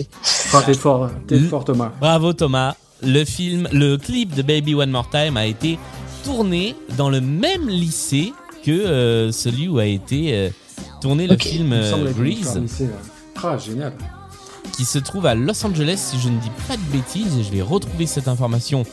Ah, 0.54 0.62
t'es 0.66 0.74
fort, 0.76 1.10
fort 1.50 1.66
Thomas. 1.66 1.92
Bravo 2.00 2.34
Thomas. 2.34 2.76
Le 3.02 3.24
film, 3.24 3.68
le 3.72 3.98
clip 3.98 4.36
de 4.36 4.42
Baby 4.42 4.76
One 4.76 4.92
More 4.92 5.10
Time 5.10 5.38
a 5.38 5.46
été 5.46 5.80
tourné 6.24 6.76
dans 6.98 7.10
le 7.10 7.22
même 7.22 7.70
lycée 7.70 8.34
que 8.64 8.72
euh, 8.72 9.32
celui 9.32 9.68
où 9.70 9.80
a 9.80 9.86
été 9.86 10.34
euh, 10.34 10.50
tourné 11.02 11.28
le 11.28 11.38
film 11.38 11.72
euh, 11.72 11.92
là. 11.92 12.12
Ah, 13.42 13.58
génial. 13.58 13.94
qui 14.74 14.84
se 14.84 15.00
trouve 15.00 15.26
à 15.26 15.34
Los 15.34 15.66
Angeles, 15.66 15.98
si 15.98 16.20
je 16.20 16.28
ne 16.28 16.38
dis 16.40 16.52
pas 16.68 16.76
de 16.76 16.82
bêtises, 16.92 17.38
et 17.38 17.44
je 17.44 17.52
vais 17.52 17.62
retrouver 17.62 18.06
cette 18.06 18.28
information 18.28 18.84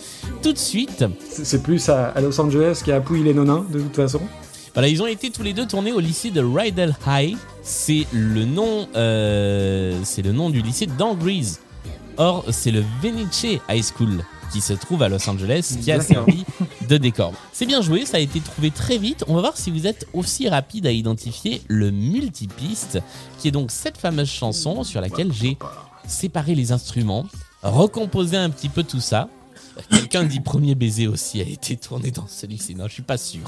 tout 0.41 0.53
de 0.53 0.59
suite. 0.59 1.05
C'est 1.29 1.63
plus 1.65 1.89
à, 1.89 2.11
à 2.11 2.21
Los 2.21 2.41
Angeles 2.41 2.83
qu'à 2.85 3.01
Pouille 3.01 3.25
les 3.25 3.35
Nonins, 3.35 3.67
de 3.73 3.81
toute 3.81 3.97
façon. 3.97 4.21
Voilà, 4.77 4.89
ils 4.89 5.03
ont 5.03 5.07
été 5.07 5.31
tous 5.31 5.43
les 5.43 5.55
deux 5.55 5.67
tournés 5.67 5.91
au 5.93 6.01
lycée 6.01 6.31
de 6.31 6.43
Rydell 6.43 6.95
High. 7.07 7.35
C'est 7.63 8.07
le 8.13 8.45
nom, 8.45 8.87
euh, 8.95 9.99
c'est 10.05 10.21
le 10.21 10.33
nom 10.33 10.51
du 10.51 10.61
lycée 10.61 10.87
dans 10.99 11.15
Grease. 11.15 11.61
Or, 12.19 12.45
c'est 12.51 12.71
le 12.71 12.83
Venice 13.03 13.45
High 13.69 13.85
School 13.85 14.25
qui 14.53 14.61
se 14.61 14.73
trouve 14.73 15.03
à 15.03 15.09
Los 15.09 15.29
Angeles 15.29 15.77
qui 15.83 15.93
a 15.93 16.01
servi 16.01 16.45
de 16.89 16.97
décor. 16.97 17.33
C'est 17.53 17.67
bien 17.67 17.83
joué, 17.83 18.07
ça 18.07 18.17
a 18.17 18.21
été 18.21 18.41
trouvé 18.41 18.71
très 18.71 18.97
vite. 18.97 19.25
On 19.29 19.35
va 19.35 19.41
voir 19.41 19.57
si 19.57 19.71
vous 19.71 19.87
êtes 19.87 20.07
aussi 20.15 20.49
rapide 20.49 20.87
à 20.87 20.93
identifier 20.93 21.63
le 21.69 21.91
multipiste, 21.91 23.01
qui 23.39 23.49
est 23.49 23.51
donc 23.51 23.71
cette 23.71 23.99
fameuse 23.99 24.31
chanson 24.31 24.83
sur 24.85 25.01
laquelle 25.01 25.33
j'ai 25.33 25.59
séparé 26.07 26.55
les 26.55 26.73
instruments, 26.73 27.27
recomposé 27.63 28.37
un 28.37 28.49
petit 28.51 28.69
peu 28.69 28.83
tout 28.83 29.01
ça. 29.01 29.29
Quelqu'un 29.91 30.25
dit 30.25 30.41
premier 30.41 30.75
baiser 30.75 31.07
aussi 31.07 31.41
a 31.41 31.45
été 31.45 31.77
tourné 31.77 32.11
dans 32.11 32.27
celui-ci. 32.27 32.75
Non, 32.75 32.87
je 32.89 32.95
suis 32.95 33.03
pas 33.03 33.19
sûr. 33.19 33.41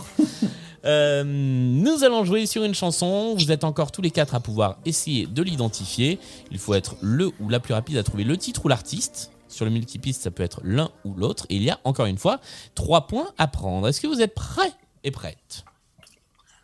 Euh, 0.88 1.22
nous 1.24 2.02
allons 2.02 2.24
jouer 2.24 2.46
sur 2.46 2.64
une 2.64 2.74
chanson. 2.74 3.34
Vous 3.36 3.52
êtes 3.52 3.64
encore 3.64 3.92
tous 3.92 4.00
les 4.02 4.10
quatre 4.10 4.34
à 4.34 4.40
pouvoir 4.40 4.78
essayer 4.86 5.26
de 5.26 5.42
l'identifier. 5.42 6.18
Il 6.50 6.58
faut 6.58 6.74
être 6.74 6.96
le 7.02 7.30
ou 7.40 7.48
la 7.50 7.60
plus 7.60 7.74
rapide 7.74 7.98
à 7.98 8.02
trouver 8.02 8.24
le 8.24 8.36
titre 8.38 8.64
ou 8.64 8.68
l'artiste. 8.68 9.30
Sur 9.48 9.64
le 9.64 9.70
multipiste, 9.70 10.22
ça 10.22 10.30
peut 10.30 10.42
être 10.42 10.60
l'un 10.64 10.90
ou 11.04 11.14
l'autre. 11.14 11.46
Et 11.50 11.56
il 11.56 11.62
y 11.62 11.70
a 11.70 11.78
encore 11.84 12.06
une 12.06 12.18
fois 12.18 12.40
trois 12.74 13.06
points 13.06 13.28
à 13.38 13.46
prendre. 13.48 13.86
Est-ce 13.88 14.00
que 14.00 14.06
vous 14.06 14.20
êtes 14.20 14.34
prêts 14.34 14.72
et 15.04 15.10
prêtes 15.10 15.64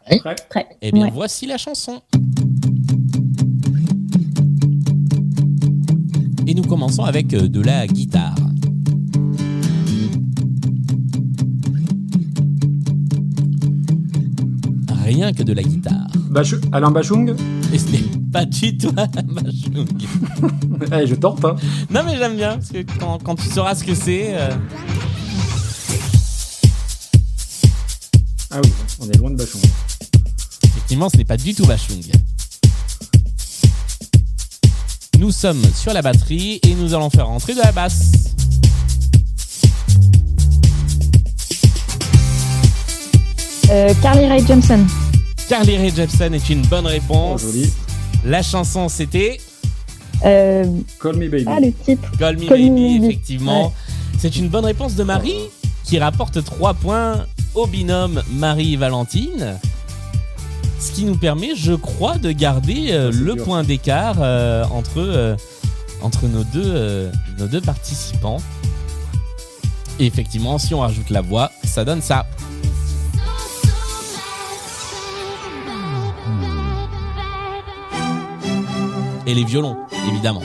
Prêt 0.07 0.37
Prêt. 0.51 0.67
Eh 0.83 0.93
bien, 0.93 1.05
Ouais. 1.05 1.11
voici 1.11 1.47
la 1.47 1.57
chanson. 1.59 2.03
Et 6.47 6.55
nous 6.55 6.63
commençons 6.65 7.05
avec 7.05 7.33
euh, 7.33 7.49
de 7.49 7.61
la 7.63 7.87
guitare. 7.87 8.35
Rien 15.05 15.33
que 15.33 15.43
de 15.43 15.53
la 15.53 15.63
guitare. 15.63 16.07
Alain 16.73 16.91
Bachung 16.91 17.35
Et 17.73 17.79
ce 17.79 17.89
n'est 17.91 18.05
pas 18.33 18.45
du 18.45 18.77
tout 18.77 18.91
Alain 18.97 19.23
Bachung. 19.29 19.87
Eh, 20.93 21.07
je 21.07 21.15
tente, 21.15 21.45
hein. 21.45 21.55
Non 21.91 22.03
mais 22.05 22.17
j'aime 22.17 22.37
bien, 22.37 22.55
parce 22.57 22.71
que 22.71 22.83
quand, 22.99 23.19
quand 23.23 23.37
tu 23.37 23.49
sauras 23.49 23.75
ce 23.75 23.85
que 23.85 23.95
c'est... 23.95 24.35
euh, 24.35 24.51
Ah 28.51 28.61
oui, 28.63 28.71
on 29.01 29.09
est 29.09 29.17
loin 29.17 29.31
de 29.31 29.37
Bachung. 29.37 29.61
Effectivement, 30.65 31.09
ce 31.09 31.17
n'est 31.17 31.25
pas 31.25 31.37
du 31.37 31.55
tout 31.55 31.65
Bachung. 31.67 32.03
Nous 35.19 35.31
sommes 35.31 35.63
sur 35.75 35.93
la 35.93 36.03
batterie 36.03 36.61
et 36.63 36.75
nous 36.75 36.93
allons 36.95 37.11
faire 37.11 37.27
rentrer 37.29 37.55
de 37.55 37.61
la 37.61 37.73
basse. 37.73 38.34
Euh, 43.71 43.93
Carly 44.03 44.27
Rae 44.27 44.45
Jepsen. 44.47 44.87
Carly 45.49 45.77
Rae 45.77 45.91
Jepsen 45.95 46.35
est 46.35 46.49
une 46.51 46.63
bonne 46.63 46.85
Oh, 46.87 46.91
réponse. 46.91 47.43
joli. 47.43 47.73
La 48.25 48.43
chanson 48.43 48.89
c'était 48.89 49.39
Euh, 50.25 50.65
Call 51.01 51.17
Me 51.17 51.29
Baby. 51.29 51.45
ah, 51.47 51.61
le 51.61 51.73
titre. 51.73 52.11
Call 52.19 52.37
Me 52.39 52.47
Call 52.47 52.59
Me 52.61 52.69
Baby, 52.71 53.05
effectivement. 53.07 53.73
C'est 54.19 54.37
une 54.37 54.49
bonne 54.49 54.65
réponse 54.65 54.95
de 54.95 55.03
Marie 55.05 55.37
qui 55.85 55.99
rapporte 55.99 56.43
3 56.43 56.75
points 56.75 57.27
au 57.55 57.67
binôme 57.67 58.23
Marie-Valentine. 58.33 59.59
Ce 60.81 60.93
qui 60.93 61.05
nous 61.05 61.17
permet, 61.17 61.55
je 61.57 61.73
crois, 61.73 62.17
de 62.19 62.31
garder 62.33 62.89
euh, 62.91 63.11
le 63.13 63.35
dur, 63.35 63.45
point 63.45 63.63
d'écart 63.65 64.17
euh, 64.21 64.65
entre, 64.71 64.99
euh, 64.99 65.37
entre 66.03 66.27
nos, 66.27 66.45
deux, 66.45 66.63
euh, 66.65 67.11
nos 67.39 67.47
deux 67.47 67.61
participants. 67.61 68.39
Et 69.99 70.07
effectivement, 70.07 70.59
si 70.59 70.75
on 70.75 70.81
rajoute 70.81 71.11
la 71.11 71.21
voix, 71.21 71.51
ça 71.65 71.85
donne 71.85 72.03
ça. 72.03 72.27
Et 79.27 79.33
les 79.35 79.45
violons, 79.45 79.77
évidemment. 80.09 80.43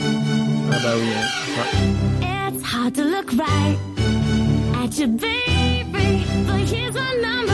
Ah 0.72 0.76
bah 0.82 0.92
oui. 0.96 1.02
ouais. 1.02 2.48
It's 2.48 2.64
hard 2.64 2.94
to 2.94 3.02
look 3.02 3.30
right 3.32 3.78
at 4.82 4.98
your 4.98 5.08
baby, 5.08 6.24
but 6.46 6.66
here's 6.66 6.94
my 6.94 7.14
number. 7.20 7.52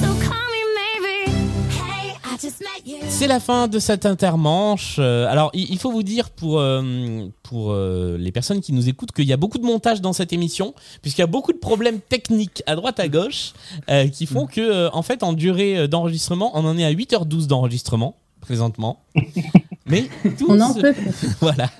So 0.00 0.08
call 0.26 0.48
me 0.50 0.62
maybe. 0.74 1.30
Hey, 1.70 2.16
I 2.24 2.36
just 2.40 2.60
met 2.60 2.82
you. 2.84 2.98
C'est 3.08 3.28
la 3.28 3.38
fin 3.38 3.68
de 3.68 3.78
cette 3.78 4.06
intermanche. 4.06 4.96
Euh, 4.98 5.28
alors, 5.30 5.52
il 5.54 5.78
faut 5.78 5.92
vous 5.92 6.02
dire 6.02 6.30
pour, 6.30 6.58
euh, 6.58 7.28
pour 7.44 7.70
euh, 7.70 8.16
les 8.18 8.32
personnes 8.32 8.60
qui 8.60 8.72
nous 8.72 8.88
écoutent 8.88 9.12
qu'il 9.12 9.26
y 9.26 9.32
a 9.32 9.36
beaucoup 9.36 9.58
de 9.58 9.64
montage 9.64 10.00
dans 10.00 10.12
cette 10.12 10.32
émission, 10.32 10.74
puisqu'il 11.00 11.20
y 11.20 11.24
a 11.24 11.28
beaucoup 11.28 11.52
de 11.52 11.58
problèmes 11.58 12.00
techniques 12.00 12.64
à 12.66 12.74
droite 12.74 12.98
à 12.98 13.06
gauche 13.06 13.52
euh, 13.88 14.08
qui 14.08 14.26
font 14.26 14.46
que, 14.46 14.92
en 14.92 15.02
fait, 15.02 15.22
en 15.22 15.32
durée 15.32 15.86
d'enregistrement, 15.86 16.50
on 16.54 16.64
en 16.64 16.76
est 16.76 16.84
à 16.84 16.92
8h12 16.92 17.46
d'enregistrement 17.46 18.16
présentement. 18.40 19.00
Mais 19.86 20.08
tous- 20.38 20.46
On 20.48 20.60
en 20.60 20.74
peut 20.74 20.92
plus. 20.92 21.28
voilà. 21.40 21.70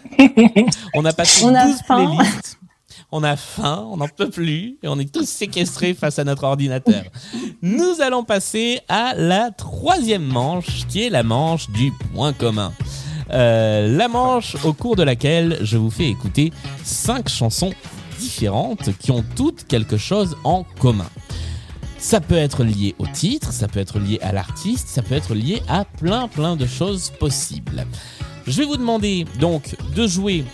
On 0.94 1.04
a 1.04 1.12
passé 1.12 1.44
On 1.44 1.54
a 1.54 1.66
12 1.66 1.76
faim. 1.86 2.14
playlists. 2.16 2.58
On 3.12 3.22
a 3.22 3.36
faim, 3.36 3.86
on 3.90 3.98
n'en 3.98 4.08
peut 4.08 4.28
plus 4.30 4.76
et 4.82 4.88
on 4.88 4.98
est 4.98 5.12
tous 5.12 5.28
séquestrés 5.28 5.94
face 5.94 6.18
à 6.18 6.24
notre 6.24 6.44
ordinateur. 6.44 7.02
Nous 7.62 8.00
allons 8.00 8.24
passer 8.24 8.80
à 8.88 9.14
la 9.16 9.50
troisième 9.52 10.24
manche 10.24 10.86
qui 10.88 11.04
est 11.04 11.10
la 11.10 11.22
manche 11.22 11.70
du 11.70 11.92
point 12.12 12.32
commun. 12.32 12.72
Euh, 13.30 13.96
la 13.96 14.08
manche 14.08 14.56
au 14.64 14.72
cours 14.72 14.96
de 14.96 15.02
laquelle 15.04 15.58
je 15.62 15.76
vous 15.78 15.90
fais 15.90 16.08
écouter 16.08 16.52
cinq 16.82 17.28
chansons 17.28 17.72
différentes 18.18 18.90
qui 18.98 19.10
ont 19.12 19.24
toutes 19.36 19.64
quelque 19.66 19.96
chose 19.96 20.36
en 20.44 20.64
commun. 20.80 21.08
Ça 22.04 22.20
peut 22.20 22.34
être 22.34 22.64
lié 22.64 22.94
au 22.98 23.06
titre, 23.06 23.50
ça 23.50 23.66
peut 23.66 23.80
être 23.80 23.98
lié 23.98 24.18
à 24.20 24.30
l'artiste, 24.30 24.88
ça 24.88 25.00
peut 25.00 25.14
être 25.14 25.34
lié 25.34 25.62
à 25.68 25.86
plein 25.86 26.28
plein 26.28 26.54
de 26.54 26.66
choses 26.66 27.10
possibles. 27.18 27.86
Je 28.46 28.60
vais 28.60 28.66
vous 28.66 28.76
demander 28.76 29.24
donc 29.40 29.74
de 29.96 30.06
jouer 30.06 30.44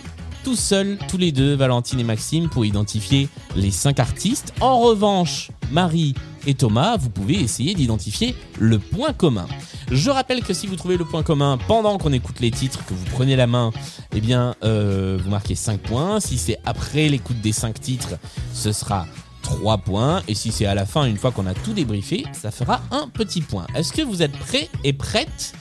tout 0.45 0.55
seul, 0.55 0.97
tous 1.09 1.19
les 1.19 1.33
deux, 1.33 1.55
Valentine 1.55 1.99
et 1.99 2.05
Maxime, 2.05 2.49
pour 2.49 2.65
identifier 2.65 3.29
les 3.57 3.73
cinq 3.73 3.99
artistes. 3.99 4.55
En 4.61 4.79
revanche, 4.79 5.51
Marie 5.73 6.15
et 6.47 6.55
Thomas, 6.55 6.97
vous 6.97 7.11
pouvez 7.11 7.41
essayer 7.41 7.75
d'identifier 7.75 8.37
le 8.61 8.79
point 8.79 9.13
commun. 9.13 9.49
Je 9.91 10.09
rappelle 10.09 10.45
que 10.45 10.55
si 10.55 10.69
vous 10.69 10.77
trouvez 10.77 10.97
le 10.97 11.05
point 11.05 11.25
commun 11.25 11.59
pendant 11.67 11.99
qu'on 11.99 12.13
écoute 12.13 12.39
les 12.39 12.53
titres, 12.53 12.85
que 12.87 12.95
vous 12.95 13.07
prenez 13.07 13.35
la 13.35 13.49
main, 13.49 13.73
eh 14.15 14.21
bien, 14.21 14.55
euh, 14.63 15.19
vous 15.21 15.31
marquez 15.31 15.57
5 15.57 15.81
points. 15.81 16.21
Si 16.21 16.39
c'est 16.39 16.61
après 16.65 17.09
l'écoute 17.09 17.41
des 17.41 17.53
5 17.53 17.81
titres, 17.81 18.21
ce 18.55 18.71
sera 18.71 19.09
3 19.43 19.79
points. 19.79 20.23
Et 20.29 20.35
si 20.35 20.53
c'est 20.53 20.67
à 20.67 20.75
la 20.75 20.87
fin, 20.87 21.05
une 21.07 21.17
fois 21.17 21.31
qu'on 21.33 21.47
a 21.47 21.55
tout 21.55 21.73
débriefé, 21.73 22.25
ça 22.33 22.51
fera 22.51 22.81
un 22.91 23.09
petit 23.09 23.41
point. 23.41 23.67
Est-ce 23.75 23.93
que 23.93 24.03
vous 24.03 24.23
êtes 24.23 24.33
prêts 24.33 24.69
et 24.85 24.93
prêtes 24.93 25.53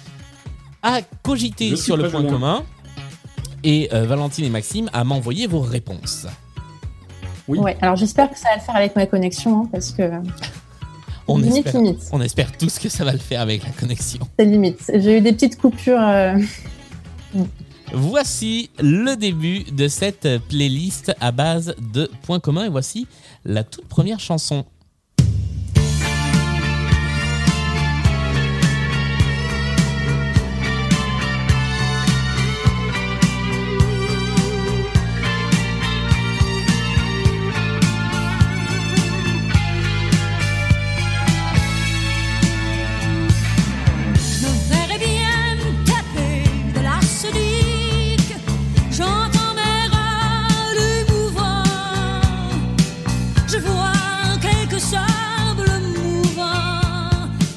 à 0.83 1.01
cogiter 1.23 1.69
Je 1.71 1.75
sur 1.75 1.97
le 1.97 2.09
point 2.09 2.23
commun 2.23 2.63
et 3.63 3.89
euh, 3.93 4.05
Valentine 4.05 4.45
et 4.45 4.49
Maxime 4.49 4.89
à 4.93 5.03
m'envoyer 5.03 5.47
vos 5.47 5.61
réponses. 5.61 6.25
Ouais, 7.47 7.75
alors 7.81 7.95
j'espère 7.95 8.29
que 8.29 8.37
ça 8.37 8.49
va 8.49 8.55
le 8.57 8.61
faire 8.61 8.75
avec 8.75 8.95
ma 8.95 9.05
connexion, 9.07 9.63
hein, 9.63 9.69
parce 9.71 9.91
que 9.91 10.03
On 11.27 11.37
limite, 11.39 11.65
espère, 11.65 11.81
limite. 11.81 12.09
on 12.11 12.21
espère 12.21 12.55
tous 12.57 12.77
que 12.79 12.89
ça 12.89 13.03
va 13.03 13.11
le 13.11 13.17
faire 13.17 13.41
avec 13.41 13.63
la 13.63 13.71
connexion. 13.71 14.19
C'est 14.37 14.45
limite. 14.45 14.79
J'ai 14.93 15.17
eu 15.17 15.21
des 15.21 15.33
petites 15.33 15.57
coupures. 15.59 15.99
euh, 15.99 16.37
Voici 17.93 18.69
le 18.79 19.15
début 19.15 19.63
de 19.63 19.87
cette 19.87 20.27
playlist 20.47 21.11
à 21.19 21.31
base 21.31 21.75
de 21.93 22.09
points 22.23 22.39
communs 22.39 22.65
et 22.65 22.69
voici 22.69 23.07
la 23.45 23.63
toute 23.63 23.85
première 23.85 24.19
chanson. 24.19 24.65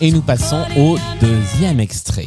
Et 0.05 0.11
nous 0.11 0.21
passons 0.21 0.65
au 0.77 0.97
deuxième 1.21 1.79
extrait. 1.79 2.27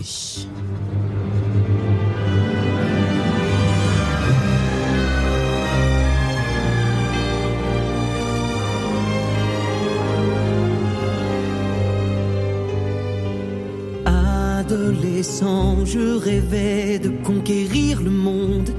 Adolescent, 14.05 15.85
je 15.85 16.15
rêvais 16.15 16.97
de 16.99 17.09
conquérir 17.25 18.01
le 18.01 18.09
monde. 18.09 18.69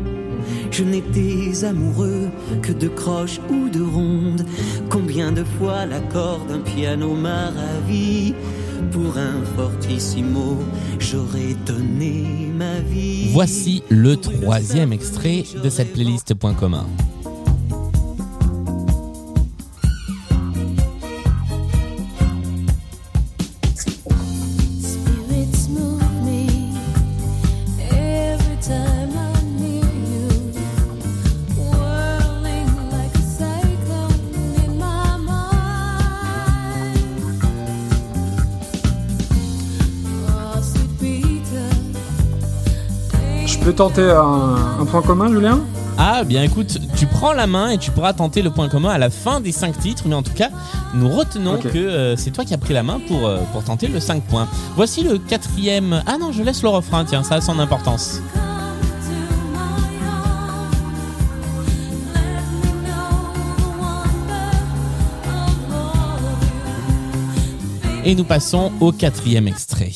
Je 0.71 0.85
n'étais 0.85 1.67
amoureux 1.67 2.31
que 2.63 2.73
de 2.73 2.89
croches 2.89 3.41
ou 3.51 3.69
de 3.69 3.83
rondes. 3.83 4.47
Combien 4.89 5.33
de 5.33 5.45
fois 5.45 5.85
l'accord 5.85 6.47
d'un 6.49 6.61
piano 6.61 7.15
m'a 7.15 7.51
ravi. 7.51 8.35
Pour 8.93 9.17
un 9.19 9.45
fortissimo, 9.57 10.59
j'aurais 10.99 11.55
donné 11.67 12.51
ma 12.55 12.81
vie. 12.81 13.31
Voici 13.33 13.83
le 13.89 14.17
troisième 14.17 14.93
extrait 14.93 15.45
de 15.63 15.69
cette 15.69 15.93
playlist 15.93 16.35
point 16.35 16.55
commun. 16.55 16.87
Tenter 43.77 44.11
un, 44.11 44.81
un 44.81 44.85
point 44.87 45.03
commun, 45.03 45.29
Julien 45.29 45.61
Ah, 45.99 46.25
bien 46.25 46.43
écoute, 46.43 46.79
tu 46.97 47.07
prends 47.07 47.35
la 47.35 47.47
main 47.47 47.69
et 47.69 47.79
tu 47.79 47.91
pourras 47.91 48.15
tenter 48.15 48.41
le 48.41 48.51
point 48.51 48.69
commun 48.71 48.89
à 48.89 48.97
la 48.97 49.11
fin 49.11 49.41
des 49.41 49.53
5 49.53 49.79
titres, 49.79 50.05
mais 50.07 50.15
en 50.15 50.23
tout 50.23 50.33
cas, 50.33 50.49
nous 50.95 51.11
retenons 51.11 51.59
que 51.59 51.77
euh, 51.77 52.17
c'est 52.17 52.31
toi 52.31 52.45
qui 52.45 52.55
as 52.55 52.59
pris 52.59 52.73
la 52.73 52.83
main 52.83 53.01
pour, 53.07 53.27
euh, 53.27 53.39
pour 53.53 53.63
tenter 53.63 53.89
le 53.89 54.01
5 54.01 54.23
points. 54.23 54.49
Voici 54.77 55.03
le 55.03 55.19
quatrième. 55.19 56.03
Ah 56.07 56.17
non, 56.19 56.33
je 56.33 56.43
laisse 56.43 56.63
le 56.63 56.71
refrain, 56.71 57.05
tiens, 57.05 57.23
ça 57.23 57.37
a 57.37 57.41
son 57.43 57.59
importance. 57.59 58.23
Et 68.07 68.15
nous 68.15 68.25
passons 68.25 68.73
au 68.81 68.93
quatrième 68.93 69.49
extrait. 69.49 69.93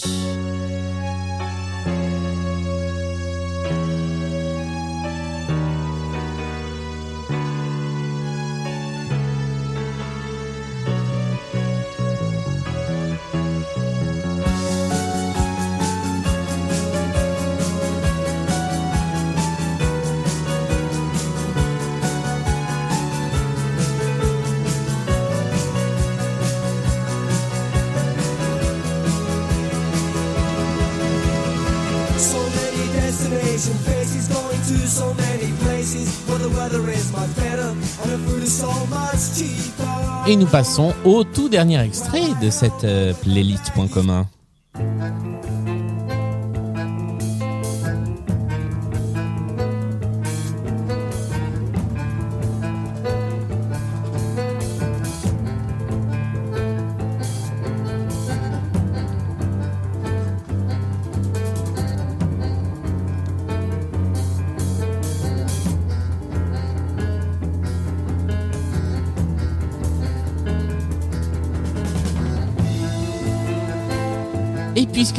Et 40.30 40.36
nous 40.36 40.46
passons 40.46 40.94
au 41.04 41.24
tout 41.24 41.48
dernier 41.48 41.80
extrait 41.84 42.22
de 42.40 42.50
cette 42.50 42.84
euh, 42.84 43.12
playlist. 43.12 43.72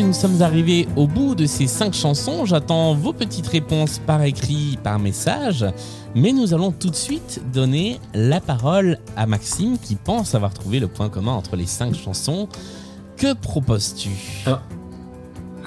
Nous 0.02 0.14
sommes 0.14 0.42
arrivés 0.42 0.88
au 0.96 1.06
bout 1.08 1.36
de 1.36 1.46
ces 1.46 1.68
cinq 1.68 1.94
chansons, 1.94 2.46
j'attends 2.46 2.96
vos 2.96 3.14
petites 3.14 3.48
réponses 3.48 4.00
par 4.00 4.24
écrit, 4.24 4.78
par 4.84 4.98
message. 5.00 5.66
Mais 6.16 6.32
nous 6.34 6.54
allons 6.54 6.72
tout 6.72 6.90
de 6.90 6.96
suite 6.96 7.42
donner 7.54 8.00
la 8.14 8.42
parole 8.42 8.98
à 9.16 9.26
Maxime 9.28 9.78
qui 9.78 9.96
pense 9.96 10.34
avoir 10.34 10.54
trouvé 10.54 10.80
le 10.80 10.88
point 10.88 11.08
commun 11.08 11.34
entre 11.34 11.56
les 11.56 11.68
cinq 11.68 11.96
chansons. 11.96 12.50
Que 13.16 13.34
proposes-tu? 13.34 14.10
Alors, 14.48 14.62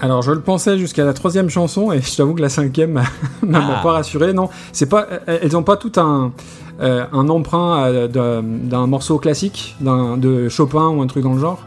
alors, 0.02 0.22
je 0.22 0.32
le 0.32 0.40
pensais 0.40 0.78
jusqu'à 0.78 1.04
la 1.04 1.14
troisième 1.14 1.48
chanson 1.48 1.92
et 1.92 2.02
je 2.02 2.16
t'avoue 2.16 2.34
que 2.34 2.42
la 2.42 2.48
cinquième 2.48 2.92
m'a 2.92 3.04
Ah. 3.54 3.80
pas 3.82 3.92
rassuré. 3.92 4.32
Non, 4.32 4.48
c'est 4.72 4.88
pas, 4.88 5.06
elles 5.26 5.52
n'ont 5.52 5.62
pas 5.62 5.76
tout 5.76 5.92
un, 5.96 6.32
euh, 6.80 7.06
un 7.12 7.28
emprunt 7.28 7.84
euh, 7.84 8.08
d'un 8.42 8.86
morceau 8.88 9.18
classique, 9.18 9.76
de 9.80 10.48
Chopin 10.48 10.88
ou 10.88 11.00
un 11.00 11.06
truc 11.06 11.22
dans 11.22 11.34
le 11.34 11.40
genre? 11.40 11.64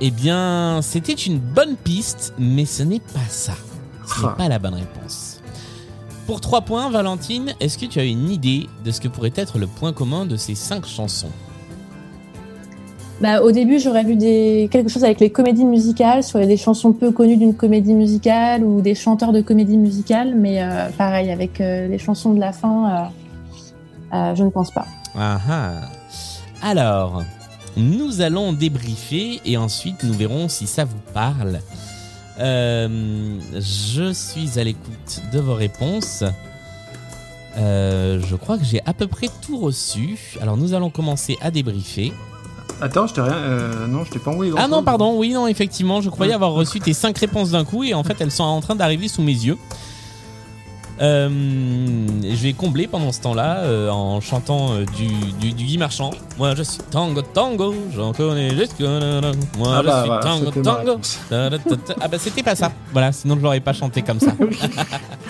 Eh 0.00 0.10
bien, 0.10 0.80
c'était 0.82 1.12
une 1.12 1.38
bonne 1.38 1.76
piste, 1.76 2.32
mais 2.38 2.64
ce 2.64 2.82
n'est 2.82 3.00
pas 3.00 3.20
ça. 3.28 3.52
Ce 4.06 4.20
n'est 4.22 4.28
Ah. 4.32 4.34
pas 4.36 4.48
la 4.48 4.58
bonne 4.58 4.74
réponse. 4.74 5.40
Pour 6.26 6.40
3 6.40 6.62
points, 6.62 6.90
Valentine, 6.90 7.54
est-ce 7.60 7.76
que 7.76 7.86
tu 7.86 7.98
as 7.98 8.04
une 8.04 8.30
idée 8.30 8.68
de 8.84 8.90
ce 8.92 9.00
que 9.00 9.08
pourrait 9.08 9.32
être 9.34 9.58
le 9.58 9.66
point 9.66 9.92
commun 9.92 10.24
de 10.26 10.36
ces 10.36 10.54
cinq 10.54 10.86
chansons? 10.86 11.30
Bah, 13.20 13.42
au 13.42 13.52
début, 13.52 13.78
j'aurais 13.78 14.04
vu 14.04 14.16
des... 14.16 14.68
quelque 14.72 14.88
chose 14.88 15.04
avec 15.04 15.20
les 15.20 15.28
comédies 15.30 15.66
musicales, 15.66 16.22
sur 16.24 16.38
des 16.38 16.56
chansons 16.56 16.92
peu 16.94 17.10
connues 17.10 17.36
d'une 17.36 17.54
comédie 17.54 17.92
musicale 17.92 18.64
ou 18.64 18.80
des 18.80 18.94
chanteurs 18.94 19.32
de 19.32 19.42
comédie 19.42 19.76
musicale, 19.76 20.34
mais 20.34 20.62
euh, 20.62 20.88
pareil, 20.96 21.30
avec 21.30 21.60
euh, 21.60 21.86
les 21.88 21.98
chansons 21.98 22.32
de 22.32 22.40
la 22.40 22.52
fin, 22.52 23.10
euh, 24.12 24.16
euh, 24.16 24.34
je 24.34 24.42
ne 24.42 24.48
pense 24.48 24.70
pas. 24.70 24.86
Ah 25.18 25.38
ah. 25.50 25.72
Alors, 26.62 27.22
nous 27.76 28.20
allons 28.20 28.52
débriefer 28.52 29.40
et 29.44 29.56
ensuite 29.56 30.02
nous 30.02 30.14
verrons 30.14 30.48
si 30.48 30.66
ça 30.66 30.84
vous 30.84 31.00
parle. 31.14 31.60
Euh, 32.38 33.38
je 33.54 34.12
suis 34.12 34.58
à 34.58 34.64
l'écoute 34.64 35.20
de 35.32 35.40
vos 35.40 35.54
réponses. 35.54 36.24
Euh, 37.58 38.20
je 38.26 38.36
crois 38.36 38.56
que 38.58 38.64
j'ai 38.64 38.80
à 38.86 38.94
peu 38.94 39.06
près 39.06 39.28
tout 39.42 39.58
reçu. 39.58 40.36
Alors 40.40 40.56
nous 40.56 40.72
allons 40.74 40.90
commencer 40.90 41.36
à 41.42 41.50
débriefer. 41.50 42.12
Attends, 42.80 43.06
je 43.06 43.14
t'ai 43.14 43.20
rien. 43.20 43.32
euh, 43.32 43.86
non, 43.86 44.04
je 44.04 44.10
t'ai 44.10 44.18
pas 44.18 44.30
envoyé. 44.30 44.52
Ah 44.56 44.66
non, 44.66 44.82
pardon, 44.82 45.18
oui, 45.18 45.30
non, 45.32 45.46
effectivement, 45.46 46.00
je 46.00 46.08
croyais 46.08 46.32
avoir 46.32 46.52
reçu 46.52 46.80
tes 46.80 46.94
5 46.94 47.16
réponses 47.18 47.50
d'un 47.50 47.64
coup 47.64 47.84
et 47.84 47.92
en 47.92 48.02
fait 48.04 48.16
elles 48.20 48.30
sont 48.30 48.44
en 48.44 48.60
train 48.60 48.74
d'arriver 48.74 49.08
sous 49.08 49.22
mes 49.22 49.32
yeux. 49.32 49.58
Euh, 51.00 51.28
je 52.22 52.42
vais 52.42 52.52
combler 52.52 52.86
pendant 52.86 53.10
ce 53.10 53.22
temps-là 53.22 53.60
euh, 53.60 53.88
en 53.88 54.20
chantant 54.20 54.72
euh, 54.74 54.84
du, 54.96 55.06
du, 55.40 55.52
du 55.54 55.64
Guy 55.64 55.78
Marchand. 55.78 56.10
Moi 56.36 56.54
je 56.54 56.62
suis 56.62 56.82
tango 56.90 57.22
tango, 57.22 57.74
j'en 57.94 58.12
connais 58.12 58.50
jusque. 58.54 58.80
Moi 58.80 58.90
Ah 59.66 59.80
je 59.80 59.86
bah, 59.86 60.00
suis 60.02 60.08
voilà, 60.08 60.20
tango 60.20 60.50
tango. 60.50 61.00
Ah 62.00 62.08
bah 62.08 62.18
c'était 62.18 62.42
pas 62.42 62.54
ça. 62.54 62.70
Voilà, 62.92 63.12
sinon 63.12 63.36
je 63.36 63.42
l'aurais 63.42 63.60
pas 63.60 63.72
chanté 63.72 64.02
comme 64.02 64.20
ça. 64.20 64.32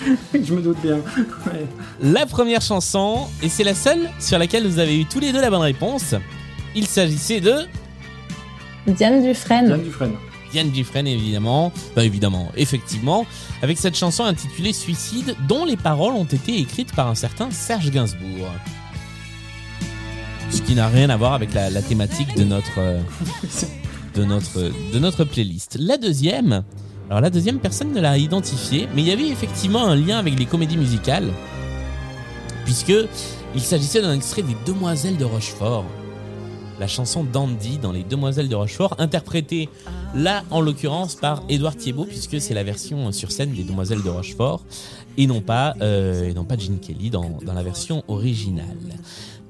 je 0.33 0.53
me 0.53 0.61
doute 0.61 0.81
bien. 0.81 0.97
Ouais. 0.97 1.65
La 2.01 2.25
première 2.25 2.61
chanson, 2.61 3.27
et 3.41 3.47
c'est 3.47 3.63
la 3.63 3.75
seule 3.75 4.09
sur 4.19 4.37
laquelle 4.39 4.67
vous 4.67 4.79
avez 4.79 4.99
eu 4.99 5.05
tous 5.05 5.19
les 5.19 5.31
deux 5.31 5.41
la 5.41 5.49
bonne 5.49 5.61
réponse. 5.61 6.15
Il 6.75 6.85
s'agissait 6.85 7.39
de 7.39 7.53
Diane 8.87 9.23
Dufresne. 9.23 9.67
Diane 9.67 9.83
Dufresne. 9.83 10.15
Diane 10.51 10.71
Dufresne, 10.71 11.07
évidemment. 11.07 11.71
Bah, 11.95 12.03
évidemment, 12.03 12.51
effectivement. 12.55 13.25
Avec 13.61 13.77
cette 13.77 13.97
chanson 13.97 14.23
intitulée 14.23 14.73
Suicide, 14.73 15.35
dont 15.47 15.65
les 15.65 15.77
paroles 15.77 16.13
ont 16.13 16.25
été 16.25 16.59
écrites 16.59 16.93
par 16.93 17.07
un 17.07 17.15
certain 17.15 17.51
Serge 17.51 17.91
Gainsbourg. 17.91 18.47
Ce 20.49 20.61
qui 20.61 20.75
n'a 20.75 20.87
rien 20.87 21.09
à 21.09 21.17
voir 21.17 21.33
avec 21.33 21.53
la, 21.53 21.69
la 21.69 21.81
thématique 21.81 22.35
de 22.35 22.43
notre, 22.43 22.77
euh, 22.77 22.99
de, 24.15 24.25
notre, 24.25 24.71
de 24.93 24.99
notre 24.99 25.23
playlist. 25.23 25.77
La 25.79 25.97
deuxième, 25.97 26.63
alors 27.09 27.21
la 27.21 27.29
deuxième, 27.29 27.59
personne 27.59 27.93
ne 27.93 28.01
l'a 28.01 28.17
identifiée, 28.17 28.87
mais 28.93 29.01
il 29.01 29.07
y 29.07 29.11
avait 29.11 29.29
effectivement 29.29 29.85
un 29.85 29.95
lien 29.95 30.17
avec 30.17 30.37
les 30.37 30.45
comédies 30.45 30.77
musicales, 30.77 31.29
puisque 32.65 32.93
il 33.55 33.61
s'agissait 33.61 34.01
d'un 34.01 34.13
extrait 34.13 34.41
des 34.43 34.55
Demoiselles 34.65 35.17
de 35.17 35.25
Rochefort 35.25 35.85
la 36.81 36.87
chanson 36.87 37.23
Dandy 37.23 37.77
dans 37.77 37.91
Les 37.91 38.03
Demoiselles 38.03 38.49
de 38.49 38.55
Rochefort, 38.55 38.95
interprétée 38.97 39.69
là 40.15 40.43
en 40.49 40.61
l'occurrence 40.61 41.13
par 41.13 41.43
Édouard 41.47 41.75
Thiebaud, 41.77 42.05
puisque 42.05 42.41
c'est 42.41 42.55
la 42.55 42.63
version 42.63 43.11
sur 43.11 43.31
scène 43.31 43.51
des 43.51 43.63
Demoiselles 43.63 44.01
de 44.01 44.09
Rochefort, 44.09 44.63
et 45.15 45.27
non 45.27 45.41
pas, 45.41 45.75
euh, 45.81 46.27
et 46.29 46.33
non 46.33 46.43
pas 46.43 46.57
Gene 46.57 46.79
Kelly 46.79 47.11
dans, 47.11 47.37
dans 47.45 47.53
la 47.53 47.61
version 47.61 48.03
originale. 48.07 48.65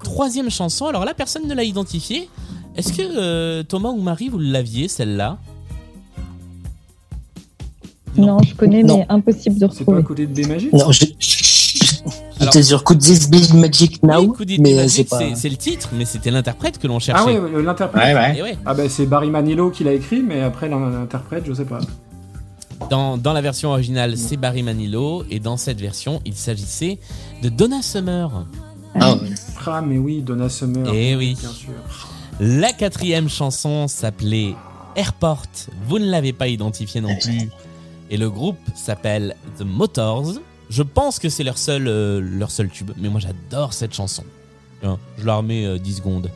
Troisième 0.03 0.49
chanson, 0.49 0.87
alors 0.87 1.05
là 1.05 1.13
personne 1.13 1.47
ne 1.47 1.53
l'a 1.53 1.63
identifiée. 1.63 2.27
Est-ce 2.75 2.91
que 2.91 3.01
euh, 3.01 3.63
Thomas 3.63 3.89
ou 3.91 4.01
Marie, 4.01 4.27
vous 4.27 4.39
l'aviez 4.39 4.89
celle-là? 4.89 5.37
Non, 8.17 8.39
je 8.43 8.53
connais, 8.55 8.83
mais 8.83 9.05
impossible 9.07 9.57
de 9.57 9.69
C'est 9.71 9.85
pas 9.85 9.93
à 9.93 9.95
retrouver. 9.95 10.03
côté 10.03 10.27
de 10.27 10.75
Non, 10.77 10.91
je- 10.91 11.05
j'étais 12.53 12.63
sur 12.63 12.83
Could 12.83 12.99
This 12.99 13.29
Be 13.29 13.53
Magic 13.53 14.01
Now, 14.03 14.33
Oui, 14.39 14.57
mais 14.59 14.87
c'est 14.87 15.03
pas. 15.05 15.17
c'est 15.19 15.35
c'est 15.35 15.49
le 15.49 15.57
titre, 15.57 15.89
mais 15.93 16.05
c'était 16.05 16.31
l'interprète 16.31 16.77
que 16.77 16.87
l'on 16.87 16.97
Ah 16.97 16.99
cherchait. 16.99 17.39
ouais, 17.39 17.49
le- 17.51 17.61
l'interprète. 17.61 18.03
Ouais, 18.03 18.13
ouais. 18.13 18.37
Et 18.37 18.41
ouais. 18.43 18.57
Ah 18.65 18.73
bah 18.73 18.87
c'est 18.89 19.05
Barry 19.05 19.29
Manilow 19.29 19.69
qui 19.71 19.83
l'a 19.83 19.93
écrit, 19.93 20.21
mais 20.21 20.41
après 20.41 20.69
l'interprète, 20.69 21.43
je 21.47 21.53
sais 21.53 21.65
pas. 21.65 21.79
Dans, 22.89 23.15
dans 23.17 23.33
la 23.33 23.41
version 23.41 23.69
originale, 23.69 24.17
c'est 24.17 24.37
Barry 24.37 24.63
Manilow, 24.63 25.23
et 25.29 25.39
dans 25.39 25.55
cette 25.57 25.79
version, 25.79 26.19
il 26.25 26.33
s'agissait 26.33 26.99
de 27.43 27.49
Donna 27.49 27.81
Summer. 27.81 28.45
Ah 28.99 29.13
ouais. 29.13 29.19
Ah 29.65 29.81
mais 29.81 29.97
oui, 29.97 30.21
Donna 30.21 30.49
Summer. 30.49 30.91
Eh 30.93 31.15
oui. 31.15 31.37
Bien 31.39 31.49
sûr. 31.49 31.69
La 32.39 32.73
quatrième 32.73 33.29
chanson 33.29 33.87
s'appelait 33.87 34.55
Airport. 34.95 35.43
Vous 35.87 35.99
ne 35.99 36.05
l'avez 36.09 36.33
pas 36.33 36.47
identifié 36.47 36.99
non 37.01 37.15
plus. 37.21 37.49
Et 38.09 38.17
le 38.17 38.29
groupe 38.29 38.57
s'appelle 38.75 39.35
The 39.57 39.61
Motors. 39.63 40.33
Je 40.71 40.83
pense 40.83 41.19
que 41.19 41.27
c'est 41.27 41.43
leur 41.43 41.57
seul, 41.57 41.85
euh, 41.87 42.21
leur 42.21 42.49
seul 42.49 42.69
tube. 42.69 42.91
Mais 42.97 43.09
moi, 43.09 43.19
j'adore 43.19 43.73
cette 43.73 43.93
chanson. 43.93 44.23
Tiens, 44.81 44.97
Je 45.17 45.25
la 45.25 45.35
remets 45.35 45.65
euh, 45.65 45.77
10 45.77 45.95
secondes. 45.97 46.31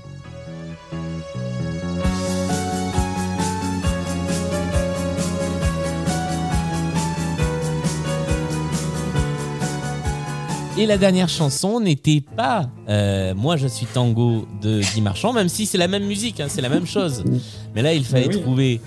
Et 10.77 10.85
la 10.85 10.97
dernière 10.97 11.29
chanson 11.29 11.79
n'était 11.79 12.21
pas 12.35 12.69
euh, 12.89 13.33
Moi 13.33 13.55
je 13.55 13.65
suis 13.67 13.85
tango 13.85 14.45
de 14.61 14.81
Guy 14.81 14.99
Marchand, 14.99 15.31
même 15.31 15.47
si 15.47 15.65
c'est 15.65 15.77
la 15.77 15.87
même 15.87 16.03
musique, 16.05 16.41
hein, 16.41 16.47
c'est 16.49 16.61
la 16.61 16.67
même 16.67 16.85
chose. 16.85 17.23
Mais 17.73 17.81
là, 17.81 17.93
il 17.93 18.03
fallait 18.03 18.27
Oui. 18.27 18.41
trouver 18.41 18.81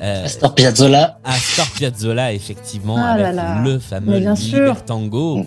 euh, 0.00 0.24
Astor 0.24 0.54
Piazzolla. 0.54 1.18
Astor 1.24 1.66
Piazzolla, 1.76 2.32
effectivement, 2.32 2.96
Ah 2.98 3.12
avec 3.12 3.34
là. 3.34 3.62
le 3.64 3.78
fameux. 3.78 4.18
Libertango, 4.18 5.44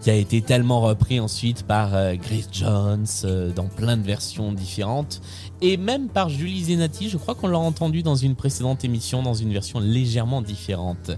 qui 0.00 0.10
a 0.10 0.14
été 0.14 0.40
tellement 0.42 0.80
repris 0.80 1.18
ensuite 1.20 1.64
par 1.64 1.94
euh, 1.94 2.14
Grace 2.14 2.48
Jones 2.52 3.06
euh, 3.24 3.50
dans 3.52 3.64
plein 3.66 3.96
de 3.96 4.02
versions 4.04 4.52
différentes, 4.52 5.20
et 5.60 5.76
même 5.76 6.08
par 6.08 6.28
Julie 6.28 6.64
Zenati. 6.64 7.08
Je 7.08 7.16
crois 7.16 7.34
qu'on 7.34 7.48
l'a 7.48 7.58
entendu 7.58 8.02
dans 8.02 8.14
une 8.14 8.34
précédente 8.36 8.84
émission, 8.84 9.22
dans 9.22 9.34
une 9.34 9.52
version 9.52 9.80
légèrement 9.80 10.40
différente. 10.42 11.10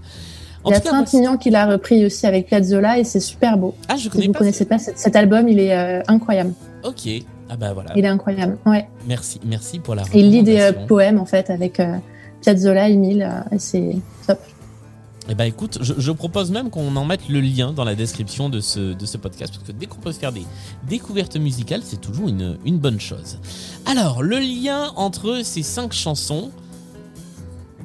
En 0.63 0.69
Il 0.69 0.73
y 0.73 0.75
a 0.75 0.79
Trintignant 0.79 1.37
qui 1.37 1.49
l'a 1.49 1.65
repris 1.67 2.05
aussi 2.05 2.25
avec 2.27 2.47
Piazzolla 2.47 2.97
et 2.99 3.03
c'est 3.03 3.19
super 3.19 3.57
beau. 3.57 3.75
ah, 3.87 3.97
je 3.97 4.03
Si 4.03 4.09
connais 4.09 4.27
vous 4.27 4.33
pas. 4.33 4.39
connaissez 4.39 4.65
pas 4.65 4.77
cet, 4.79 4.97
cet 4.97 5.15
album, 5.15 5.47
il 5.47 5.59
est 5.59 5.75
euh, 5.75 6.01
incroyable. 6.07 6.53
Ok, 6.83 7.07
ah 7.49 7.55
bah 7.57 7.73
voilà. 7.73 7.91
Il 7.95 8.05
est 8.05 8.07
incroyable. 8.07 8.57
Ouais. 8.65 8.87
Merci, 9.07 9.39
merci 9.45 9.79
pour 9.79 9.93
la 9.95 10.03
Et 10.13 10.19
il 10.19 10.29
lit 10.31 10.43
des 10.43 10.59
euh, 10.59 10.71
poèmes 10.87 11.19
en 11.19 11.25
fait 11.25 11.49
avec 11.49 11.79
Piazzolla, 12.41 12.89
Emile. 12.89 13.23
euh, 13.23 13.55
c'est 13.57 13.95
top. 14.27 14.39
Eh 15.29 15.35
ben 15.35 15.45
écoute, 15.45 15.77
je, 15.81 16.11
propose 16.11 16.51
même 16.51 16.71
qu'on 16.71 16.95
en 16.95 17.05
mette 17.05 17.29
le 17.29 17.39
lien 17.41 17.73
dans 17.73 17.83
la 17.83 17.93
description 17.93 18.49
de 18.49 18.59
ce, 18.59 18.93
de 18.93 19.05
ce 19.05 19.17
podcast, 19.17 19.53
parce 19.53 19.65
que 19.65 19.71
dès 19.71 19.85
qu'on 19.85 19.99
peut 19.99 20.11
faire 20.11 20.31
des 20.31 20.43
découvertes 20.87 21.37
musicales, 21.37 21.81
c'est 21.83 22.01
toujours 22.01 22.27
une, 22.27 22.57
une 22.65 22.79
bonne 22.79 22.99
chose. 22.99 23.37
Alors, 23.85 24.23
le 24.23 24.39
lien 24.39 24.91
entre 24.95 25.41
ces 25.43 25.61
cinq 25.61 25.93
chansons, 25.93 26.49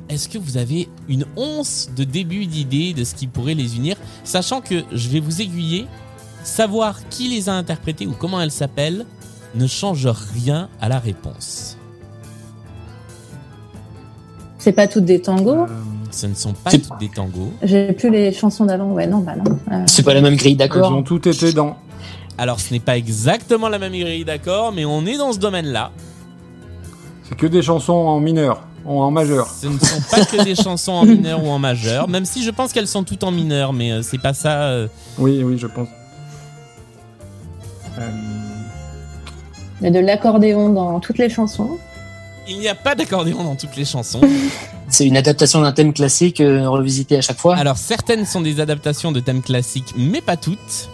est-ce 0.09 0.29
que 0.29 0.39
vous 0.39 0.57
avez 0.57 0.89
une 1.09 1.27
once 1.37 1.91
de 1.95 2.05
début 2.05 2.47
d'idée 2.47 2.95
de 2.95 3.05
ce 3.05 3.15
qui 3.15 3.27
pourrait 3.27 3.55
les 3.55 3.77
unir, 3.77 3.97
sachant 4.25 4.63
que 4.63 4.83
je 4.93 5.09
vais 5.09 5.21
vous 5.21 5.43
aiguiller, 5.43 5.87
savoir 6.43 7.07
qui 7.11 7.29
les 7.29 7.49
a 7.49 7.53
interprétées 7.53 8.07
ou 8.07 8.13
comment 8.13 8.41
elles 8.41 8.51
s'appellent 8.51 9.05
ne 9.55 9.67
change 9.67 10.07
rien 10.07 10.69
à 10.81 10.89
la 10.89 10.99
réponse. 10.99 11.76
C'est 14.67 14.73
pas 14.73 14.89
toutes 14.89 15.05
des 15.05 15.21
tangos. 15.21 15.67
Ce 16.11 16.27
ne 16.27 16.35
sont 16.35 16.53
pas 16.53 16.73
toutes 16.73 16.99
des 16.99 17.09
tangos. 17.09 17.53
J'ai 17.63 17.93
plus 17.93 18.11
les 18.11 18.33
chansons 18.33 18.65
d'avant. 18.65 18.91
Ouais, 18.95 19.07
non, 19.07 19.19
bah 19.19 19.35
non. 19.37 19.57
Euh, 19.71 19.85
C'est 19.87 20.03
pas 20.03 20.13
la 20.13 20.21
même 20.21 20.35
grille 20.35 20.55
Elles 20.55 20.69
d'accord 20.69 20.93
ont 20.93 21.05
toutes 21.05 21.29
été 21.29 21.53
dans. 21.53 21.77
Alors, 22.37 22.59
ce 22.59 22.73
n'est 22.75 22.81
pas 22.81 22.97
exactement 22.97 23.69
la 23.69 23.79
même 23.79 23.93
grille 23.93 24.25
d'accord, 24.25 24.73
mais 24.73 24.85
on 24.85 25.07
est 25.07 25.19
dans 25.19 25.33
ce 25.33 25.39
domaine-là. 25.39 25.93
C'est 27.29 27.37
que 27.37 27.47
des 27.47 27.63
chansons 27.63 27.93
en 27.93 28.19
mineur, 28.19 28.65
en, 28.85 28.95
en 28.95 29.11
majeur. 29.13 29.47
Ce 29.47 29.69
ne 29.69 29.79
sont 29.79 30.03
pas 30.11 30.25
que 30.25 30.43
des 30.43 30.57
chansons 30.57 30.95
en 30.95 31.05
mineur 31.07 31.45
ou 31.45 31.49
en 31.49 31.61
majeur, 31.61 32.09
même 32.09 32.25
si 32.25 32.43
je 32.43 32.51
pense 32.51 32.73
qu'elles 32.73 32.89
sont 32.89 33.05
toutes 33.05 33.23
en 33.23 33.31
mineur, 33.31 33.73
mais 33.73 33.93
euh, 33.93 34.03
c'est 34.03 34.19
pas 34.21 34.35
ça. 34.35 34.63
euh, 34.65 34.89
Oui, 35.17 35.45
oui, 35.45 35.59
je 35.59 35.69
pense. 35.69 35.87
Euh, 38.01 38.09
Il 39.81 39.85
y 39.85 39.87
a 39.87 39.91
de 39.93 40.01
l'accordéon 40.01 40.71
dans 40.71 40.99
toutes 40.99 41.19
les 41.19 41.29
chansons. 41.29 41.79
Il 42.49 42.59
n'y 42.59 42.69
a 42.69 42.75
pas 42.75 42.95
d'accordéon 42.95 43.43
dans 43.45 43.57
toutes 43.57 43.77
les 43.77 43.85
chansons. 43.85 44.21
C'est 44.89 45.07
une 45.07 45.17
adaptation 45.17 45.61
d'un 45.61 45.73
thème 45.73 45.93
classique 45.93 46.41
euh, 46.41 46.69
revisité 46.69 47.17
à 47.17 47.21
chaque 47.21 47.39
fois. 47.39 47.57
Alors 47.57 47.77
certaines 47.77 48.25
sont 48.25 48.41
des 48.41 48.61
adaptations 48.61 49.11
de 49.11 49.19
thèmes 49.21 49.43
classiques, 49.43 49.95
mais 49.97 50.21
pas 50.21 50.37
toutes. 50.37 50.89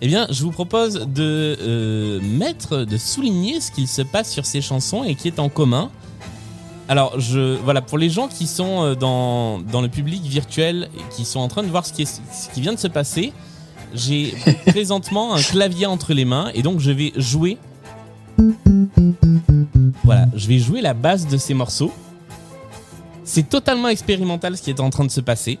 Eh 0.00 0.06
bien, 0.06 0.26
je 0.30 0.42
vous 0.42 0.50
propose 0.50 0.94
de 1.06 1.56
euh, 1.60 2.20
mettre, 2.22 2.78
de 2.84 2.96
souligner 2.96 3.60
ce 3.60 3.70
qu'il 3.70 3.86
se 3.88 4.02
passe 4.02 4.30
sur 4.30 4.44
ces 4.44 4.60
chansons 4.60 5.04
et 5.04 5.14
qui 5.14 5.28
est 5.28 5.38
en 5.38 5.48
commun. 5.48 5.90
Alors, 6.88 7.18
je, 7.18 7.56
voilà, 7.62 7.80
pour 7.80 7.96
les 7.96 8.10
gens 8.10 8.28
qui 8.28 8.46
sont 8.46 8.82
euh, 8.82 8.94
dans, 8.94 9.60
dans 9.60 9.80
le 9.80 9.88
public 9.88 10.22
virtuel 10.22 10.88
et 10.94 11.14
qui 11.14 11.24
sont 11.24 11.40
en 11.40 11.48
train 11.48 11.62
de 11.62 11.68
voir 11.68 11.86
ce 11.86 11.92
qui, 11.94 12.02
est- 12.02 12.20
ce 12.32 12.48
qui 12.52 12.60
vient 12.60 12.74
de 12.74 12.78
se 12.78 12.88
passer, 12.88 13.32
j'ai 13.94 14.34
présentement 14.66 15.34
un 15.34 15.40
clavier 15.40 15.86
entre 15.86 16.12
les 16.12 16.24
mains 16.26 16.50
et 16.54 16.62
donc 16.62 16.80
je 16.80 16.90
vais 16.90 17.12
jouer. 17.16 17.56
Voilà, 20.04 20.26
je 20.34 20.46
vais 20.48 20.58
jouer 20.58 20.82
la 20.82 20.92
base 20.92 21.26
de 21.26 21.38
ces 21.38 21.54
morceaux. 21.54 21.92
C'est 23.24 23.48
totalement 23.48 23.88
expérimental 23.88 24.54
ce 24.54 24.62
qui 24.62 24.68
est 24.68 24.80
en 24.80 24.90
train 24.90 25.06
de 25.06 25.10
se 25.10 25.22
passer. 25.22 25.58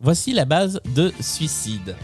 Voici 0.00 0.32
la 0.32 0.44
base 0.44 0.80
de 0.94 1.12
Suicide. 1.20 1.96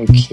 Ok. 0.00 0.32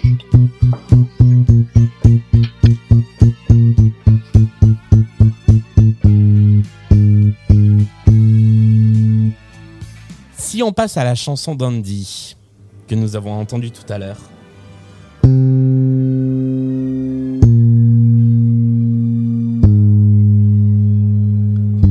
Si 10.38 10.62
on 10.62 10.72
passe 10.72 10.98
à 10.98 11.04
la 11.04 11.16
chanson 11.16 11.56
d'Andy, 11.56 12.36
que 12.94 13.00
nous 13.00 13.16
avons 13.16 13.34
entendue 13.40 13.72
tout 13.72 13.92
à 13.92 13.98
l'heure, 13.98 14.18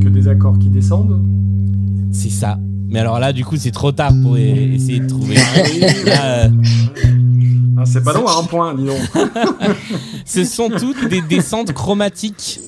que 0.03 0.09
des 0.09 0.29
accords 0.29 0.59
qui 0.59 0.69
descendent. 0.69 1.21
c'est 2.13 2.31
ça. 2.31 2.59
Mais 2.89 2.99
alors 2.99 3.19
là, 3.19 3.33
du 3.33 3.45
coup, 3.45 3.57
c'est 3.57 3.71
trop 3.71 3.91
tard 3.93 4.13
pour 4.23 4.35
e- 4.37 4.39
essayer 4.75 5.01
de 5.01 5.09
trouver. 5.09 5.35
Là, 6.05 6.45
euh, 6.45 6.49
Ah, 7.79 7.85
c'est 7.87 8.05
pas 8.05 8.13
long 8.13 8.27
à 8.27 8.39
un 8.39 8.43
point, 8.45 8.75
dis 8.75 8.85
donc. 8.85 8.99
ce 10.27 10.45
sont 10.45 10.69
toutes 10.69 11.09
des 11.09 11.23
descentes 11.23 11.73
chromatiques. 11.73 12.61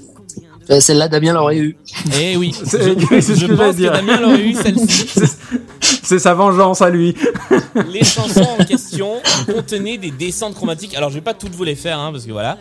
Euh, 0.70 0.80
Celle-là, 0.80 1.08
Damien 1.08 1.34
l'aurait 1.34 1.58
eu. 1.58 1.76
Eh 2.18 2.38
oui, 2.38 2.54
C'est- 2.64 2.82
je, 3.38 3.46
pense 3.52 3.72
que 3.72 3.76
dire. 3.76 3.92
Damien 3.92 4.18
l'aurait 4.18 4.48
eu 4.48 4.54
celle-ci. 4.54 5.08
C'est 6.04 6.18
sa 6.18 6.34
vengeance 6.34 6.82
à 6.82 6.90
lui. 6.90 7.14
Les 7.92 8.04
chansons 8.04 8.46
en 8.58 8.64
question 8.64 9.14
contenaient 9.46 9.98
des 9.98 10.10
descentes 10.10 10.54
chromatiques. 10.54 10.94
Alors, 10.94 11.08
je 11.10 11.14
vais 11.14 11.20
pas 11.20 11.34
toutes 11.34 11.54
vous 11.54 11.64
les 11.64 11.74
faire, 11.74 11.98
hein, 11.98 12.12
parce 12.12 12.24
que 12.26 12.32
voilà. 12.32 12.58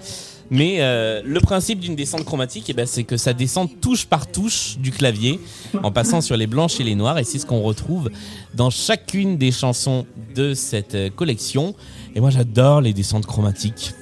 Mais 0.49 0.77
euh, 0.79 1.21
le 1.25 1.39
principe 1.39 1.79
d'une 1.79 1.95
descente 1.95 2.25
chromatique, 2.25 2.65
eh 2.69 2.73
ben, 2.73 2.85
c'est 2.85 3.03
que 3.03 3.17
ça 3.17 3.33
descend 3.33 3.69
touche 3.81 4.05
par 4.05 4.27
touche 4.27 4.77
du 4.77 4.91
clavier, 4.91 5.39
en 5.81 5.91
passant 5.91 6.21
sur 6.21 6.37
les 6.37 6.47
blanches 6.47 6.79
et 6.79 6.83
les 6.83 6.95
noires. 6.95 7.17
Et 7.19 7.23
c'est 7.23 7.39
ce 7.39 7.45
qu'on 7.45 7.61
retrouve 7.61 8.09
dans 8.53 8.69
chacune 8.69 9.37
des 9.37 9.51
chansons 9.51 10.05
de 10.35 10.53
cette 10.53 10.95
euh, 10.95 11.09
collection. 11.09 11.75
Et 12.15 12.21
moi, 12.21 12.29
j'adore 12.29 12.81
les 12.81 12.93
descentes 12.93 13.25
chromatiques. 13.25 13.93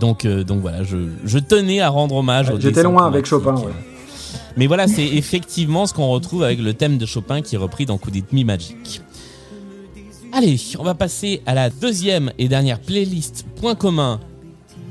Donc, 0.00 0.24
euh, 0.24 0.44
donc 0.44 0.60
voilà, 0.60 0.84
je, 0.84 0.96
je 1.24 1.38
tenais 1.38 1.80
à 1.80 1.88
rendre 1.88 2.16
hommage 2.16 2.52
J'étais 2.58 2.82
loin 2.82 3.06
avec. 3.06 3.26
Chopin. 3.26 3.54
ouais. 3.56 3.91
Mais 4.56 4.66
voilà, 4.66 4.86
c'est 4.86 5.06
effectivement 5.06 5.86
ce 5.86 5.94
qu'on 5.94 6.08
retrouve 6.08 6.42
avec 6.42 6.58
le 6.58 6.74
thème 6.74 6.98
de 6.98 7.06
Chopin 7.06 7.40
qui 7.40 7.54
est 7.54 7.58
repris 7.58 7.86
dans 7.86 7.98
Coup 7.98 8.10
d'Ethnie 8.10 8.44
Magic. 8.44 9.00
Allez, 10.32 10.58
on 10.78 10.82
va 10.82 10.94
passer 10.94 11.42
à 11.46 11.54
la 11.54 11.70
deuxième 11.70 12.32
et 12.38 12.48
dernière 12.48 12.80
playlist 12.80 13.44
point 13.56 13.74
commun 13.74 14.20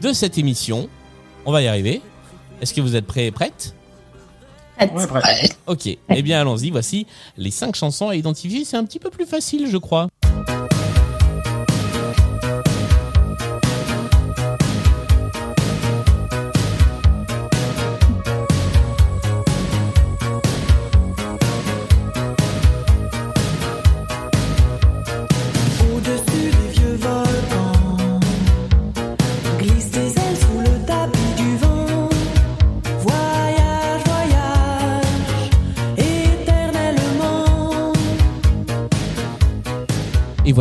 de 0.01 0.13
cette 0.13 0.37
émission. 0.37 0.87
On 1.45 1.51
va 1.51 1.61
y 1.61 1.67
arriver. 1.67 2.01
Est-ce 2.61 2.73
que 2.73 2.81
vous 2.81 2.95
êtes 2.95 3.05
prêts 3.05 3.25
et 3.25 3.31
prêtes? 3.31 3.75
Ouais, 4.79 5.07
prêt. 5.07 5.49
Ok, 5.67 5.87
eh 5.87 6.21
bien 6.21 6.41
allons-y, 6.41 6.71
voici 6.71 7.05
les 7.37 7.51
cinq 7.51 7.75
chansons 7.75 8.09
à 8.09 8.15
identifier. 8.15 8.65
C'est 8.65 8.77
un 8.77 8.83
petit 8.83 8.99
peu 8.99 9.09
plus 9.09 9.25
facile, 9.25 9.67
je 9.67 9.77
crois. 9.77 10.07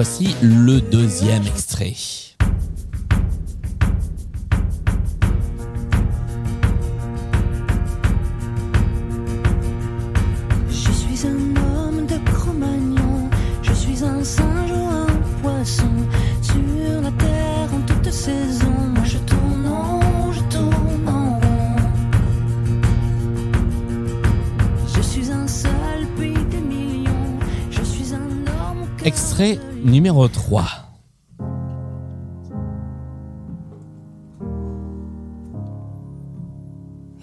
Voici 0.02 0.34
le 0.40 0.80
deuxième 0.80 1.46
extrait. 1.46 1.92
Extrait 29.10 29.58
numéro 29.84 30.28
3. 30.28 30.86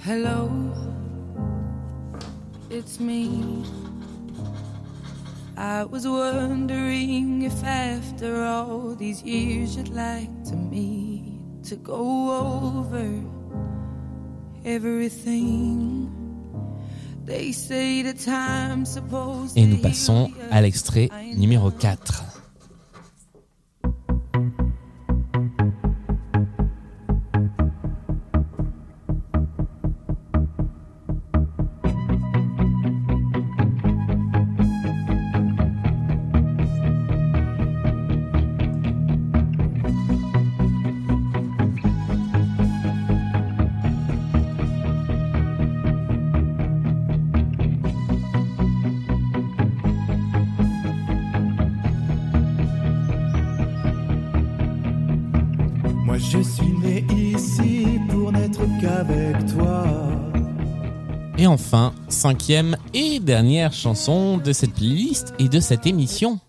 Hello, 0.03 0.49
it's 2.69 2.99
me. 2.99 3.63
I 5.55 5.85
was 5.85 6.05
wondering 6.05 7.43
if 7.43 7.63
after 7.63 8.43
all 8.43 8.93
these 8.93 9.23
years 9.23 9.77
you'd 9.77 9.87
like 9.87 10.43
to 10.49 10.57
meet 10.57 11.39
to 11.69 11.77
go 11.77 12.81
over 12.83 13.07
everything. 14.65 16.06
Et 19.55 19.65
nous 19.65 19.77
passons 19.77 20.31
à 20.51 20.61
l'extrait 20.61 21.09
numéro 21.35 21.71
4. 21.71 22.36
Et 62.93 63.19
dernière 63.19 63.73
chanson 63.73 64.37
de 64.37 64.53
cette 64.53 64.73
playlist 64.73 65.33
et 65.37 65.49
de 65.49 65.59
cette 65.59 65.85
émission. 65.85 66.39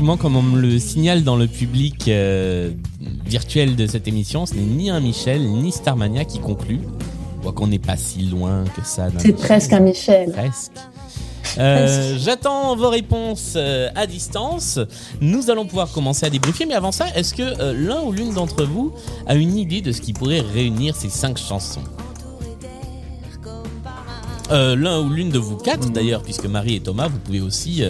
Effectivement, 0.00 0.16
comme 0.16 0.36
on 0.36 0.42
me 0.42 0.58
le 0.58 0.78
signale 0.78 1.24
dans 1.24 1.36
le 1.36 1.46
public 1.46 2.08
euh, 2.08 2.70
virtuel 3.26 3.76
de 3.76 3.86
cette 3.86 4.08
émission, 4.08 4.46
ce 4.46 4.54
n'est 4.54 4.62
ni 4.62 4.88
un 4.88 4.98
Michel 4.98 5.42
ni 5.42 5.72
Starmania 5.72 6.24
qui 6.24 6.38
conclut. 6.38 6.80
Quoi 7.42 7.52
qu'on 7.52 7.66
n'est 7.66 7.78
pas 7.78 7.98
si 7.98 8.22
loin 8.22 8.64
que 8.74 8.82
ça. 8.82 9.08
C'est 9.18 9.34
presque 9.34 9.74
un 9.74 9.80
Michel. 9.80 10.32
Presque. 10.32 10.72
Euh, 11.58 12.16
J'attends 12.18 12.76
vos 12.76 12.88
réponses 12.88 13.52
euh, 13.56 13.90
à 13.94 14.06
distance. 14.06 14.78
Nous 15.20 15.50
allons 15.50 15.66
pouvoir 15.66 15.90
commencer 15.92 16.24
à 16.24 16.30
débriefer. 16.30 16.64
Mais 16.64 16.74
avant 16.74 16.92
ça, 16.92 17.04
est-ce 17.14 17.34
que 17.34 17.74
l'un 17.74 18.00
ou 18.00 18.10
l'une 18.10 18.32
d'entre 18.32 18.64
vous 18.64 18.94
a 19.26 19.34
une 19.34 19.58
idée 19.58 19.82
de 19.82 19.92
ce 19.92 20.00
qui 20.00 20.14
pourrait 20.14 20.40
réunir 20.40 20.96
ces 20.96 21.10
cinq 21.10 21.36
chansons? 21.36 21.82
Euh, 24.50 24.74
L'un 24.76 25.00
ou 25.00 25.10
l'une 25.10 25.28
de 25.28 25.38
vous 25.38 25.56
quatre, 25.56 25.90
d'ailleurs, 25.90 26.22
puisque 26.22 26.46
Marie 26.46 26.76
et 26.76 26.80
Thomas, 26.80 27.06
vous 27.06 27.18
pouvez 27.18 27.40
aussi 27.40 27.84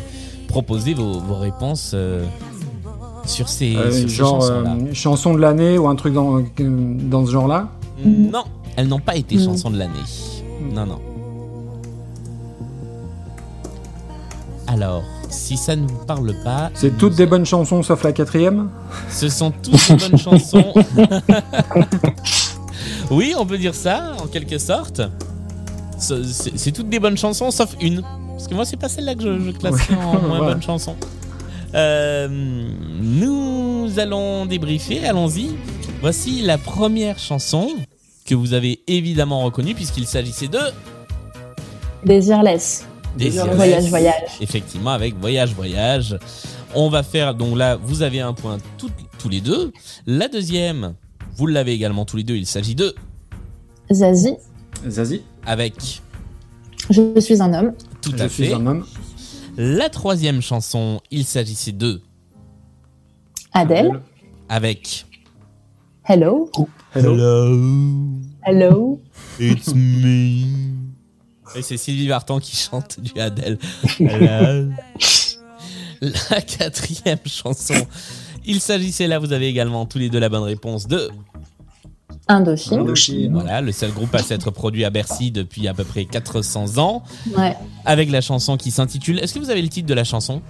proposer 0.51 0.94
vos, 0.94 1.18
vos 1.20 1.36
réponses 1.36 1.92
euh, 1.94 2.24
sur 3.24 3.48
ces, 3.48 3.74
Euh, 3.76 3.90
sur 3.90 4.09
ces 4.09 4.09
genre 4.09 4.40
chansons-là. 4.42 4.70
euh, 4.74 4.94
chanson 4.94 5.34
de 5.34 5.38
l'année 5.40 5.78
ou 5.78 5.88
un 5.88 5.94
truc 5.96 6.12
dans, 6.14 6.42
dans 6.59 7.24
ce 7.26 7.30
genre-là 7.30 7.68
Non, 8.05 8.44
elles 8.76 8.88
n'ont 8.88 8.98
pas 9.01 9.16
été 9.16 9.36
Mm. 9.36 9.44
chansons 9.44 9.70
de 9.70 9.78
l'année. 9.78 10.05
Non, 10.74 10.86
non. 10.86 10.98
Alors, 14.66 15.03
si 15.28 15.57
ça 15.57 15.74
ne 15.76 15.86
vous 15.86 16.05
parle 16.07 16.32
pas, 16.44 16.70
C'est 16.74 16.96
toutes 16.96 17.14
des 17.16 17.26
bonnes 17.26 17.46
chansons 17.46 17.82
sauf 17.82 18.03
la 18.05 18.12
quatrième 18.12 18.68
ce 19.09 19.28
sont 19.28 19.51
toutes 19.51 19.88
des 19.88 19.96
bonnes 20.09 20.18
chansons. 20.18 20.72
oui, 23.11 23.34
on 23.38 23.44
peut 23.46 23.59
dire 23.59 23.74
ça, 23.74 24.12
en 24.22 24.26
quelque 24.26 24.59
sorte. 24.59 25.01
Ce- 25.98 26.22
C'est 26.22 26.57
c'est 26.57 26.72
toutes 26.72 26.88
des 26.88 27.01
bonnes 27.01 27.16
chansons, 27.18 27.51
sauf 27.51 27.74
une. 27.80 28.03
Parce 28.41 28.49
que 28.49 28.55
moi, 28.55 28.64
c'est 28.64 28.78
pas 28.78 28.88
celle-là 28.88 29.14
que 29.16 29.20
je, 29.22 29.38
je 29.38 29.51
classerais 29.51 29.97
en 29.97 30.12
moins 30.18 30.20
Voilà. 30.38 30.55
bonne 30.55 30.62
chanson. 30.62 30.97
Euh, 31.74 32.26
nous 32.30 33.91
allons 33.99 34.47
débriefer, 34.47 35.05
allons-y. 35.07 35.51
Voici 36.01 36.41
la 36.41 36.57
première 36.57 37.18
chanson 37.18 37.68
que 38.24 38.34
vous 38.34 38.55
avez 38.55 38.80
évidemment 38.86 39.43
reconnue, 39.45 39.74
puisqu'il 39.74 40.07
s'agissait 40.07 40.49
de 40.49 40.59
Désirless. 42.03 42.86
Désirless. 43.18 43.57
Voyage, 43.57 43.84
voyage. 43.91 44.30
Effectivement, 44.41 44.91
avec 44.93 45.18
Voyage, 45.20 45.53
Voyage. 45.55 46.16
On 46.74 46.88
va 46.88 47.03
faire, 47.03 47.34
donc 47.34 47.59
là, 47.59 47.76
vous 47.76 48.01
avez 48.01 48.20
un 48.20 48.32
point 48.32 48.57
tout- 48.78 48.88
tous 49.18 49.28
les 49.28 49.43
deux. 49.43 49.70
La 50.07 50.28
deuxième, 50.28 50.95
vous 51.36 51.47
l'avez 51.47 51.72
également 51.72 52.07
tous 52.07 52.16
les 52.16 52.24
deux, 52.24 52.36
il 52.36 52.47
s'agit 52.47 52.74
de 52.74 52.95
Zazie. 53.93 54.36
Zazie. 54.88 55.20
Avec 55.45 56.01
Je 56.88 57.20
suis 57.20 57.43
un 57.43 57.53
homme. 57.53 57.72
Tout 58.03 58.12
Je 58.16 58.22
à 58.22 58.28
suis 58.28 58.46
fait. 58.46 58.53
un 58.55 58.66
homme. 58.66 58.86
La 59.57 59.88
troisième 59.90 60.40
chanson, 60.40 61.01
il 61.11 61.24
s'agissait 61.24 61.72
de 61.72 62.01
Adèle. 63.53 64.01
Avec 64.48 65.07
Hello. 66.05 66.51
Hello. 66.94 67.59
Hello. 68.44 69.01
It's 69.38 69.74
me. 69.74 70.46
Et 71.57 71.62
c'est 71.62 71.76
Sylvie 71.76 72.09
Vartan 72.09 72.38
qui 72.40 72.57
chante 72.57 73.01
du 73.01 73.18
Adèle. 73.20 73.59
Hello. 73.98 74.70
La 76.01 76.40
quatrième 76.40 77.18
chanson, 77.26 77.74
il 78.46 78.61
s'agissait 78.61 79.07
là, 79.07 79.18
vous 79.18 79.32
avez 79.32 79.48
également 79.48 79.84
tous 79.84 79.98
les 79.98 80.09
deux 80.09 80.18
la 80.18 80.30
bonne 80.30 80.42
réponse 80.44 80.86
de 80.86 81.11
Indochine. 82.28 83.32
Voilà, 83.32 83.61
le 83.61 83.72
seul 83.72 83.90
groupe 83.92 84.14
à 84.14 84.22
s'être 84.22 84.51
produit 84.51 84.84
à 84.84 84.90
Bercy 84.90 85.30
depuis 85.30 85.66
à 85.68 85.74
peu 85.74 85.84
près 85.84 86.05
400 86.07 86.78
ans. 86.78 87.03
Ouais. 87.36 87.55
Avec 87.85 88.11
la 88.11 88.20
chanson 88.20 88.57
qui 88.57 88.70
s'intitule. 88.70 89.18
Est-ce 89.20 89.35
que 89.35 89.39
vous 89.39 89.51
avez 89.51 89.62
le 89.62 89.68
titre 89.68 89.89
de 89.89 89.95
la 89.95 90.05
chanson? 90.05 90.41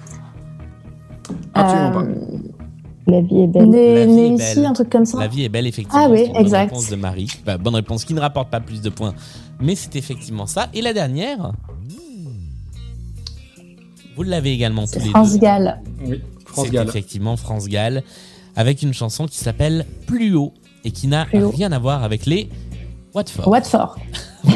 Absolument 1.55 2.01
Euh, 2.01 2.39
La 3.07 3.21
vie 3.23 3.41
est 3.43 3.47
belle. 3.47 3.71
Né, 3.71 3.95
La 3.95 4.07
vie 4.07 4.13
né 4.13 4.27
est 4.27 4.35
ici, 4.35 4.55
belle. 4.57 4.67
un 4.67 4.73
truc 4.73 4.91
comme 4.91 5.05
ça. 5.05 5.19
La 5.19 5.29
vie 5.29 5.45
est 5.45 5.49
belle, 5.49 5.67
effectivement. 5.67 6.05
Ah 6.07 6.11
oui, 6.11 6.23
une 6.27 6.33
bonne 6.33 6.43
exact. 6.43 6.71
réponse 6.71 6.91
de 6.91 6.97
Marie. 6.97 7.29
Bah, 7.47 7.57
bonne 7.59 7.75
réponse 7.75 8.05
qui 8.05 8.15
ne 8.15 8.21
rapporte 8.21 8.51
pas 8.51 8.61
plus 8.61 8.81
de 8.83 8.91
points, 8.91 9.15
mais 9.61 9.75
c'est 9.75 9.97
effectivement 9.97 10.47
ça. 10.47 10.69
Et 10.75 10.83
la 10.83 10.93
dernière, 10.93 11.53
vous 14.17 14.23
l'avez 14.23 14.53
également 14.53 14.87
tous 14.87 14.99
les 14.99 15.11
France 15.11 15.33
deux. 15.33 15.39
Gall. 15.39 15.81
Oui, 16.05 16.21
France 16.45 16.67
C'est 16.67 16.73
Gall. 16.73 16.89
effectivement 16.89 17.37
France 17.37 17.69
Gall, 17.69 18.03
avec 18.57 18.83
une 18.83 18.93
chanson 18.93 19.27
qui 19.27 19.39
s'appelle 19.39 19.87
Plus 20.07 20.35
haut 20.35 20.53
et 20.85 20.91
qui 20.91 21.07
n'a 21.07 21.27
haut. 21.33 21.51
rien 21.51 21.73
à 21.73 21.79
voir 21.79 22.03
avec 22.05 22.27
les 22.27 22.49
Watford. 23.15 23.49
Watford. 23.49 23.97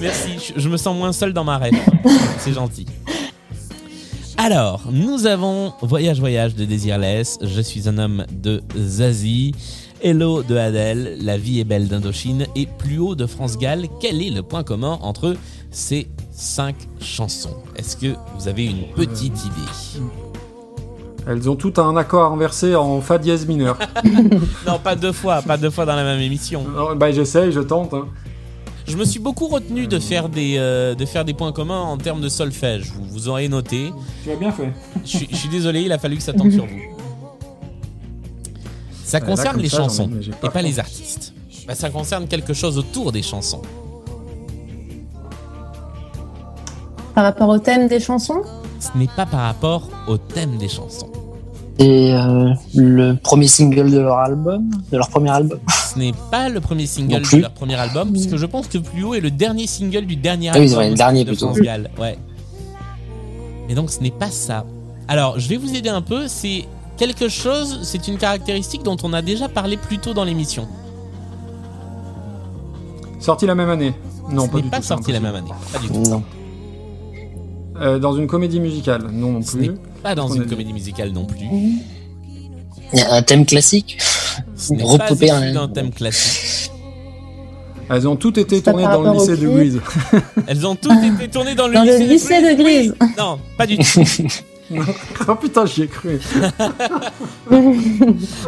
Merci, 0.00 0.52
je, 0.56 0.68
me 0.68 0.76
sens 0.76 0.96
moins 0.96 1.12
seul 1.12 1.32
dans 1.32 1.44
ma 1.44 1.58
rêve. 1.58 1.74
C'est 2.38 2.52
gentil. 2.54 2.86
Alors, 4.38 4.84
nous 4.90 5.26
avons 5.26 5.74
Voyage 5.82 6.18
Voyage 6.20 6.54
de 6.54 6.64
Désirless, 6.64 7.38
Je 7.42 7.60
suis 7.60 7.88
un 7.88 7.98
homme 7.98 8.24
de 8.32 8.62
Zazie, 8.76 9.52
Hello 10.02 10.42
de 10.42 10.56
Adèle, 10.56 11.18
La 11.20 11.36
vie 11.36 11.60
est 11.60 11.64
belle 11.64 11.88
d'Indochine 11.88 12.46
et 12.56 12.66
Plus 12.66 12.98
haut 12.98 13.14
de 13.14 13.26
France 13.26 13.58
Gall. 13.58 13.86
Quel 14.00 14.22
est 14.22 14.30
le 14.30 14.42
point 14.42 14.62
commun 14.62 14.98
entre 15.02 15.36
ces 15.70 16.08
cinq 16.32 16.76
chansons? 17.02 17.56
Est-ce 17.76 17.96
que 17.98 18.14
vous 18.38 18.48
avez 18.48 18.64
une 18.64 18.84
petite 18.96 19.44
idée? 19.44 20.00
Elles 21.28 21.50
ont 21.50 21.56
toutes 21.56 21.78
un 21.78 21.94
accord 21.98 22.32
inversé 22.32 22.74
en 22.74 23.02
fa 23.02 23.18
dièse 23.18 23.46
mineur. 23.46 23.76
Non, 24.66 24.78
pas 24.82 24.96
deux 24.96 25.12
fois, 25.12 25.42
pas 25.42 25.58
deux 25.58 25.68
fois 25.70 25.84
dans 25.84 25.96
la 25.96 26.04
même 26.04 26.20
émission. 26.20 26.64
Bah 26.96 27.12
j'essaye, 27.12 27.52
je 27.52 27.60
tente. 27.60 27.92
hein. 27.92 28.06
Je 28.90 28.96
me 28.96 29.04
suis 29.04 29.20
beaucoup 29.20 29.46
retenu 29.46 29.86
de 29.86 30.00
faire 30.00 30.28
des, 30.28 30.56
euh, 30.58 30.96
de 30.96 31.06
faire 31.06 31.24
des 31.24 31.32
points 31.32 31.52
communs 31.52 31.80
en 31.80 31.96
termes 31.96 32.20
de 32.20 32.28
solfège. 32.28 32.90
Vous, 32.92 33.04
vous 33.08 33.28
aurez 33.28 33.48
noté. 33.48 33.92
Tu 34.24 34.32
as 34.32 34.36
bien 34.36 34.50
fait. 34.50 34.72
Je, 35.04 35.08
suis- 35.16 35.28
je 35.30 35.36
suis 35.36 35.48
désolé, 35.48 35.82
il 35.82 35.92
a 35.92 35.98
fallu 35.98 36.16
que 36.16 36.22
ça 36.24 36.32
tombe 36.32 36.50
sur 36.50 36.66
vous. 36.66 36.80
Ça 39.04 39.18
Ouais, 39.18 39.26
concerne 39.26 39.60
les 39.60 39.68
ça, 39.68 39.76
j'en 39.76 39.84
ai- 39.84 39.88
chansons 39.88 40.10
et 40.44 40.48
pas 40.48 40.62
les 40.62 40.80
artistes. 40.80 41.32
Bah, 41.68 41.76
ça 41.76 41.88
concerne 41.90 42.26
quelque 42.26 42.52
chose 42.52 42.78
autour 42.78 43.12
des 43.12 43.22
chansons. 43.22 43.62
Par 47.14 47.22
rapport 47.24 47.48
au 47.48 47.58
thème 47.58 47.86
des 47.86 48.00
chansons? 48.00 48.42
Ce 48.80 48.96
n'est 48.98 49.06
pas 49.08 49.26
par 49.26 49.40
rapport 49.42 49.88
au 50.08 50.16
thème 50.16 50.56
des 50.58 50.68
chansons. 50.68 51.10
C'est 51.80 52.12
euh, 52.12 52.52
le 52.74 53.14
premier 53.14 53.46
single 53.46 53.90
de 53.90 54.00
leur 54.00 54.18
album, 54.18 54.68
de 54.92 54.96
leur 54.98 55.08
premier 55.08 55.30
album. 55.30 55.58
Ce 55.94 55.98
n'est 55.98 56.12
pas 56.30 56.50
le 56.50 56.60
premier 56.60 56.84
single 56.84 57.22
de 57.22 57.36
leur 57.38 57.52
premier 57.52 57.76
album, 57.76 58.12
puisque 58.12 58.36
je 58.36 58.44
pense 58.44 58.66
que 58.68 58.76
Plus 58.76 59.02
haut 59.02 59.14
est 59.14 59.20
le 59.20 59.30
dernier 59.30 59.66
single 59.66 60.04
du 60.04 60.16
dernier 60.16 60.50
Ah 60.50 60.58
oui, 60.58 60.64
album 60.66 60.78
ouais, 60.78 60.90
le 60.90 60.94
dernier 60.96 61.24
de 61.24 61.30
plutôt. 61.30 61.52
Ouais. 61.98 62.18
Et 63.70 63.74
donc 63.74 63.90
ce 63.90 64.00
n'est 64.00 64.10
pas 64.10 64.30
ça. 64.30 64.66
Alors, 65.08 65.40
je 65.40 65.48
vais 65.48 65.56
vous 65.56 65.74
aider 65.74 65.88
un 65.88 66.02
peu. 66.02 66.28
C'est 66.28 66.66
quelque 66.98 67.28
chose, 67.30 67.80
c'est 67.82 68.08
une 68.08 68.18
caractéristique 68.18 68.82
dont 68.82 68.98
on 69.02 69.14
a 69.14 69.22
déjà 69.22 69.48
parlé 69.48 69.78
plus 69.78 69.98
tôt 69.98 70.12
dans 70.12 70.24
l'émission. 70.24 70.68
Sorti 73.20 73.46
la 73.46 73.54
même 73.54 73.70
année. 73.70 73.94
Non, 74.30 74.44
Ce 74.44 74.50
pas 74.50 74.56
n'est 74.58 74.62
du 74.64 74.68
pas 74.68 74.76
tout. 74.80 74.82
sorti 74.86 75.12
la 75.12 75.20
même 75.20 75.34
année. 75.34 75.50
Pas 75.72 75.78
du 75.78 75.88
tout. 75.88 76.02
Non. 76.10 76.22
Euh, 77.80 77.98
dans 77.98 78.12
une 78.12 78.26
comédie 78.26 78.60
musicale. 78.60 79.06
Non, 79.10 79.32
non 79.32 79.42
Ce 79.42 79.56
n'est 79.56 79.68
plus. 79.68 79.78
Pas 80.02 80.14
dans 80.14 80.28
une 80.32 80.46
comédie 80.46 80.72
musicale 80.72 81.10
non 81.10 81.24
plus. 81.24 81.46
Il 82.92 82.98
y 82.98 83.02
a 83.02 83.14
un 83.14 83.22
thème 83.22 83.46
classique. 83.46 83.98
Ce 84.56 84.72
n'est 84.72 84.82
pas 84.98 85.06
un- 85.34 85.68
thème 85.68 85.90
classique. 85.92 86.70
Elles 87.88 88.06
ont 88.06 88.16
toutes 88.16 88.38
été 88.38 88.62
tournées 88.62 88.84
dans 88.84 89.02
le 89.02 89.12
lycée 89.12 89.36
de. 89.36 89.48
Grise. 89.48 89.80
Elles 90.46 90.66
ont 90.66 90.76
toutes 90.76 91.02
été 91.02 91.28
tournées 91.28 91.54
dans 91.56 91.66
le 91.66 91.74
Dans 91.74 91.82
le 91.82 91.90
lycée, 91.92 92.06
lycée 92.06 92.40
de 92.40 92.62
Grise. 92.62 92.94
Oui. 93.00 93.08
Non, 93.18 93.38
pas 93.58 93.66
du 93.66 93.78
tout. 93.78 94.02
oh 95.28 95.34
putain, 95.34 95.66
j'y 95.66 95.82
ai 95.82 95.86
cru. 95.88 96.20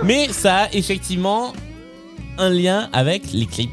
Mais 0.05 0.29
ça 0.33 0.57
a 0.65 0.73
effectivement 0.73 1.53
un 2.39 2.51
lien 2.51 2.89
avec 2.93 3.33
les 3.33 3.47
clips. 3.47 3.71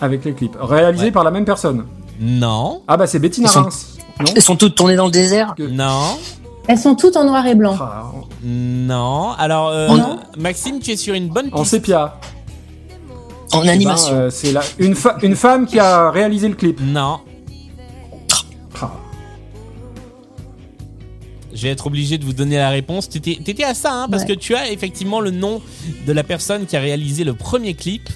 Avec 0.00 0.24
les 0.24 0.32
clips. 0.32 0.56
Réalisé 0.58 1.06
Ouais. 1.06 1.10
par 1.12 1.24
la 1.24 1.30
même 1.30 1.44
personne. 1.44 1.84
Non. 2.20 2.82
Ah 2.88 2.96
bah 2.96 3.06
c'est 3.06 3.18
Bettina 3.18 3.48
Ils 3.54 4.01
Elles 4.34 4.42
sont 4.42 4.56
toutes 4.56 4.74
tournées 4.74 4.96
dans 4.96 5.06
le 5.06 5.10
désert 5.10 5.54
Non. 5.58 6.18
Elles 6.68 6.78
sont 6.78 6.94
toutes 6.94 7.16
en 7.16 7.24
noir 7.24 7.46
et 7.46 7.54
blanc. 7.54 7.76
Non. 8.44 9.30
Alors, 9.32 9.68
euh, 9.68 9.88
Non. 9.88 10.18
Maxime, 10.38 10.78
tu 10.80 10.92
es 10.92 10.96
sur 10.96 11.14
une 11.14 11.28
bonne 11.28 11.46
piste. 11.46 11.56
En 11.56 11.64
sépia. 11.64 12.18
En 13.52 13.60
Eh 13.62 13.66
ben, 13.66 13.70
animation. 13.70 14.12
euh, 14.14 14.30
c'est 14.30 14.52
la- 14.52 14.62
une, 14.78 14.94
fa- 14.94 15.16
une 15.22 15.36
femme 15.36 15.66
qui 15.66 15.78
a 15.78 16.10
réalisé 16.10 16.48
le 16.48 16.54
clip. 16.54 16.80
Non. 16.80 17.18
Ah. 18.80 18.90
Je 21.54 21.62
vais 21.64 21.68
être 21.70 21.86
obligé 21.86 22.16
de 22.16 22.24
vous 22.24 22.32
donner 22.32 22.56
la 22.56 22.70
réponse. 22.70 23.08
T'étais 23.08 23.38
t'étais 23.44 23.64
à 23.64 23.74
ça, 23.74 23.92
hein, 23.92 24.08
parce 24.10 24.22
Ouais. 24.22 24.28
que 24.28 24.32
tu 24.34 24.54
as 24.54 24.70
effectivement 24.70 25.20
le 25.20 25.30
nom 25.30 25.60
de 26.06 26.12
la 26.12 26.24
personne 26.24 26.64
qui 26.66 26.76
a 26.76 26.80
réalisé 26.80 27.24
le 27.24 27.34
premier 27.34 27.74
clip. 27.74 28.08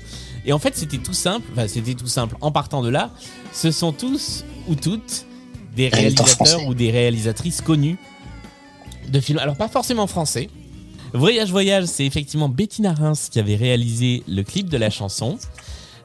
Et 0.47 0.53
en 0.53 0.59
fait, 0.59 0.77
c'était 0.77 0.99
tout 0.99 1.13
simple. 1.13 1.47
Enfin, 1.53 1.67
c'était 1.69 1.95
tout 1.95 2.07
simple. 2.07 2.37
En 2.41 2.51
partant 2.51 2.81
de 2.81 2.89
là, 2.89 3.11
ce 3.53 3.71
sont 3.71 3.93
tous 3.93 4.45
ou 4.69 4.75
toutes 4.75 5.27
des 5.77 5.89
Réalisateurs 5.89 6.67
ou 6.67 6.75
des 6.75 6.91
réalisatrices 6.91 7.61
connus 7.61 7.99
de 9.09 9.21
films. 9.21 9.39
Alors, 9.39 9.57
pas 9.57 9.69
forcément 9.69 10.07
français. 10.07 10.49
Voyage 11.13 11.51
Voyage, 11.51 11.85
c'est 11.85 12.05
effectivement 12.05 12.49
Bettina 12.49 12.93
Reims 12.93 13.29
qui 13.31 13.39
avait 13.39 13.55
réalisé 13.57 14.23
le 14.27 14.43
clip 14.43 14.69
de 14.69 14.77
la 14.77 14.91
chanson. 14.91 15.39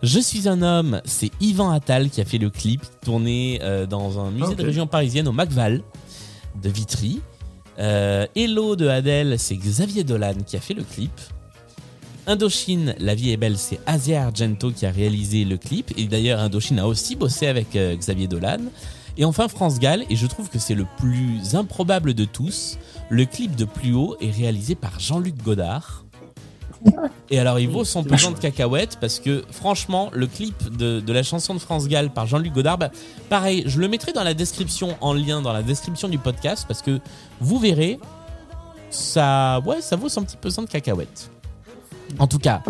Je 0.03 0.19
suis 0.19 0.47
un 0.47 0.61
homme, 0.61 1.01
c'est 1.05 1.32
Yvan 1.41 1.72
Attal 1.72 2.09
qui 2.09 2.22
a 2.22 2.26
fait 2.26 2.38
le 2.38 2.49
clip, 2.49 2.82
tourné 3.03 3.59
euh, 3.61 3.86
dans 3.86 4.19
un 4.19 4.32
musée 4.32 4.55
de 4.55 4.61
Ok. 4.61 4.67
région 4.67 4.88
parisienne 4.88 5.28
au 5.28 5.32
Macval 5.32 5.82
de 6.61 6.69
Vitry. 6.69 7.22
Euh, 7.80 8.28
Hello 8.36 8.76
de 8.76 8.88
Adèle, 8.88 9.38
c'est 9.39 9.55
Xavier 9.55 10.03
Dolan 10.03 10.36
qui 10.45 10.55
a 10.55 10.59
fait 10.59 10.74
le 10.74 10.84
clip. 10.84 11.11
Indochine, 12.28 12.95
La 12.99 13.15
vie 13.15 13.32
est 13.32 13.38
belle, 13.38 13.57
c'est 13.57 13.80
Asia 13.86 14.24
Argento 14.24 14.72
qui 14.72 14.86
a 14.86 14.91
réalisé 14.91 15.43
le 15.43 15.57
clip. 15.57 15.91
Et 15.97 16.05
d'ailleurs, 16.05 16.39
Indochine 16.39 16.80
a 16.80 16.88
aussi 16.88 17.15
bossé 17.15 17.47
avec 17.47 17.76
euh, 17.76 17.95
Xavier 17.95 18.28
Dolan. 18.28 18.59
Et 19.22 19.26
enfin, 19.26 19.47
France 19.47 19.78
Gall, 19.78 20.03
et 20.09 20.15
je 20.15 20.26
trouve 20.26 20.49
que 20.49 20.57
c'est 20.57 20.74
le 20.74 20.88
plus 20.97 21.53
improbable 21.53 22.15
de 22.15 22.26
tous, 22.26 22.80
le 23.09 23.26
clip 23.26 23.55
de 23.55 23.65
Plus 23.65 23.93
haut 23.93 24.17
est 24.19 24.32
réalisé 24.32 24.74
par 24.74 24.99
Jean-Luc 24.99 25.38
Godard. 25.43 26.05
Et 27.30 27.38
alors, 27.38 27.59
il 27.59 27.69
vaut 27.69 27.86
son 27.86 28.03
pesant 28.03 28.32
de 28.32 28.39
cacahuètes 28.39 28.97
parce 28.99 29.19
que, 29.19 29.45
franchement, 29.51 30.09
le 30.11 30.26
clip 30.26 30.76
de, 30.76 31.03
la 31.13 31.22
chanson 31.22 31.53
de 31.53 31.59
France 31.59 31.88
Gall 31.88 32.09
par 32.09 32.26
Jean-Luc 32.26 32.51
Godard, 32.51 32.80
bah, 32.80 32.89
pareil, 33.30 33.61
je 33.67 33.80
le 33.80 33.88
mettrai 33.88 34.11
dans 34.11 34.24
la 34.24 34.34
description, 34.34 34.97
en 35.01 35.13
lien 35.13 35.43
dans 35.43 35.53
la 35.53 35.61
description 35.61 36.09
du 36.09 36.17
podcast 36.17 36.65
parce 36.67 36.82
que 36.82 36.99
vous 37.39 37.59
verrez, 37.59 37.99
ça, 38.89 39.59
ouais, 39.67 39.82
ça 39.82 39.97
vaut 39.97 40.09
son 40.09 40.24
petit 40.24 40.38
pesant 40.38 40.63
de 40.63 40.67
cacahuètes. 40.67 41.30
En 42.17 42.26
tout 42.26 42.39
cas, 42.39 42.63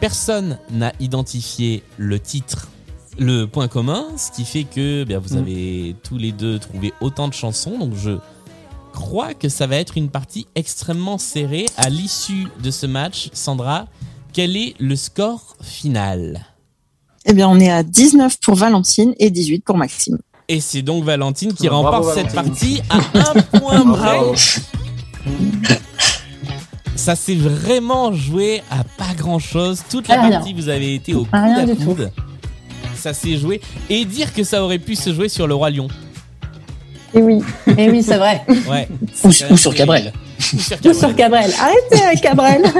personne 0.00 0.58
n'a 0.70 0.92
identifié 1.00 1.82
le 1.96 2.20
titre, 2.20 2.68
le 3.18 3.46
point 3.46 3.68
commun, 3.68 4.06
ce 4.16 4.30
qui 4.30 4.44
fait 4.44 4.64
que 4.64 5.04
bien, 5.04 5.18
vous 5.18 5.36
avez 5.36 5.96
tous 6.02 6.18
les 6.18 6.32
deux 6.32 6.58
trouvé 6.58 6.92
autant 7.00 7.28
de 7.28 7.34
chansons. 7.34 7.78
Donc 7.78 7.94
je 7.94 8.18
crois 8.92 9.34
que 9.34 9.48
ça 9.48 9.66
va 9.66 9.76
être 9.76 9.96
une 9.96 10.08
partie 10.08 10.46
extrêmement 10.54 11.18
serrée. 11.18 11.66
À 11.76 11.90
l'issue 11.90 12.48
de 12.62 12.70
ce 12.70 12.86
match, 12.86 13.30
Sandra, 13.32 13.86
quel 14.32 14.56
est 14.56 14.74
le 14.78 14.96
score 14.96 15.56
final? 15.62 16.44
Eh 17.26 17.32
bien, 17.32 17.48
on 17.48 17.58
est 17.58 17.70
à 17.70 17.82
19 17.82 18.38
pour 18.40 18.54
Valentine 18.54 19.14
et 19.18 19.30
18 19.30 19.64
pour 19.64 19.76
Maxime. 19.76 20.18
Et 20.48 20.60
c'est 20.60 20.82
donc 20.82 21.04
Valentine 21.04 21.54
qui 21.54 21.68
Bravo, 21.68 21.88
remporte 21.88 22.14
cette 22.14 22.34
partie 22.34 22.82
à 22.90 22.96
un 23.14 23.58
point 23.58 23.82
près. 23.94 24.18
Bravo. 24.18 24.34
Ça 26.96 27.16
s'est 27.16 27.34
vraiment 27.34 28.12
joué 28.12 28.62
à 28.70 28.84
pas 28.84 29.14
grand 29.16 29.38
chose. 29.38 29.82
Toute 29.88 30.08
la 30.08 30.20
rien. 30.20 30.30
partie, 30.32 30.52
vous 30.52 30.68
avez 30.68 30.94
été 30.94 31.14
au 31.14 31.24
coude 31.24 31.28
À 31.32 31.64
du 31.64 31.76
tout. 31.76 31.96
Ça 33.04 33.12
s'est 33.12 33.36
joué. 33.36 33.60
Et 33.90 34.06
dire 34.06 34.32
que 34.32 34.42
ça 34.44 34.64
aurait 34.64 34.78
pu 34.78 34.96
se 34.96 35.12
jouer 35.12 35.28
sur 35.28 35.46
le 35.46 35.54
Roi 35.54 35.68
Lion. 35.68 35.88
Et 37.12 37.20
oui, 37.20 37.42
et 37.76 37.90
oui, 37.90 38.02
c'est 38.02 38.16
vrai. 38.16 38.40
Ouais. 38.66 38.88
Ou, 39.22 39.30
sur. 39.30 39.74
Cabrel. 39.74 40.10
Ou 40.54 40.58
sur 40.58 40.76
Ou 40.78 40.80
Cabrel. 40.80 40.94
sur 40.96 41.14
Cabrel. 41.14 41.50
Arrêtez 41.60 42.02
avec 42.02 42.20
Cabrel. 42.22 42.62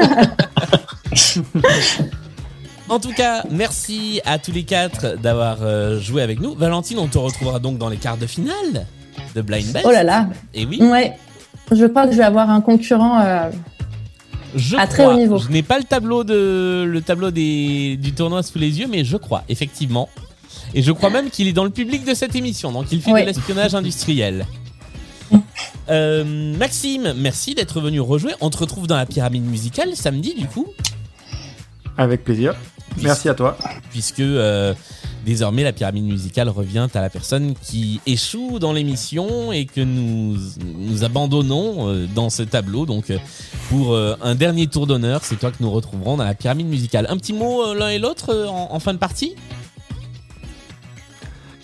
En 2.89 2.99
tout 2.99 3.13
cas, 3.13 3.45
merci 3.51 4.21
à 4.27 4.39
tous 4.39 4.53
les 4.53 4.65
quatre 4.65 5.17
d'avoir 5.19 5.59
euh, 5.63 5.99
joué 6.01 6.21
avec 6.23 6.39
nous. 6.41 6.55
Valentine, 6.55 6.99
on 6.99 7.07
te 7.07 7.17
retrouvera 7.17 7.59
donc 7.59 7.79
dans 7.79 7.89
les 7.89 7.97
quarts 7.97 8.19
de 8.19 8.27
finale 8.27 8.87
de 9.35 9.41
Blind 9.43 9.73
Best. 9.73 9.87
Oh 9.89 9.91
là 9.91 10.03
là. 10.05 10.29
Et 10.53 10.67
oui, 10.67 10.81
Ouais. 10.83 11.13
Je 11.73 11.87
crois 11.87 12.07
que 12.07 12.13
je 12.13 12.19
vais 12.19 12.25
avoir 12.25 12.51
un 12.51 12.61
concurrent. 12.61 13.21
euh, 13.21 13.51
je 14.55 14.77
à 14.77 14.87
très 14.87 15.03
crois. 15.03 15.15
haut 15.15 15.19
niveau. 15.19 15.39
Je 15.39 15.49
n'ai 15.51 15.63
pas 15.63 15.79
le 15.79 15.85
tableau 15.85 16.25
de 16.25 16.85
le 16.87 17.01
tableau 17.01 17.31
des, 17.31 17.97
du 17.97 18.13
tournoi 18.13 18.43
sous 18.43 18.59
les 18.59 18.79
yeux, 18.81 18.87
mais 18.89 19.05
je 19.05 19.17
crois 19.17 19.45
effectivement. 19.49 20.09
Et 20.75 20.83
je 20.83 20.91
crois 20.93 21.11
même 21.11 21.31
qu'il 21.31 21.47
est 21.47 21.53
dans 21.53 21.65
le 21.65 21.71
public 21.71 22.05
de 22.05 22.15
cette 22.15 22.35
émission, 22.35 22.73
donc 22.73 22.87
il 22.93 23.01
fait 23.01 23.13
Ouais. 23.13 23.23
de 23.23 23.27
l'espionnage 23.27 23.75
industriel. 23.75 24.47
Euh, 25.91 26.25
Maxime, 26.57 27.15
merci 27.17 27.55
d'être 27.55 27.81
venu 27.81 28.01
rejouer. 28.01 28.33
On 28.41 28.51
te 28.51 28.57
retrouve 28.59 28.87
dans 28.87 28.97
la 28.97 29.07
pyramide 29.07 29.45
musicale 29.45 29.91
samedi, 29.95 30.35
du 30.35 30.47
coup. 30.47 30.67
Avec 31.97 32.25
plaisir. 32.25 32.55
Merci 33.03 33.29
à 33.29 33.35
toi. 33.35 33.57
puisque 33.91 34.21
euh, 34.21 34.73
désormais 35.25 35.65
la 35.65 35.73
pyramide 35.73 36.05
musicale 36.05 36.49
revient 36.49 36.87
à 36.95 37.01
la 37.01 37.11
personne 37.11 37.55
qui 37.61 38.01
échoue 38.07 38.59
dans 38.59 38.73
l'émission 38.73 39.53
et 39.53 39.65
que 39.65 39.81
nous, 39.81 40.37
nous 40.79 41.05
abandonnons 41.05 41.89
euh, 41.89 42.07
dans 42.15 42.31
ce 42.31 42.43
tableau. 42.43 42.87
Donc 42.87 43.11
euh, 43.11 43.19
pour 43.69 43.95
euh, 43.95 44.15
un 44.23 44.35
dernier 44.35 44.67
tour 44.67 44.87
d'honneur, 44.87 45.25
c'est 45.25 45.37
toi 45.37 45.51
que 45.51 45.57
nous 45.61 45.71
retrouverons 45.71 46.17
dans 46.17 46.25
la 46.25 46.35
pyramide 46.35 46.69
musicale. 46.69 47.07
Un 47.09 47.17
petit 47.17 47.33
mot 47.33 47.75
l'un 47.75 47.89
et 47.89 47.99
l'autre 47.99 48.47
en, 48.49 48.73
en 48.73 48.79
fin 48.79 48.93
de 48.93 48.99
partie? 48.99 49.35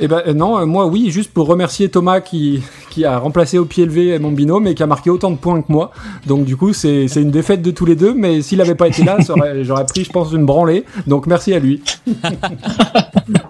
Eh 0.03 0.09
ben 0.09 0.23
non, 0.35 0.67
moi 0.67 0.87
oui, 0.87 1.11
juste 1.11 1.31
pour 1.31 1.47
remercier 1.47 1.91
Thomas 1.91 2.23
qui, 2.23 2.63
qui 2.89 3.05
a 3.05 3.19
remplacé 3.19 3.59
au 3.59 3.67
pied 3.67 3.85
levé 3.85 4.19
mon 4.19 4.33
binôme 4.33 4.67
et 4.67 4.75
qui 4.75 4.83
a 4.83 4.87
marqué 4.87 5.11
autant 5.11 5.31
de 5.31 5.37
points 5.37 5.61
que 5.61 5.71
moi. 5.71 5.93
Donc 6.27 6.47
du 6.47 6.57
coup, 6.57 6.73
c'est 6.73 7.07
c'est 7.07 7.21
une 7.21 7.31
défaite 7.31 7.61
de 7.61 7.71
tous 7.71 7.85
les 7.85 7.97
deux, 7.97 8.15
mais 8.15 8.41
s'il 8.41 8.63
avait 8.63 8.75
pas 8.75 8.89
été 8.89 9.05
là, 9.05 9.19
j'aurais 9.63 9.85
pris, 9.85 10.05
je 10.05 10.11
pense, 10.11 10.33
une 10.33 10.47
branlée. 10.47 10.87
Donc 11.07 11.27
merci 11.27 11.53
à 11.53 11.59
lui. 11.59 11.83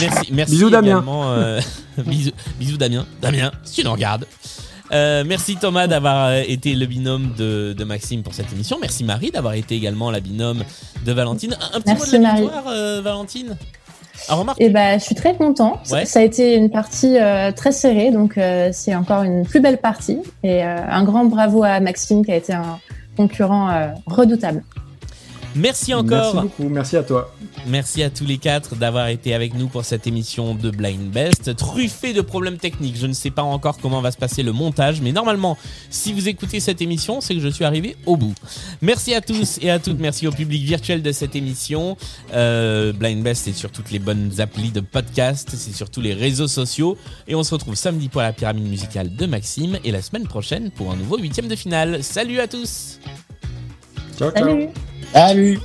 Merci, 0.00 0.32
merci 0.32 0.52
Bisous, 0.52 0.70
Damien. 0.70 1.04
euh, 1.08 1.60
bisous, 2.06 2.32
bisous 2.58 2.76
Damien. 2.76 3.06
Damien, 3.22 3.50
si 3.64 3.80
tu 3.80 3.84
nous 3.84 3.92
regardes. 3.92 4.26
Euh, 4.92 5.22
merci 5.26 5.56
Thomas 5.56 5.86
d'avoir 5.86 6.28
euh, 6.28 6.42
été 6.46 6.74
le 6.74 6.86
binôme 6.86 7.34
de, 7.36 7.74
de 7.76 7.84
Maxime 7.84 8.22
pour 8.22 8.34
cette 8.34 8.50
émission. 8.52 8.78
Merci 8.80 9.04
Marie 9.04 9.30
d'avoir 9.30 9.54
été 9.54 9.74
également 9.74 10.10
la 10.10 10.20
binôme 10.20 10.62
de 11.04 11.12
Valentine. 11.12 11.56
Un, 11.74 11.80
petit 11.80 11.92
Merci, 11.92 12.12
mot 12.12 12.18
de 12.18 12.22
la 12.22 12.34
victoire, 12.34 12.64
euh, 12.68 13.00
Valentine? 13.02 13.56
Ah, 14.28 14.34
remarque, 14.34 14.60
Et 14.60 14.68
ben, 14.70 14.98
je 14.98 15.04
suis 15.04 15.14
très 15.14 15.34
content. 15.36 15.80
Ouais. 15.90 16.04
Ça 16.04 16.20
a 16.20 16.22
été 16.22 16.54
une 16.54 16.70
partie 16.70 17.18
euh, 17.18 17.52
très 17.52 17.72
serrée, 17.72 18.10
donc 18.10 18.36
euh, 18.36 18.70
c'est 18.72 18.94
encore 18.94 19.22
une 19.22 19.46
plus 19.46 19.60
belle 19.60 19.78
partie. 19.78 20.18
Et 20.42 20.64
euh, 20.64 20.76
un 20.88 21.04
grand 21.04 21.24
bravo 21.26 21.62
à 21.62 21.80
Maxime 21.80 22.24
qui 22.24 22.32
a 22.32 22.36
été 22.36 22.52
un 22.52 22.78
concurrent 23.16 23.70
euh, 23.70 23.88
redoutable. 24.06 24.62
Merci 25.58 25.78
Merci 25.88 25.94
encore. 25.94 26.42
beaucoup, 26.42 26.68
merci 26.68 26.96
à 26.96 27.02
toi. 27.02 27.34
Merci 27.66 28.02
à 28.02 28.10
tous 28.10 28.24
les 28.26 28.38
quatre 28.38 28.76
d'avoir 28.76 29.08
été 29.08 29.32
avec 29.32 29.54
nous 29.54 29.68
pour 29.68 29.84
cette 29.84 30.06
émission 30.06 30.54
de 30.54 30.70
Blind 30.70 31.10
Best, 31.10 31.54
truffée 31.56 32.12
de 32.12 32.20
problèmes 32.20 32.58
techniques. 32.58 32.96
Je 32.96 33.06
ne 33.06 33.12
sais 33.12 33.30
pas 33.30 33.42
encore 33.42 33.78
comment 33.78 34.00
va 34.00 34.10
se 34.10 34.16
passer 34.16 34.42
le 34.42 34.52
montage, 34.52 35.00
mais 35.00 35.12
normalement, 35.12 35.56
si 35.88 36.12
vous 36.12 36.28
écoutez 36.28 36.60
cette 36.60 36.82
émission, 36.82 37.20
c'est 37.20 37.34
que 37.34 37.40
je 37.40 37.48
suis 37.48 37.64
arrivé 37.64 37.96
au 38.06 38.16
bout. 38.16 38.34
Merci 38.82 39.14
à 39.14 39.20
tous 39.20 39.58
et 39.62 39.70
à 39.70 39.78
toutes, 39.78 39.98
merci 39.98 40.26
au 40.26 40.32
public 40.32 40.62
virtuel 40.62 41.02
de 41.02 41.12
cette 41.12 41.36
émission. 41.36 41.96
Euh, 42.34 42.92
Blind 42.92 43.22
Best, 43.22 43.44
c'est 43.44 43.52
sur 43.52 43.70
toutes 43.70 43.90
les 43.90 43.98
bonnes 43.98 44.32
applis 44.40 44.70
de 44.70 44.80
podcast, 44.80 45.50
c'est 45.54 45.74
sur 45.74 45.90
tous 45.90 46.00
les 46.00 46.12
réseaux 46.12 46.48
sociaux, 46.48 46.98
et 47.26 47.34
on 47.34 47.42
se 47.42 47.54
retrouve 47.54 47.74
samedi 47.76 48.08
pour 48.08 48.20
la 48.20 48.32
pyramide 48.32 48.68
musicale 48.68 49.14
de 49.14 49.26
Maxime, 49.26 49.78
et 49.84 49.90
la 49.90 50.02
semaine 50.02 50.26
prochaine 50.26 50.70
pour 50.70 50.90
un 50.92 50.96
nouveau 50.96 51.18
huitième 51.18 51.48
de 51.48 51.56
finale. 51.56 52.02
Salut 52.02 52.40
à 52.40 52.48
tous 52.48 52.98
Ciao, 54.18 54.30
ciao. 54.32 54.44
Salut 54.44 54.68
Salut 55.12 55.58